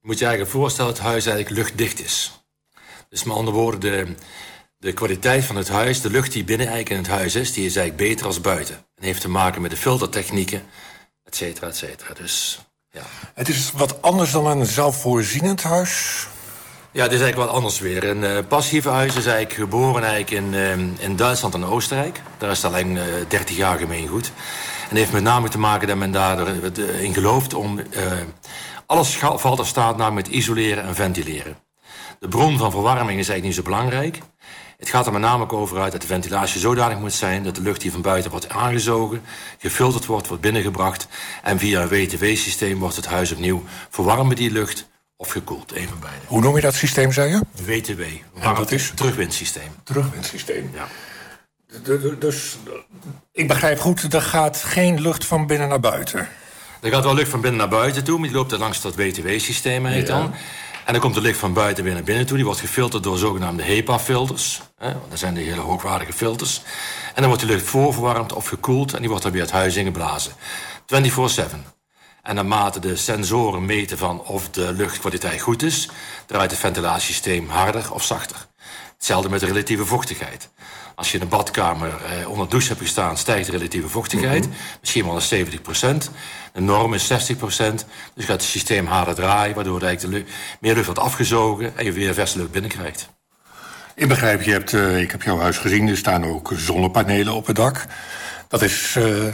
Je 0.00 0.06
moet 0.06 0.18
je 0.18 0.24
eigenlijk 0.24 0.54
voorstellen 0.54 0.90
dat 0.90 0.98
het 1.00 1.08
huis 1.08 1.26
eigenlijk 1.26 1.56
luchtdicht 1.56 2.00
is. 2.00 2.44
Dus 3.08 3.24
met 3.24 3.36
andere 3.36 3.56
woorden, 3.56 3.80
de, 3.80 4.14
de 4.78 4.92
kwaliteit 4.92 5.44
van 5.44 5.56
het 5.56 5.68
huis, 5.68 6.00
de 6.00 6.10
lucht 6.10 6.32
die 6.32 6.44
binnen 6.44 6.66
eigenlijk 6.66 6.96
in 6.96 7.10
het 7.10 7.18
huis 7.20 7.34
is, 7.34 7.52
die 7.52 7.66
is 7.66 7.76
eigenlijk 7.76 8.08
beter 8.08 8.26
als 8.26 8.40
buiten. 8.40 8.74
En 8.74 9.04
heeft 9.04 9.20
te 9.20 9.28
maken 9.28 9.62
met 9.62 9.70
de 9.70 9.76
filtertechnieken, 9.76 10.62
et 11.24 11.36
cetera, 11.36 11.66
et 11.66 11.76
cetera. 11.76 12.14
Dus, 12.14 12.58
ja. 12.90 13.02
Het 13.34 13.48
is 13.48 13.72
wat 13.72 14.02
anders 14.02 14.30
dan 14.30 14.46
een 14.46 14.66
zelfvoorzienend 14.66 15.62
huis? 15.62 16.26
Ja, 16.96 17.02
het 17.02 17.12
is 17.12 17.20
eigenlijk 17.20 17.48
wat 17.48 17.58
anders 17.58 17.78
weer. 17.78 18.04
Een 18.04 18.22
uh, 18.22 18.38
passieve 18.48 18.88
huis 18.88 19.16
is 19.16 19.26
eigenlijk 19.26 19.52
geboren 19.52 20.02
eigenlijk 20.02 20.30
in, 20.30 20.52
uh, 20.52 21.04
in 21.04 21.16
Duitsland 21.16 21.54
en 21.54 21.64
Oostenrijk. 21.64 22.20
Daar 22.38 22.50
is 22.50 22.62
het 22.62 22.72
alleen 22.72 22.96
uh, 22.96 23.02
30 23.28 23.56
jaar 23.56 23.78
gemeen 23.78 24.06
goed. 24.06 24.32
En 24.90 24.96
heeft 24.96 25.12
met 25.12 25.22
name 25.22 25.48
te 25.48 25.58
maken 25.58 25.88
dat 25.88 25.96
men 25.96 26.10
daarin 26.10 27.14
gelooft 27.14 27.54
om 27.54 27.80
alles 28.86 29.16
valt 29.16 29.58
er 29.58 29.66
staat 29.66 29.96
namelijk 29.96 30.26
met 30.26 30.36
isoleren 30.36 30.84
en 30.84 30.94
ventileren. 30.94 31.56
De 32.18 32.28
bron 32.28 32.58
van 32.58 32.70
verwarming 32.70 33.18
is 33.18 33.28
eigenlijk 33.28 33.42
niet 33.42 33.54
zo 33.54 33.62
belangrijk. 33.62 34.18
Het 34.78 34.88
gaat 34.88 35.06
er 35.06 35.12
met 35.12 35.20
name 35.20 35.50
over 35.50 35.80
uit 35.80 35.92
dat 35.92 36.00
de 36.00 36.06
ventilatie 36.06 36.60
zodanig 36.60 36.98
moet 36.98 37.12
zijn 37.12 37.42
dat 37.42 37.54
de 37.54 37.62
lucht 37.62 37.80
die 37.80 37.92
van 37.92 38.02
buiten 38.02 38.30
wordt 38.30 38.48
aangezogen, 38.48 39.22
gefilterd 39.58 40.06
wordt, 40.06 40.26
wordt 40.26 40.42
binnengebracht 40.42 41.08
en 41.42 41.58
via 41.58 41.82
een 41.82 41.88
WTW-systeem 41.88 42.78
wordt 42.78 42.96
het 42.96 43.06
huis 43.06 43.32
opnieuw 43.32 43.62
verwarmen 43.90 44.36
die 44.36 44.50
lucht 44.50 44.88
of 45.16 45.30
gekoeld, 45.30 45.76
een 45.76 45.88
van 45.88 45.98
beide. 46.00 46.20
Hoe 46.26 46.40
noem 46.40 46.54
je 46.54 46.60
dat 46.60 46.74
systeem, 46.74 47.12
zei 47.12 47.30
je? 47.30 47.40
WTW. 47.64 48.00
En 48.40 48.54
dat 48.54 48.72
is? 48.72 48.92
Terugwindsysteem. 48.94 49.70
Terugwindsysteem. 49.84 50.70
Ja. 50.74 50.86
Dus 52.18 52.56
ik 53.32 53.48
begrijp 53.48 53.78
goed, 53.78 54.14
er 54.14 54.22
gaat 54.22 54.56
geen 54.56 55.00
lucht 55.00 55.24
van 55.24 55.46
binnen 55.46 55.68
naar 55.68 55.80
buiten. 55.80 56.28
Er 56.80 56.90
gaat 56.90 57.04
wel 57.04 57.14
lucht 57.14 57.30
van 57.30 57.40
binnen 57.40 57.60
naar 57.60 57.68
buiten 57.68 58.04
toe, 58.04 58.18
maar 58.18 58.28
die 58.28 58.36
loopt 58.36 58.52
er 58.52 58.58
langs 58.58 58.80
dat 58.80 58.94
WTW-systeem 58.94 59.86
heet 59.86 60.06
dan. 60.06 60.34
En 60.84 60.92
dan 60.92 61.00
komt 61.00 61.14
de 61.14 61.20
lucht 61.20 61.38
van 61.38 61.52
buiten 61.52 61.84
weer 61.84 61.92
naar 61.92 62.02
binnen 62.02 62.26
toe. 62.26 62.36
Die 62.36 62.44
wordt 62.44 62.60
gefilterd 62.60 63.02
door 63.02 63.18
zogenaamde 63.18 63.62
HEPA-filters. 63.62 64.62
Dat 65.08 65.18
zijn 65.18 65.34
de 65.34 65.40
hele 65.40 65.60
hoogwaardige 65.60 66.12
filters. 66.12 66.62
En 67.06 67.14
dan 67.14 67.26
wordt 67.26 67.40
die 67.40 67.50
lucht 67.50 67.64
voorverwarmd 67.64 68.32
of 68.32 68.48
gekoeld 68.48 68.92
en 68.92 68.98
die 68.98 69.08
wordt 69.08 69.22
dan 69.22 69.32
weer 69.32 69.42
het 69.42 69.50
huis 69.50 69.76
ingeblazen. 69.76 70.32
24-7. 70.86 71.75
En 72.26 72.34
naarmate 72.34 72.80
de 72.80 72.96
sensoren 72.96 73.64
meten 73.64 73.98
van 73.98 74.24
of 74.24 74.50
de 74.50 74.72
luchtkwaliteit 74.72 75.40
goed 75.40 75.62
is, 75.62 75.88
draait 76.26 76.50
het 76.50 76.60
ventilatiesysteem 76.60 77.48
harder 77.48 77.92
of 77.92 78.04
zachter. 78.04 78.46
Hetzelfde 78.96 79.28
met 79.28 79.40
de 79.40 79.46
relatieve 79.46 79.86
vochtigheid. 79.86 80.48
Als 80.94 81.10
je 81.10 81.16
in 81.16 81.22
een 81.22 81.28
badkamer 81.28 81.88
eh, 81.88 82.28
onder 82.30 82.48
douche 82.48 82.68
hebt 82.68 82.80
gestaan, 82.80 83.18
stijgt 83.18 83.46
de 83.46 83.56
relatieve 83.56 83.88
vochtigheid. 83.88 84.48
Misschien 84.80 85.04
wel 85.04 85.12
naar 85.12 85.22
70 85.22 85.62
procent. 85.62 86.10
De 86.52 86.60
norm 86.60 86.94
is 86.94 87.06
60 87.06 87.36
procent. 87.36 87.86
Dus 88.14 88.24
gaat 88.24 88.40
het 88.40 88.50
systeem 88.50 88.86
harder 88.86 89.14
draaien, 89.14 89.54
waardoor 89.54 89.82
eigenlijk 89.82 90.26
de 90.26 90.32
meer 90.60 90.74
lucht 90.74 90.86
wordt 90.86 91.00
afgezogen 91.00 91.76
en 91.76 91.84
je 91.84 91.92
weer 91.92 92.14
verse 92.14 92.38
lucht 92.38 92.50
binnenkrijgt. 92.50 93.08
Ik 93.94 94.08
begrijp, 94.08 94.42
je 94.42 94.50
hebt, 94.50 94.72
uh, 94.72 95.00
ik 95.00 95.10
heb 95.10 95.22
jouw 95.22 95.38
huis 95.38 95.58
gezien, 95.58 95.88
er 95.88 95.96
staan 95.96 96.24
ook 96.24 96.52
zonnepanelen 96.56 97.34
op 97.34 97.46
het 97.46 97.56
dak. 97.56 97.86
Dat 98.48 98.62
is 98.62 98.94
uh, 98.98 99.24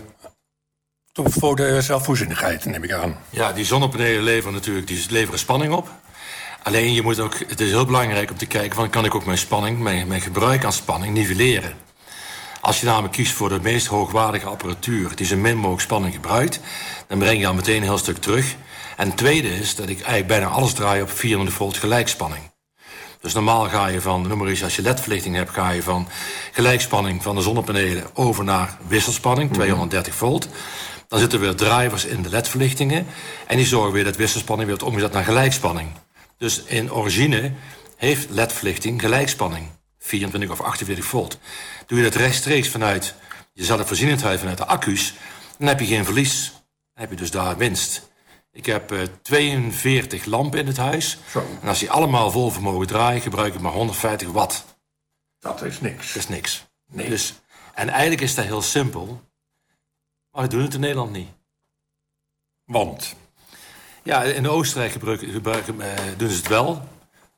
voor 1.13 1.57
de 1.57 1.81
zelfvoorzienigheid, 1.83 2.65
neem 2.65 2.85
ik 2.85 2.93
aan. 2.93 3.17
Ja, 3.31 3.53
die 3.53 3.65
zonnepanelen 3.65 4.23
leveren 4.23 4.53
natuurlijk 4.53 4.87
die 4.87 5.07
leveren 5.11 5.39
spanning 5.39 5.73
op. 5.73 5.91
Alleen 6.63 6.93
je 6.93 7.03
moet 7.03 7.21
ook, 7.21 7.39
het 7.39 7.61
is 7.61 7.71
heel 7.71 7.85
belangrijk 7.85 8.31
om 8.31 8.37
te 8.37 8.47
kijken 8.47 8.77
van 8.77 8.91
kan 8.91 9.05
ik 9.05 9.15
ook 9.15 9.25
mijn 9.25 9.39
spanning, 9.39 9.79
mijn, 9.79 10.07
mijn 10.07 10.21
gebruik 10.21 10.65
aan 10.65 10.73
spanning 10.73 11.15
nivelleren. 11.15 11.73
Als 12.61 12.81
je 12.81 12.87
namelijk 12.87 13.13
kiest 13.13 13.33
voor 13.33 13.49
de 13.49 13.61
meest 13.63 13.87
hoogwaardige 13.87 14.47
apparatuur 14.47 15.17
die 15.17 15.27
zo 15.27 15.37
min 15.37 15.57
mogelijk 15.57 15.83
spanning 15.83 16.15
gebruikt, 16.15 16.61
dan 17.07 17.19
breng 17.19 17.41
je 17.41 17.47
al 17.47 17.55
meteen 17.55 17.77
een 17.77 17.83
heel 17.83 17.99
stuk 17.99 18.19
terug. 18.19 18.55
En 18.97 19.07
het 19.07 19.17
tweede 19.17 19.59
is 19.59 19.75
dat 19.75 19.89
ik 19.89 19.97
eigenlijk 19.97 20.27
bijna 20.27 20.47
alles 20.47 20.73
draai 20.73 21.03
op 21.03 21.11
400 21.11 21.57
volt 21.57 21.77
gelijkspanning. 21.77 22.51
Dus 23.21 23.35
normaal 23.35 23.69
ga 23.69 23.87
je 23.87 24.01
van, 24.01 24.29
noem 24.29 24.39
maar 24.39 24.49
eens, 24.49 24.63
als 24.65 24.77
je 24.77 24.83
ledverlichting 24.83 25.35
hebt, 25.35 25.51
ga 25.51 25.71
je 25.71 25.83
van 25.83 26.09
gelijkspanning 26.53 27.23
van 27.23 27.35
de 27.35 27.43
zonnepanelen 27.43 28.05
over 28.15 28.45
naar 28.45 28.77
wisselspanning, 28.87 29.53
230 29.53 30.15
volt. 30.15 30.49
Dan 31.13 31.21
zitten 31.21 31.41
weer 31.41 31.55
drivers 31.55 32.05
in 32.05 32.23
de 32.23 32.29
ledverlichtingen 32.29 33.07
en 33.47 33.57
die 33.57 33.67
zorgen 33.67 33.93
weer 33.93 34.05
dat 34.05 34.17
wisselspanning 34.17 34.69
weer 34.69 34.79
wordt 34.79 34.95
omgezet 34.95 35.13
naar 35.15 35.25
gelijkspanning. 35.25 35.89
Dus 36.37 36.63
in 36.63 36.93
origine 36.93 37.53
heeft 37.97 38.31
ledverlichting 38.31 39.01
gelijkspanning. 39.01 39.67
24 39.99 40.51
of 40.51 40.61
48 40.61 41.05
volt. 41.05 41.39
Doe 41.87 41.99
je 41.99 42.05
dat 42.05 42.15
rechtstreeks 42.15 42.69
vanuit 42.69 43.15
je 43.53 43.65
zelfvoorzienendheid 43.65 44.39
vanuit 44.39 44.59
de 44.59 44.67
accu's, 44.67 45.15
dan 45.59 45.69
heb 45.69 45.81
je 45.81 45.87
geen 45.87 46.05
verlies. 46.05 46.53
Dan 46.95 47.03
heb 47.03 47.11
je 47.11 47.17
dus 47.17 47.31
daar 47.31 47.57
winst. 47.57 48.11
Ik 48.53 48.67
heb 48.67 48.93
uh, 48.93 49.01
42 49.23 50.25
lampen 50.25 50.59
in 50.59 50.67
het 50.67 50.77
huis. 50.77 51.19
Zo. 51.31 51.47
En 51.63 51.69
als 51.69 51.79
die 51.79 51.91
allemaal 51.91 52.31
vol 52.31 52.51
vermogen 52.51 52.87
draaien, 52.87 53.21
gebruik 53.21 53.55
ik 53.55 53.61
maar 53.61 53.73
150 53.73 54.29
watt. 54.29 54.65
Dat 55.39 55.63
is 55.63 55.81
niks. 55.81 56.07
Dat 56.07 56.23
is 56.23 56.29
niks. 56.29 56.67
Nee. 56.91 57.09
Dus, 57.09 57.35
en 57.75 57.89
eigenlijk 57.89 58.21
is 58.21 58.35
dat 58.35 58.45
heel 58.45 58.63
simpel. 58.63 59.31
Maar 60.33 60.43
we 60.43 60.49
doen 60.49 60.63
het 60.63 60.75
in 60.75 60.81
Nederland 60.81 61.13
niet. 61.13 61.29
Want? 62.65 63.15
Ja, 64.03 64.23
in 64.23 64.49
Oostenrijk 64.49 64.93
gebruiken, 64.93 65.29
gebruiken, 65.29 65.75
uh, 65.77 65.87
doen 66.17 66.29
ze 66.29 66.37
het 66.37 66.49
wel. 66.49 66.89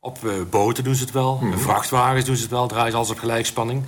Op 0.01 0.18
uh, 0.24 0.32
boten 0.51 0.84
doen 0.84 0.95
ze 0.95 1.03
het 1.05 1.12
wel. 1.12 1.38
Mhm. 1.42 1.59
Vrachtwagens 1.59 2.24
doen 2.24 2.36
ze 2.36 2.42
het 2.42 2.51
wel. 2.51 2.66
Draaien 2.66 2.90
ze 2.90 2.97
alles 2.97 3.11
op 3.11 3.18
gelijkspanning. 3.18 3.84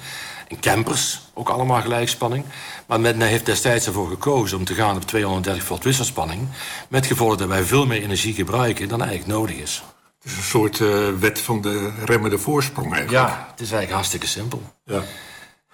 En 0.49 0.61
campers, 0.61 1.21
ook 1.35 1.49
allemaal 1.49 1.81
gelijkspanning. 1.81 2.45
Maar 2.87 3.01
men 3.01 3.21
heeft 3.21 3.47
destijds 3.47 3.87
ervoor 3.87 4.09
gekozen 4.09 4.59
om 4.59 4.65
te 4.65 4.75
gaan 4.75 4.97
op 4.97 5.03
230 5.03 5.65
volt 5.65 5.85
wisselspanning. 5.85 6.49
Met 6.89 7.07
gevolg 7.07 7.37
dat 7.37 7.49
wij 7.49 7.63
veel 7.63 7.87
meer 7.87 8.03
energie 8.03 8.35
gebruiken 8.35 8.89
dan 8.89 9.03
eigenlijk 9.03 9.39
nodig 9.39 9.57
is. 9.57 9.83
Het 10.19 10.31
is 10.31 10.37
een 10.37 10.43
soort 10.43 10.79
uh, 10.79 11.09
wet 11.19 11.41
van 11.41 11.61
de 11.61 11.93
remmende 12.05 12.39
voorsprong 12.39 12.95
eigenlijk. 12.95 13.29
Ja, 13.29 13.47
het 13.51 13.61
is 13.61 13.71
eigenlijk 13.71 13.93
hartstikke 13.93 14.27
simpel. 14.27 14.63
Ja. 14.85 15.03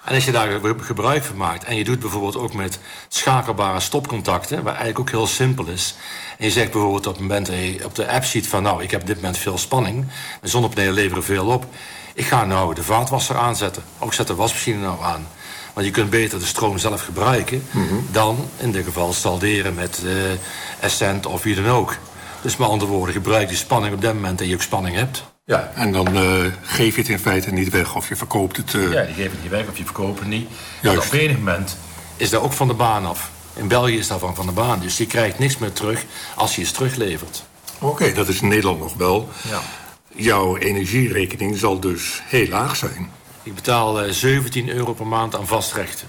En 0.05 0.15
als 0.15 0.25
je 0.25 0.33
daar 0.33 0.61
gebruik 0.81 1.25
van 1.25 1.37
maakt 1.37 1.65
en 1.65 1.77
je 1.77 1.85
doet 1.85 2.01
bijvoorbeeld 2.01 2.37
ook 2.37 2.55
met 2.55 2.79
schakelbare 3.09 3.81
stopcontacten, 3.81 4.63
waar 4.63 4.75
eigenlijk 4.75 4.99
ook 4.99 5.11
heel 5.11 5.27
simpel 5.27 5.67
is. 5.67 5.95
En 6.39 6.45
je 6.45 6.51
zegt 6.51 6.71
bijvoorbeeld 6.71 7.07
op 7.07 7.13
het 7.13 7.23
moment 7.23 7.47
dat 7.47 7.57
je 7.57 7.85
op 7.85 7.95
de 7.95 8.09
app 8.09 8.25
ziet 8.25 8.47
van 8.47 8.63
nou, 8.63 8.83
ik 8.83 8.91
heb 8.91 9.01
op 9.01 9.07
dit 9.07 9.17
moment 9.17 9.39
veel 9.39 9.59
spanning, 9.59 10.07
de 10.41 10.49
zonnepanelen 10.49 10.95
leveren 10.95 11.25
veel 11.25 11.47
op. 11.47 11.67
Ik 12.15 12.25
ga 12.25 12.45
nou 12.45 12.75
de 12.75 12.83
vaatwasser 12.83 13.37
aanzetten. 13.37 13.83
Ook 13.99 14.15
zet 14.15 14.27
de 14.27 14.35
wasmachine 14.35 14.79
nou 14.79 15.03
aan. 15.03 15.27
Want 15.73 15.87
je 15.87 15.93
kunt 15.93 16.11
beter 16.11 16.39
de 16.39 16.47
stroom 16.47 16.79
zelf 16.79 17.05
gebruiken 17.05 17.67
dan 18.11 18.49
in 18.57 18.73
dit 18.73 18.85
geval 18.85 19.13
salderen 19.13 19.75
met 19.75 20.01
uh, 20.05 20.13
Essent 20.81 21.27
of 21.27 21.43
wie 21.43 21.55
dan 21.55 21.69
ook. 21.69 21.97
Dus 22.43 22.57
met 22.57 22.69
andere 22.69 22.91
woorden, 22.91 23.15
gebruik 23.15 23.49
die 23.49 23.57
spanning 23.57 23.95
op 23.95 24.03
dat 24.03 24.15
moment 24.15 24.39
dat 24.39 24.49
je 24.49 24.55
ook 24.55 24.63
spanning 24.63 24.97
hebt. 24.97 25.32
Ja, 25.53 25.73
en 25.75 25.93
dan 25.93 26.17
uh, 26.17 26.45
geef 26.63 26.95
je 26.95 27.01
het 27.01 27.11
in 27.11 27.19
feite 27.19 27.53
niet 27.53 27.71
weg 27.71 27.97
of 27.97 28.09
je 28.09 28.17
verkoopt 28.17 28.57
het. 28.57 28.73
Uh... 28.73 28.93
Ja, 28.93 29.03
die 29.03 29.15
geven 29.15 29.31
het 29.31 29.43
niet 29.43 29.51
weg 29.51 29.69
of 29.69 29.79
je 29.79 29.85
verkoopt 29.85 30.19
het 30.19 30.29
niet. 30.29 30.49
Juist. 30.83 31.01
En 31.01 31.07
op 31.07 31.13
enig 31.13 31.37
moment 31.37 31.77
is 32.17 32.31
dat 32.31 32.43
ook 32.43 32.53
van 32.53 32.69
de 32.69 32.75
baan 32.75 33.07
af. 33.07 33.31
In 33.55 33.69
België 33.69 33.99
is 33.99 34.07
dat 34.07 34.21
van, 34.21 34.35
van 34.35 34.47
de 34.47 34.53
baan. 34.53 34.81
Dus 34.81 34.97
je 34.97 35.07
krijgt 35.07 35.39
niks 35.39 35.59
meer 35.59 35.73
terug 35.73 36.05
als 36.35 36.55
je 36.55 36.61
iets 36.61 36.73
teruglevert. 36.73 37.43
Oké, 37.79 37.93
okay, 37.93 38.15
dat 38.15 38.29
is 38.29 38.41
in 38.41 38.49
Nederland 38.49 38.79
nog 38.79 38.95
wel. 38.95 39.29
Ja. 39.49 39.61
Jouw 40.15 40.57
energierekening 40.57 41.59
zal 41.59 41.81
dus 41.81 42.23
heel 42.25 42.49
laag 42.49 42.77
zijn. 42.77 43.11
Ik 43.43 43.55
betaal 43.55 44.05
uh, 44.05 44.13
17 44.13 44.69
euro 44.69 44.93
per 44.93 45.07
maand 45.07 45.37
aan 45.37 45.47
vastrechten. 45.47 46.09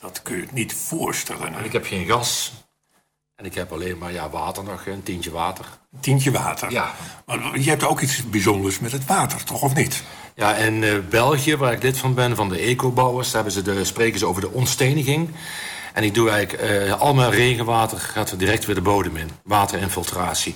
Dat 0.00 0.22
kun 0.22 0.36
je 0.36 0.42
het 0.42 0.52
niet 0.52 0.74
voorstellen. 0.74 1.52
Hè? 1.52 1.58
En 1.58 1.64
ik 1.64 1.72
heb 1.72 1.86
geen 1.86 2.06
gas. 2.06 2.52
En 3.36 3.44
ik 3.44 3.54
heb 3.54 3.72
alleen 3.72 3.98
maar 3.98 4.12
ja, 4.12 4.30
water 4.30 4.64
nog, 4.64 4.86
een 4.86 5.02
tientje 5.02 5.30
water. 5.30 5.64
Tientje 6.00 6.30
water? 6.30 6.70
Ja. 6.70 6.94
Maar 7.26 7.58
je 7.58 7.68
hebt 7.68 7.84
ook 7.84 8.00
iets 8.00 8.30
bijzonders 8.30 8.78
met 8.78 8.92
het 8.92 9.06
water, 9.06 9.44
toch 9.44 9.62
of 9.62 9.74
niet? 9.74 10.02
Ja, 10.34 10.54
in 10.54 10.82
uh, 10.82 10.98
België, 11.10 11.56
waar 11.56 11.72
ik 11.72 11.82
lid 11.82 11.98
van 11.98 12.14
ben, 12.14 12.36
van 12.36 12.48
de 12.48 12.58
ecobouwers... 12.58 13.32
hebben 13.32 13.52
ze 13.52 13.62
de, 13.62 13.84
spreken 13.84 14.18
ze 14.18 14.26
over 14.26 14.40
de 14.40 14.50
ontsteniging. 14.50 15.30
En 15.92 16.04
ik 16.04 16.14
doe 16.14 16.30
eigenlijk... 16.30 16.70
Uh, 16.70 17.00
al 17.00 17.14
mijn 17.14 17.30
regenwater 17.30 17.98
gaat 17.98 18.38
direct 18.38 18.64
weer 18.64 18.74
de 18.74 18.80
bodem 18.80 19.16
in. 19.16 19.30
Waterinfiltratie 19.42 20.54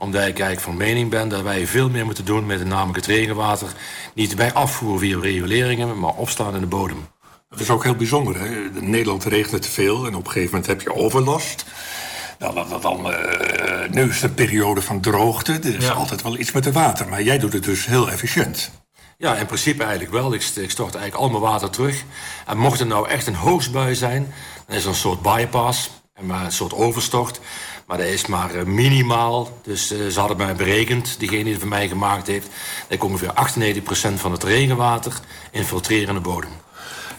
omdat 0.00 0.20
ik 0.20 0.38
eigenlijk 0.38 0.60
van 0.60 0.76
mening 0.76 1.10
ben 1.10 1.28
dat 1.28 1.42
wij 1.42 1.66
veel 1.66 1.90
meer 1.90 2.04
moeten 2.04 2.24
doen 2.24 2.46
met 2.46 2.66
namelijk 2.66 2.96
het 2.96 3.06
regenwater. 3.06 3.68
Niet 4.14 4.36
bij 4.36 4.52
afvoer 4.52 4.98
via 4.98 5.18
rioleringen, 5.20 5.98
maar 5.98 6.14
opslaan 6.14 6.54
in 6.54 6.60
de 6.60 6.66
bodem. 6.66 7.06
Dat 7.48 7.60
is 7.60 7.70
ook 7.70 7.84
heel 7.84 7.94
bijzonder. 7.94 8.40
Hè? 8.40 8.46
In 8.46 8.90
Nederland 8.90 9.24
regent 9.24 9.62
te 9.62 9.70
veel 9.70 10.06
en 10.06 10.14
op 10.14 10.26
een 10.26 10.32
gegeven 10.32 10.50
moment 10.50 10.66
heb 10.66 10.80
je 10.80 10.94
overlast. 10.94 11.64
Nou, 12.40 12.54
dan, 12.54 12.80
dan, 12.80 13.10
uh, 13.10 13.90
nu 13.90 14.08
is 14.08 14.20
de 14.20 14.28
periode 14.28 14.82
van 14.82 15.00
droogte. 15.00 15.52
Er 15.52 15.76
is 15.76 15.90
altijd 15.90 16.22
wel 16.22 16.38
iets 16.38 16.52
met 16.52 16.64
het 16.64 16.74
water. 16.74 17.08
Maar 17.08 17.22
jij 17.22 17.38
doet 17.38 17.52
het 17.52 17.64
dus 17.64 17.86
heel 17.86 18.10
efficiënt. 18.10 18.70
Ja, 19.16 19.36
in 19.36 19.46
principe 19.46 19.82
eigenlijk 19.82 20.12
wel. 20.12 20.34
Ik, 20.34 20.42
ik 20.42 20.70
stort 20.70 20.94
eigenlijk 20.94 21.24
al 21.24 21.30
mijn 21.30 21.52
water 21.52 21.70
terug. 21.70 22.04
En 22.46 22.58
mocht 22.58 22.80
er 22.80 22.86
nou 22.86 23.08
echt 23.08 23.26
een 23.26 23.34
hoogstbui 23.34 23.94
zijn... 23.94 24.34
dan 24.66 24.76
is 24.76 24.82
er 24.82 24.88
een 24.88 24.94
soort 24.94 25.22
bypass, 25.22 25.90
een 26.14 26.52
soort 26.52 26.72
overstort. 26.72 27.40
Maar 27.86 27.98
dat 27.98 28.06
is 28.06 28.26
maar 28.26 28.54
eh, 28.54 28.64
minimaal. 28.64 29.58
Dus 29.62 29.92
uh, 29.92 30.06
ze 30.06 30.18
hadden 30.18 30.36
mij 30.36 30.54
berekend, 30.54 31.18
diegene 31.18 31.42
die 31.42 31.52
het 31.52 31.60
voor 31.60 31.70
mij 31.70 31.88
gemaakt 31.88 32.26
heeft... 32.26 32.46
dat 32.88 32.98
ik 32.98 33.04
ongeveer 33.04 33.32
98% 34.12 34.14
van 34.14 34.32
het 34.32 34.42
regenwater 34.42 35.20
infiltreren 35.50 36.08
in 36.08 36.14
de 36.14 36.20
bodem. 36.20 36.50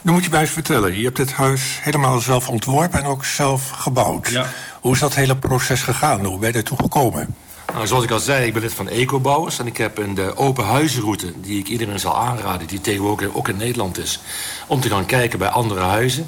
Nu 0.02 0.12
moet 0.12 0.24
je 0.24 0.30
mij 0.30 0.40
eens 0.40 0.50
vertellen. 0.50 0.98
Je 0.98 1.04
hebt 1.04 1.16
dit 1.16 1.32
huis 1.32 1.78
helemaal 1.82 2.20
zelf 2.20 2.48
ontworpen 2.48 2.98
en 2.98 3.04
ook 3.04 3.24
zelf 3.24 3.70
gebouwd. 3.70 4.28
Ja. 4.28 4.46
Hoe 4.80 4.92
is 4.92 4.98
dat 4.98 5.14
hele 5.14 5.36
proces 5.36 5.82
gegaan? 5.82 6.24
Hoe 6.24 6.38
ben 6.38 6.52
je 6.52 6.56
ertoe 6.56 6.78
gekomen? 6.78 7.34
Nou, 7.72 7.86
zoals 7.86 8.04
ik 8.04 8.10
al 8.10 8.18
zei, 8.18 8.46
ik 8.46 8.52
ben 8.52 8.62
lid 8.62 8.74
van 8.74 8.88
Ecobouwers. 8.88 9.58
En 9.58 9.66
ik 9.66 9.76
heb 9.76 9.98
een 9.98 10.14
de 10.14 10.36
open 10.36 10.64
huizenroute, 10.64 11.32
die 11.40 11.58
ik 11.58 11.68
iedereen 11.68 12.00
zal 12.00 12.16
aanraden... 12.16 12.66
die 12.66 12.80
tegenwoordig 12.80 13.34
ook 13.34 13.48
in 13.48 13.56
Nederland 13.56 13.98
is... 13.98 14.20
om 14.66 14.80
te 14.80 14.88
gaan 14.88 15.06
kijken 15.06 15.38
bij 15.38 15.48
andere 15.48 15.80
huizen. 15.80 16.26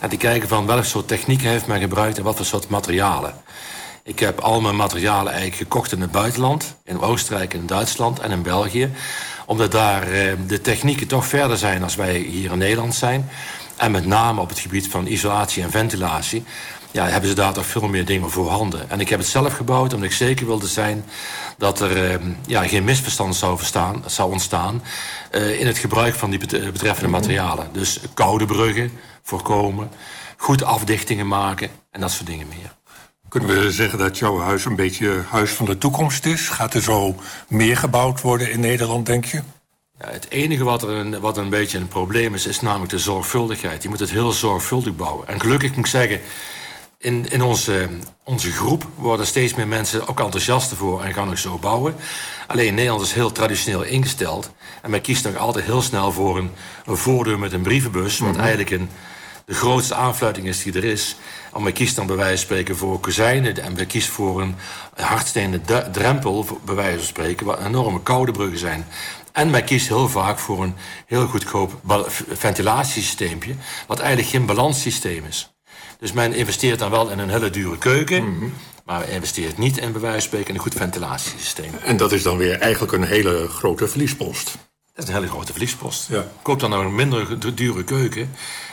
En 0.00 0.08
te 0.08 0.16
kijken 0.16 0.48
van 0.48 0.66
welk 0.66 0.84
soort 0.84 1.08
technieken 1.08 1.48
heeft 1.48 1.66
men 1.66 1.80
gebruikt... 1.80 2.18
en 2.18 2.24
wat 2.24 2.36
voor 2.36 2.44
soort 2.44 2.68
materialen. 2.68 3.34
Ik 4.02 4.18
heb 4.18 4.40
al 4.40 4.60
mijn 4.60 4.76
materialen 4.76 5.32
eigenlijk 5.32 5.62
gekocht 5.62 5.92
in 5.92 6.00
het 6.00 6.10
buitenland. 6.10 6.76
In 6.84 7.00
Oostenrijk, 7.00 7.54
in 7.54 7.66
Duitsland 7.66 8.18
en 8.18 8.30
in 8.30 8.42
België. 8.42 8.90
Omdat 9.46 9.72
daar 9.72 10.02
eh, 10.02 10.32
de 10.46 10.60
technieken 10.60 11.06
toch 11.06 11.26
verder 11.26 11.56
zijn 11.56 11.82
als 11.82 11.94
wij 11.94 12.18
hier 12.18 12.52
in 12.52 12.58
Nederland 12.58 12.94
zijn. 12.94 13.28
En 13.76 13.90
met 13.90 14.06
name 14.06 14.40
op 14.40 14.48
het 14.48 14.58
gebied 14.58 14.88
van 14.88 15.06
isolatie 15.06 15.62
en 15.62 15.70
ventilatie. 15.70 16.44
Ja, 16.90 17.06
hebben 17.06 17.28
ze 17.28 17.36
daar 17.36 17.52
toch 17.52 17.66
veel 17.66 17.88
meer 17.88 18.04
dingen 18.04 18.30
voor 18.30 18.48
handen. 18.48 18.90
En 18.90 19.00
ik 19.00 19.08
heb 19.08 19.18
het 19.18 19.28
zelf 19.28 19.54
gebouwd 19.56 19.94
omdat 19.94 20.10
ik 20.10 20.16
zeker 20.16 20.46
wilde 20.46 20.66
zijn... 20.66 21.04
dat 21.58 21.80
er 21.80 22.10
eh, 22.10 22.20
ja, 22.46 22.68
geen 22.68 22.84
misverstand 22.84 23.36
zou, 23.36 23.58
verstaan, 23.58 24.02
zou 24.06 24.32
ontstaan... 24.32 24.82
Uh, 25.32 25.60
in 25.60 25.66
het 25.66 25.78
gebruik 25.78 26.14
van 26.14 26.30
die 26.30 26.38
betreffende 26.72 27.10
materialen. 27.10 27.68
Dus 27.72 28.00
koude 28.14 28.46
bruggen 28.46 28.92
voorkomen, 29.22 29.90
goed 30.36 30.62
afdichtingen 30.62 31.28
maken 31.28 31.68
en 31.90 32.00
dat 32.00 32.10
soort 32.10 32.26
dingen 32.26 32.48
meer. 32.48 32.75
Kunnen 33.28 33.48
we 33.48 33.70
zeggen 33.70 33.98
dat 33.98 34.18
jouw 34.18 34.38
huis 34.38 34.64
een 34.64 34.76
beetje 34.76 35.22
huis 35.28 35.50
van 35.50 35.66
de 35.66 35.78
toekomst 35.78 36.26
is? 36.26 36.48
Gaat 36.48 36.74
er 36.74 36.82
zo 36.82 37.14
meer 37.48 37.76
gebouwd 37.76 38.20
worden 38.20 38.50
in 38.50 38.60
Nederland, 38.60 39.06
denk 39.06 39.24
je? 39.24 39.42
Ja, 40.00 40.10
het 40.10 40.30
enige 40.30 40.64
wat, 40.64 40.82
er 40.82 40.88
een, 40.88 41.20
wat 41.20 41.36
een 41.36 41.48
beetje 41.48 41.78
een 41.78 41.88
probleem 41.88 42.34
is, 42.34 42.46
is 42.46 42.60
namelijk 42.60 42.90
de 42.90 42.98
zorgvuldigheid. 42.98 43.82
Je 43.82 43.88
moet 43.88 44.00
het 44.00 44.10
heel 44.10 44.32
zorgvuldig 44.32 44.96
bouwen. 44.96 45.28
En 45.28 45.40
gelukkig 45.40 45.68
moet 45.68 45.78
ik 45.78 45.86
zeggen, 45.86 46.20
in, 46.98 47.30
in 47.30 47.42
onze, 47.42 47.88
onze 48.24 48.52
groep 48.52 48.86
worden 48.94 49.26
steeds 49.26 49.54
meer 49.54 49.68
mensen 49.68 50.08
ook 50.08 50.20
enthousiaster 50.20 50.76
voor 50.76 51.02
en 51.02 51.12
gaan 51.12 51.28
ook 51.28 51.38
zo 51.38 51.58
bouwen. 51.58 51.94
Alleen 52.46 52.74
Nederland 52.74 53.02
is 53.02 53.12
heel 53.12 53.32
traditioneel 53.32 53.82
ingesteld. 53.82 54.50
En 54.82 54.90
men 54.90 55.00
kiest 55.00 55.24
nog 55.24 55.36
altijd 55.36 55.64
heel 55.64 55.82
snel 55.82 56.12
voor 56.12 56.38
een, 56.38 56.50
een 56.86 56.96
voordeur 56.96 57.38
met 57.38 57.52
een 57.52 57.62
brievenbus, 57.62 58.18
wat 58.18 58.30
mhm. 58.30 58.40
eigenlijk 58.40 58.70
een 58.70 58.88
de 59.46 59.54
grootste 59.54 59.94
aanfluiting 59.94 60.46
is 60.46 60.62
die 60.62 60.72
er 60.72 60.84
is. 60.84 61.16
En 61.54 61.64
we 61.64 61.72
kiezen 61.72 61.96
dan 61.96 62.06
bij 62.06 62.16
wijze 62.16 62.36
van 62.36 62.44
spreken 62.44 62.76
voor 62.76 63.00
kozijnen. 63.00 63.62
En 63.62 63.74
we 63.74 63.86
kiezen 63.86 64.12
voor 64.12 64.40
een 64.40 64.54
hardstenen 64.94 65.62
drempel, 65.92 66.46
bij 66.64 66.74
wijze 66.74 66.96
van 66.96 67.06
spreken, 67.06 67.46
wat 67.46 67.64
enorme 67.64 68.02
koude 68.02 68.32
bruggen 68.32 68.58
zijn. 68.58 68.86
En 69.32 69.50
wij 69.50 69.62
kiezen 69.62 69.96
heel 69.96 70.08
vaak 70.08 70.38
voor 70.38 70.62
een 70.62 70.74
heel 71.06 71.26
goedkoop 71.26 71.80
ventilatiesysteempje, 72.32 73.54
wat 73.86 73.98
eigenlijk 73.98 74.28
geen 74.28 74.46
balanssysteem 74.46 75.24
is. 75.24 75.54
Dus 75.98 76.12
men 76.12 76.34
investeert 76.34 76.78
dan 76.78 76.90
wel 76.90 77.10
in 77.10 77.18
een 77.18 77.30
hele 77.30 77.50
dure 77.50 77.78
keuken, 77.78 78.36
mhm. 78.36 78.46
maar 78.84 78.98
men 78.98 79.10
investeert 79.10 79.58
niet 79.58 79.78
in 79.78 79.92
bij 79.92 80.00
wijze 80.00 80.18
van 80.18 80.28
spreken 80.28 80.54
een 80.54 80.60
goed 80.60 80.74
ventilatiesysteem. 80.74 81.70
En 81.84 81.96
dat 81.96 82.12
is 82.12 82.22
dan 82.22 82.36
weer 82.36 82.58
eigenlijk 82.58 82.92
een 82.92 83.04
hele 83.04 83.48
grote 83.48 83.88
verliespost. 83.88 84.56
Dat 84.96 85.04
is 85.04 85.10
een 85.10 85.20
hele 85.20 85.30
grote 85.30 85.52
verliespost. 85.52 86.08
Ja. 86.08 86.26
Koop 86.42 86.60
dan 86.60 86.70
nou 86.70 86.84
een 86.84 86.94
minder 86.94 87.54
dure 87.54 87.84
keuken. 87.84 88.30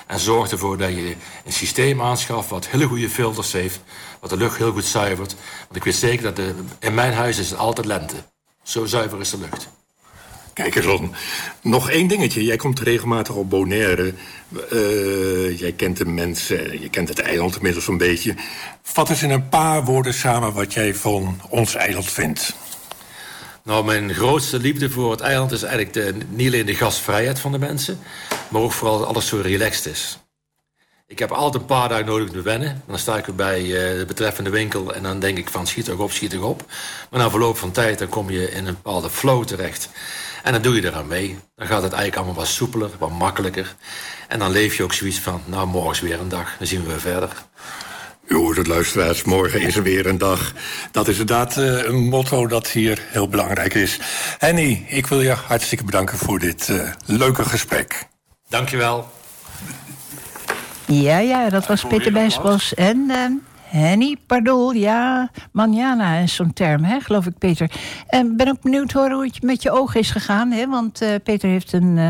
En 0.08 0.20
zorg 0.20 0.52
ervoor 0.52 0.78
dat 0.78 0.90
je 0.90 1.16
een 1.46 1.54
systeem 1.54 2.02
aanschaft 2.02 2.50
wat 2.50 2.68
hele 2.68 2.86
goede 2.86 3.10
filters 3.10 3.52
heeft. 3.52 3.80
Wat 4.20 4.30
de 4.30 4.38
lucht 4.38 4.58
heel 4.58 4.72
goed 4.72 4.86
zuivert. 4.86 5.36
Want 5.60 5.76
ik 5.76 5.84
weet 5.84 5.96
zeker 5.96 6.24
dat 6.24 6.36
de, 6.36 6.54
in 6.80 6.94
mijn 6.94 7.14
huis 7.14 7.38
is 7.38 7.50
het 7.50 7.60
altijd 7.60 7.88
lente. 7.88 8.16
Zo 8.64 8.86
zuiver 8.86 9.20
is 9.20 9.30
de 9.30 9.38
lucht. 9.38 9.68
Kijk 10.54 10.76
eens. 10.76 11.02
Nog 11.62 11.90
één 11.90 12.08
dingetje. 12.08 12.44
Jij 12.44 12.56
komt 12.56 12.80
regelmatig 12.80 13.36
op 13.36 13.50
Bonaire. 13.50 14.14
Uh, 14.72 15.60
jij 15.60 15.72
kent 15.72 15.98
de 15.98 16.06
mensen, 16.06 16.82
je 16.82 16.90
kent 16.90 17.10
het 17.10 17.20
eiland 17.20 17.56
inmiddels 17.56 17.88
een 17.88 17.98
beetje. 17.98 18.36
Vat 18.82 19.10
eens 19.10 19.24
in 19.24 19.30
een 19.30 19.50
paar 19.50 19.86
woorden 19.86 20.14
samen 20.14 20.54
wat 20.54 20.74
jij 20.74 20.96
van 20.96 21.42
ons 21.50 21.76
eiland 21.76 22.12
vindt. 22.12 22.56
Nou, 23.64 23.86
mijn 23.86 24.14
grootste 24.14 24.60
liefde 24.60 24.90
voor 24.90 25.12
het 25.12 25.20
eiland 25.20 25.52
is 25.52 25.64
eigenlijk 25.64 25.94
de, 25.94 26.26
niet 26.30 26.48
alleen 26.48 26.66
de 26.66 26.76
gastvrijheid 26.76 27.40
van 27.40 27.52
de 27.52 27.60
mensen, 27.60 28.00
maar 28.50 28.62
ook 28.62 28.72
vooral 28.72 29.00
dat 29.00 29.08
alles 29.08 29.28
zo 29.28 29.40
relaxed 29.42 29.86
is. 29.86 30.18
Ik 31.08 31.20
heb 31.20 31.32
altijd 31.32 31.62
een 31.62 31.68
paar 31.68 31.90
dagen 31.90 32.06
nodig 32.06 32.30
te 32.30 32.42
wennen. 32.42 32.84
Dan 32.88 33.00
sta 33.00 33.18
ik 33.18 33.36
bij 33.36 33.62
uh, 33.62 34.00
de 34.00 34.06
betreffende 34.08 34.50
winkel 34.50 34.94
en 34.94 35.04
dan 35.04 35.20
denk 35.20 35.38
ik 35.38 35.50
van 35.50 35.68
schiet 35.68 35.86
toch 35.86 36.00
op, 36.00 36.12
schiet 36.12 36.30
toch 36.30 36.44
op. 36.44 36.66
Maar 37.10 37.20
na 37.20 37.30
verloop 37.30 37.58
van 37.58 37.72
tijd 37.72 38.00
dan 38.00 38.10
kom 38.10 38.30
je 38.30 38.52
in 38.52 38.68
een 38.68 38.74
bepaalde 38.74 39.10
flow 39.10 39.44
terecht. 39.44 39.90
En 40.44 40.52
dan 40.52 40.62
doe 40.62 40.76
je 40.76 40.88
eraan 40.88 41.08
mee. 41.08 41.38
Dan 41.56 41.68
gaat 41.68 41.84
het 41.84 41.92
eigenlijk 41.92 42.16
allemaal 42.16 42.44
wat 42.44 42.54
soepeler, 42.54 42.90
wat 42.98 43.12
makkelijker. 43.12 43.76
En 44.28 44.40
dan 44.40 44.52
leef 44.52 44.78
je 44.78 44.84
ook 44.84 44.94
zoiets 44.94 45.20
van, 45.20 45.42
nou 45.46 45.68
morgen 45.68 45.92
is 45.92 46.00
weer 46.00 46.20
een 46.20 46.30
dag, 46.30 46.56
dan 46.58 46.68
zien 46.68 46.82
we 46.82 46.88
weer 46.88 47.00
verder. 47.00 47.30
U 48.28 48.36
hoort 48.36 48.58
het 48.58 48.68
luisteraars, 48.68 49.24
morgen 49.24 49.62
is 49.62 49.76
er 49.76 49.84
weer 49.84 50.06
een 50.06 50.18
dag. 50.18 50.54
Dat 50.92 51.08
is 51.08 51.20
inderdaad 51.20 51.58
uh, 51.58 51.86
een 51.86 52.08
motto 52.10 52.48
dat 52.48 52.68
hier 52.68 53.02
heel 53.06 53.28
belangrijk 53.28 53.74
is. 53.74 54.00
Henny, 54.38 54.86
ik 54.88 55.08
wil 55.08 55.22
je 55.22 55.32
hartstikke 55.32 55.84
bedanken 55.84 56.18
voor 56.18 56.40
dit 56.40 56.68
uh, 56.70 56.90
leuke 57.06 57.46
gesprek. 57.46 58.08
Dankjewel. 58.50 59.12
Ja, 60.86 61.20
ja, 61.20 61.50
dat 61.50 61.68
was 61.68 61.84
Peter 61.84 62.12
Bijsbos 62.12 62.74
en 62.74 63.06
uh, 63.10 63.18
Henny 63.74 64.18
Pardoel. 64.26 64.72
Ja, 64.72 65.30
manjana 65.52 66.16
is 66.16 66.36
zo'n 66.36 66.54
term, 66.54 66.84
hè, 66.84 67.00
geloof 67.00 67.26
ik, 67.26 67.38
Peter. 67.38 67.72
En 68.08 68.38
ben 68.38 68.48
ook 68.48 68.62
benieuwd 68.62 68.92
horen 68.92 69.12
hoe 69.12 69.26
het 69.26 69.42
met 69.42 69.62
je 69.64 69.72
ogen 69.72 70.00
is 70.00 70.12
gegaan. 70.12 70.52
Hè, 70.52 70.68
want 70.68 71.02
uh, 71.02 71.10
Peter 71.24 71.50
heeft 71.50 71.74
een, 71.74 71.98
uh, 71.98 72.08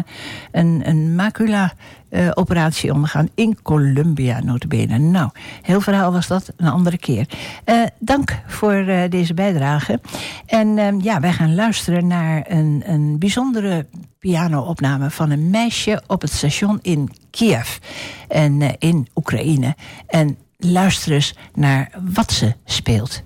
een, 0.51 0.81
een 0.85 1.15
macula 1.15 1.73
uh, 2.09 2.31
operatie 2.33 2.93
ondergaan 2.93 3.29
in 3.35 3.61
Colombia, 3.61 4.39
notabene. 4.43 4.97
Nou, 4.97 5.29
heel 5.61 5.81
verhaal 5.81 6.11
was 6.11 6.27
dat 6.27 6.53
een 6.57 6.67
andere 6.67 6.97
keer. 6.97 7.27
Dank 7.99 8.41
voor 8.47 8.85
deze 9.09 9.33
bijdrage. 9.33 9.99
En 10.45 10.99
ja, 10.99 11.19
wij 11.19 11.33
gaan 11.33 11.55
luisteren 11.55 12.07
naar 12.07 12.45
een, 12.47 12.83
een 12.85 13.19
bijzondere 13.19 13.85
piano-opname 14.19 15.09
van 15.09 15.29
een 15.29 15.49
meisje 15.49 16.01
op 16.07 16.21
het 16.21 16.31
station 16.31 16.79
in 16.81 17.09
Kiev 17.29 17.77
en 18.27 18.77
in 18.79 19.07
Oekraïne. 19.15 19.75
En 20.07 20.37
luister 20.63 21.11
eens 21.11 21.35
naar 21.53 21.91
wat 22.13 22.31
ze 22.31 22.53
speelt. 22.65 23.23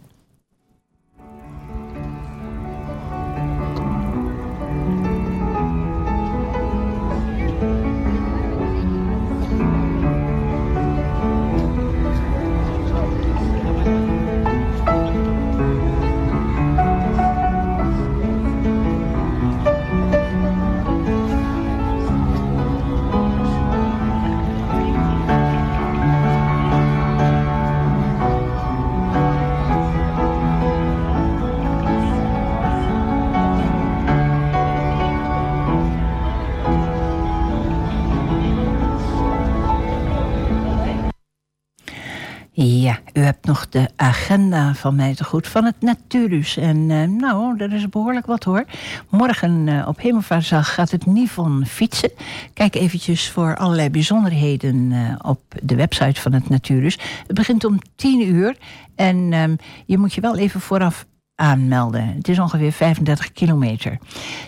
De 43.77 43.89
agenda 43.95 44.73
van 44.73 44.95
mij 44.95 45.15
te 45.15 45.23
goed 45.23 45.47
van 45.47 45.63
het 45.63 45.81
Natuurus. 45.81 46.57
En 46.57 46.77
uh, 46.77 47.03
nou, 47.03 47.57
er 47.57 47.73
is 47.73 47.89
behoorlijk 47.89 48.25
wat 48.25 48.43
hoor. 48.43 48.65
Morgen 49.09 49.67
uh, 49.67 49.87
op 49.87 49.99
Hemelvaartsdag 49.99 50.73
gaat 50.73 50.91
het 50.91 51.05
Nivon 51.05 51.65
fietsen. 51.65 52.11
Kijk 52.53 52.75
eventjes 52.75 53.29
voor 53.29 53.55
allerlei 53.55 53.89
bijzonderheden 53.89 54.75
uh, 54.91 55.15
op 55.21 55.41
de 55.63 55.75
website 55.75 56.21
van 56.21 56.33
het 56.33 56.49
Natuurus. 56.49 56.97
Het 57.27 57.35
begint 57.35 57.65
om 57.65 57.79
10 57.95 58.27
uur 58.27 58.57
en 58.95 59.33
um, 59.33 59.55
je 59.85 59.97
moet 59.97 60.13
je 60.13 60.21
wel 60.21 60.37
even 60.37 60.61
vooraf 60.61 61.05
aanmelden. 61.37 62.13
Het 62.15 62.27
is 62.27 62.39
ongeveer 62.39 62.71
35 62.71 63.31
kilometer. 63.31 63.97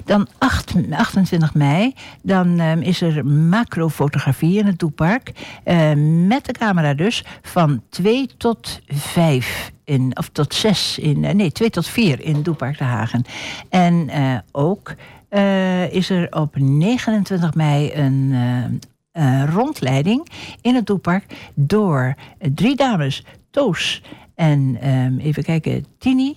Dan 0.06 0.28
8, 0.38 0.74
28 0.92 1.54
mei, 1.54 1.94
dan 2.24 2.60
um, 2.60 2.82
is 2.82 3.02
er 3.02 3.26
macrofotografie 3.26 4.60
in 4.60 4.66
het 4.66 4.80
Doepark. 4.80 5.32
Uh, 5.66 5.92
met 6.28 6.46
de 6.46 6.52
camera 6.52 6.94
dus, 6.94 7.26
van 7.42 7.82
2 7.90 8.30
tot 8.38 8.82
5 8.88 9.72
in, 9.84 10.18
of 10.18 10.30
tot 10.30 10.54
6 10.54 10.98
in, 10.98 11.24
uh, 11.24 11.32
nee, 11.32 11.52
2 11.52 11.70
tot 11.70 11.88
4 11.88 12.22
in 12.22 12.42
Doepark 12.42 12.78
de 12.78 12.84
Hagen. 12.84 13.24
En 13.70 14.10
uh, 14.10 14.38
ook 14.52 14.96
is 15.90 16.10
er 16.10 16.28
op 16.32 16.56
29 16.58 17.54
mei 17.54 17.92
een 17.94 18.82
rondleiding 19.54 20.28
in 20.62 20.76
het 20.76 20.86
Doepark 20.86 21.52
door 21.54 22.16
drie 22.54 22.76
dames, 22.76 23.24
Toos 23.52 24.02
en 24.40 24.90
um, 24.90 25.18
even 25.18 25.44
kijken, 25.44 25.86
Tini. 25.98 26.36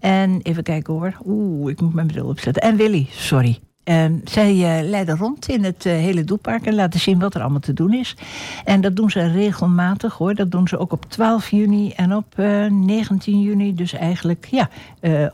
En 0.00 0.40
even 0.42 0.62
kijken 0.62 0.94
hoor. 0.94 1.16
Oeh, 1.26 1.70
ik 1.70 1.80
moet 1.80 1.94
mijn 1.94 2.06
bril 2.06 2.26
opzetten. 2.26 2.62
En 2.62 2.76
Willy, 2.76 3.06
sorry. 3.10 3.58
Um, 3.84 4.20
zij 4.24 4.54
uh, 4.54 4.88
leiden 4.88 5.16
rond 5.16 5.48
in 5.48 5.64
het 5.64 5.84
uh, 5.84 5.92
hele 5.92 6.24
doelpark 6.24 6.66
en 6.66 6.74
laten 6.74 7.00
zien 7.00 7.18
wat 7.18 7.34
er 7.34 7.40
allemaal 7.40 7.60
te 7.60 7.72
doen 7.72 7.92
is. 7.92 8.16
En 8.64 8.80
dat 8.80 8.96
doen 8.96 9.10
ze 9.10 9.32
regelmatig 9.32 10.14
hoor. 10.14 10.34
Dat 10.34 10.50
doen 10.50 10.68
ze 10.68 10.78
ook 10.78 10.92
op 10.92 11.04
12 11.08 11.50
juni 11.50 11.90
en 11.90 12.14
op 12.14 12.34
uh, 12.36 12.70
19 12.70 13.40
juni. 13.40 13.74
Dus 13.74 13.92
eigenlijk, 13.92 14.46
ja, 14.50 14.68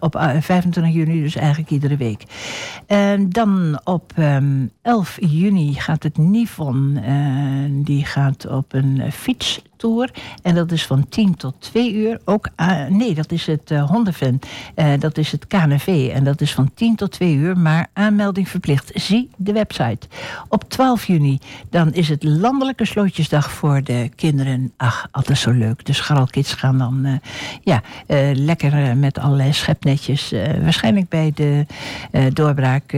op 0.01 0.17
25 0.41 0.95
juni, 0.95 1.23
dus 1.23 1.37
eigenlijk 1.37 1.71
iedere 1.71 1.97
week. 1.97 2.25
Dan 3.29 3.81
op 3.85 4.13
um, 4.19 4.71
11 4.83 5.19
juni 5.21 5.75
gaat 5.75 6.03
het 6.03 6.19
Nivon. 6.19 7.01
die 7.85 8.05
gaat 8.05 8.47
op 8.47 8.73
een 8.73 9.13
fiets 9.13 9.63
Tour. 9.81 10.11
En 10.43 10.55
dat 10.55 10.73
is 10.73 10.87
van 10.87 11.09
10 11.09 11.37
tot 11.37 11.55
2 11.59 11.95
uur. 11.95 12.21
Ook, 12.25 12.49
uh, 12.57 12.87
nee, 12.87 13.15
dat 13.15 13.33
is 13.33 13.47
het. 13.47 13.71
Uh, 13.71 13.91
dat 14.99 15.19
is 15.19 15.33
het 15.33 15.47
KNV. 15.47 16.11
En 16.15 16.25
dat 16.25 16.41
is 16.41 16.55
van 16.55 16.71
10 16.75 16.97
tot 16.97 17.13
2 17.13 17.35
uur. 17.35 17.59
Maar 17.59 17.87
aanmelding 17.93 18.49
verplicht. 18.49 18.91
Zie 18.95 19.31
de 19.37 19.53
website. 19.53 20.07
Op 20.49 20.69
12 20.69 21.07
juni 21.07 21.39
dan 21.71 21.93
is 21.93 22.09
het 22.09 22.23
landelijke 22.23 22.85
slootjesdag 22.85 23.51
voor 23.51 23.83
de 23.83 24.11
kinderen. 24.17 24.73
Ach, 24.77 25.09
altijd 25.11 25.39
zo 25.39 25.51
leuk. 25.51 25.85
De 25.85 25.93
scharrelkids 25.93 26.53
gaan 26.53 26.79
dan 26.79 27.21
ja, 27.63 27.83
lekker 28.35 28.97
met 28.97 29.19
allerlei 29.19 29.53
schepnetjes. 29.53 30.33
waarschijnlijk 30.63 31.09
bij 31.09 31.33
de 31.35 31.67
doorbraak 32.33 32.97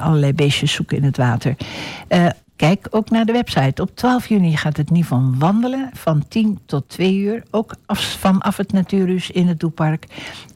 allerlei 0.00 0.32
beestjes 0.32 0.72
zoeken 0.72 0.96
in 0.96 1.04
het 1.04 1.16
water. 1.16 1.56
Kijk 2.62 2.86
ook 2.90 3.10
naar 3.10 3.24
de 3.24 3.32
website. 3.32 3.82
Op 3.82 3.96
12 3.96 4.28
juni 4.28 4.56
gaat 4.56 4.76
het 4.76 4.90
Nivon 4.90 5.38
wandelen 5.38 5.90
van 5.92 6.28
10 6.28 6.58
tot 6.66 6.88
2 6.88 7.16
uur. 7.16 7.42
Ook 7.50 7.74
af, 7.86 8.00
vanaf 8.00 8.56
het 8.56 8.72
Natuurhuis 8.72 9.30
in 9.30 9.46
het 9.46 9.60
Doepark. 9.60 10.06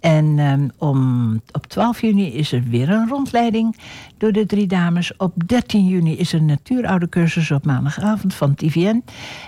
En 0.00 0.38
um, 0.38 0.70
om, 0.78 1.32
op 1.52 1.66
12 1.66 2.00
juni 2.00 2.32
is 2.32 2.52
er 2.52 2.62
weer 2.62 2.90
een 2.90 3.08
rondleiding 3.08 3.76
door 4.18 4.32
de 4.32 4.46
drie 4.46 4.66
dames. 4.66 5.16
Op 5.16 5.32
13 5.46 5.86
juni 5.86 6.16
is 6.16 6.32
er 6.32 6.38
een 6.38 6.46
natuuroude 6.46 7.08
cursus 7.08 7.50
op 7.50 7.64
maandagavond 7.64 8.34
van 8.34 8.54
TVN. 8.54 9.04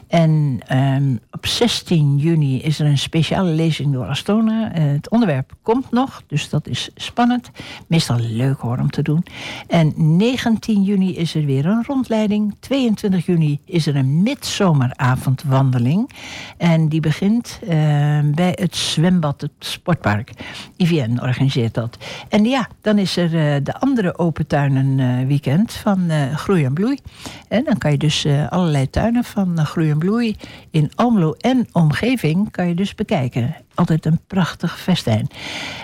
En 0.08 0.60
um, 0.72 1.20
op 1.30 1.46
16 1.46 2.16
juni 2.16 2.60
is 2.60 2.80
er 2.80 2.86
een 2.86 2.98
speciale 2.98 3.50
lezing 3.50 3.92
door 3.92 4.06
Astona. 4.06 4.78
Uh, 4.78 4.92
het 4.92 5.10
onderwerp 5.10 5.52
komt 5.62 5.90
nog, 5.90 6.22
dus 6.26 6.48
dat 6.48 6.66
is 6.66 6.90
spannend. 6.94 7.50
Meestal 7.86 8.18
leuk 8.18 8.58
hoor 8.58 8.78
om 8.78 8.90
te 8.90 9.02
doen. 9.02 9.24
En 9.66 10.16
19 10.16 10.82
juni 10.82 11.16
is 11.16 11.34
er 11.34 11.44
weer 11.44 11.66
een 11.66 11.84
rondleiding. 11.86 12.47
22 12.60 13.26
juni 13.26 13.60
is 13.64 13.86
er 13.86 13.96
een 13.96 14.22
midzomeravondwandeling. 14.22 16.10
En 16.56 16.88
die 16.88 17.00
begint 17.00 17.58
uh, 17.62 17.68
bij 18.24 18.52
het 18.54 18.76
zwembad, 18.76 19.40
het 19.40 19.50
sportpark. 19.58 20.30
IVN 20.76 21.18
organiseert 21.22 21.74
dat. 21.74 21.98
En 22.28 22.44
ja, 22.44 22.68
dan 22.80 22.98
is 22.98 23.16
er 23.16 23.34
uh, 23.34 23.56
de 23.62 23.74
andere 23.78 24.18
open 24.18 24.46
tuinen 24.46 24.98
uh, 24.98 25.26
weekend 25.26 25.72
van 25.72 26.10
Groei 26.34 26.64
en 26.64 26.74
Bloei. 26.74 26.98
En 27.48 27.64
dan 27.64 27.78
kan 27.78 27.90
je 27.90 27.98
dus 27.98 28.26
allerlei 28.48 28.90
tuinen 28.90 29.24
van 29.24 29.66
Groei 29.66 29.90
en 29.90 29.98
Bloei 29.98 30.36
in 30.70 30.90
Almelo 30.94 31.34
en 31.38 31.66
omgeving 31.72 32.50
kan 32.50 32.68
je 32.68 32.74
dus 32.74 32.94
bekijken. 32.94 33.56
Altijd 33.74 34.06
een 34.06 34.20
prachtig 34.26 34.80
festijn. 34.80 35.28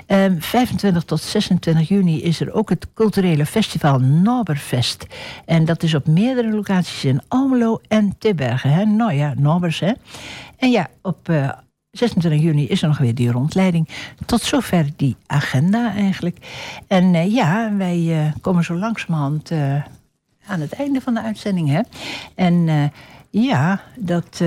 Um, 0.07 0.43
25 0.43 1.05
tot 1.05 1.21
26 1.21 1.89
juni 1.89 2.23
is 2.23 2.41
er 2.41 2.53
ook 2.53 2.69
het 2.69 2.87
culturele 2.95 3.47
festival 3.47 3.99
Noberfest. 3.99 5.07
En 5.45 5.65
dat 5.65 5.83
is 5.83 5.95
op 5.95 6.07
meerdere 6.07 6.44
locaties 6.51 7.05
in 7.05 7.21
Almelo 7.29 7.81
en 7.89 8.19
Tibbergen. 8.19 8.71
Hè? 8.71 8.85
Nou 8.85 9.13
ja, 9.13 9.35
Nobers. 9.37 9.81
Hè? 9.81 9.93
En 10.57 10.71
ja, 10.71 10.89
op 11.03 11.29
26 11.97 12.41
juni 12.41 12.67
is 12.67 12.83
er 12.83 12.89
nog 12.89 12.99
weer 12.99 13.15
die 13.15 13.31
rondleiding. 13.31 13.89
Tot 14.27 14.43
zover 14.43 14.87
die 14.97 15.17
agenda 15.27 15.95
eigenlijk. 15.95 16.37
En 16.87 17.15
uh, 17.15 17.35
ja, 17.35 17.77
wij 17.77 17.99
uh, 17.99 18.33
komen 18.41 18.65
zo 18.65 18.75
langzamerhand 18.75 19.51
uh, 19.51 19.83
aan 20.47 20.61
het 20.61 20.73
einde 20.73 21.01
van 21.01 21.15
de 21.15 21.23
uitzending. 21.23 21.69
Hè? 21.69 21.81
En 22.35 22.91
ja, 23.31 23.81
dat 23.97 24.43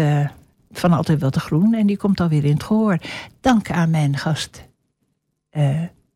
van 0.71 0.91
Altijd 0.91 1.19
Wel 1.19 1.29
te 1.29 1.39
Groen. 1.39 1.73
En 1.73 1.87
die 1.87 1.97
komt 1.97 2.19
alweer 2.19 2.45
in 2.45 2.53
het 2.53 2.63
gehoor. 2.63 2.97
Dank 3.41 3.71
aan 3.71 3.89
mijn 3.89 4.17
gast 4.17 4.65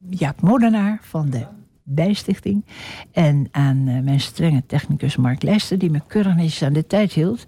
Jaap 0.09 0.41
Modenaar 0.41 0.99
van 1.01 1.29
de 1.29 1.45
Bijstichting. 1.93 2.65
En 3.11 3.47
aan 3.51 3.87
uh, 3.87 3.99
mijn 3.99 4.19
strenge 4.19 4.63
technicus 4.67 5.15
Mark 5.15 5.43
Leijster, 5.43 5.77
die 5.77 5.91
me 5.91 6.01
keurig 6.07 6.35
netjes 6.35 6.63
aan 6.63 6.73
de 6.73 6.87
tijd 6.87 7.13
hield. 7.13 7.45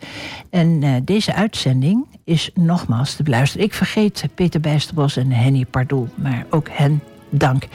En 0.49 0.81
uh, 0.81 0.95
deze 1.03 1.33
uitzending 1.33 2.05
is 2.23 2.51
nogmaals 2.53 3.15
te 3.15 3.23
beluisteren. 3.23 3.65
Ik 3.65 3.73
vergeet 3.73 4.25
Peter 4.35 4.59
Bijsterbos 4.59 5.17
en 5.17 5.31
Henny 5.31 5.65
Pardoel, 5.65 6.07
maar 6.15 6.45
ook 6.49 6.69
hen 6.71 7.01
dank. 7.37 7.67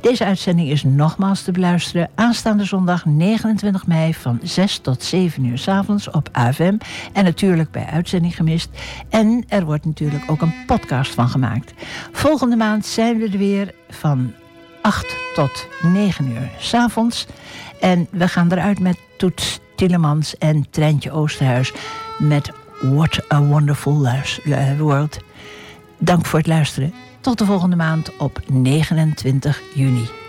Deze 0.00 0.24
uitzending 0.24 0.68
is 0.68 0.84
nogmaals 0.84 1.42
te 1.42 1.52
beluisteren 1.52 2.10
aanstaande 2.14 2.64
zondag 2.64 3.04
29 3.04 3.86
mei 3.86 4.14
van 4.14 4.40
6 4.42 4.78
tot 4.78 5.02
7 5.02 5.44
uur 5.44 5.58
s 5.58 5.68
avonds 5.68 6.10
op 6.10 6.28
AFM. 6.32 6.76
En 7.12 7.24
natuurlijk 7.24 7.70
bij 7.70 7.84
uitzending 7.84 8.36
gemist. 8.36 8.68
En 9.08 9.44
er 9.48 9.64
wordt 9.64 9.84
natuurlijk 9.84 10.30
ook 10.30 10.40
een 10.40 10.54
podcast 10.66 11.14
van 11.14 11.28
gemaakt. 11.28 11.72
Volgende 12.12 12.56
maand 12.56 12.86
zijn 12.86 13.18
we 13.18 13.24
er 13.24 13.38
weer 13.38 13.74
van 13.88 14.32
8 14.82 15.16
tot 15.34 15.66
9 15.82 16.30
uur 16.30 16.50
s'avonds. 16.58 17.26
En 17.80 18.06
we 18.10 18.28
gaan 18.28 18.52
eruit 18.52 18.80
met 18.80 18.98
Toets 19.18 19.60
Tillemans 19.76 20.38
en 20.38 20.66
Trentje 20.70 21.10
Oosterhuis 21.10 21.72
met 22.18 22.50
What 22.80 23.32
a 23.32 23.42
Wonderful 23.42 24.08
World. 24.78 25.18
Dank 25.98 26.26
voor 26.26 26.38
het 26.38 26.48
luisteren. 26.48 26.94
Tot 27.20 27.38
de 27.38 27.44
volgende 27.44 27.76
maand 27.76 28.16
op 28.16 28.40
29 28.46 29.60
juni. 29.74 30.19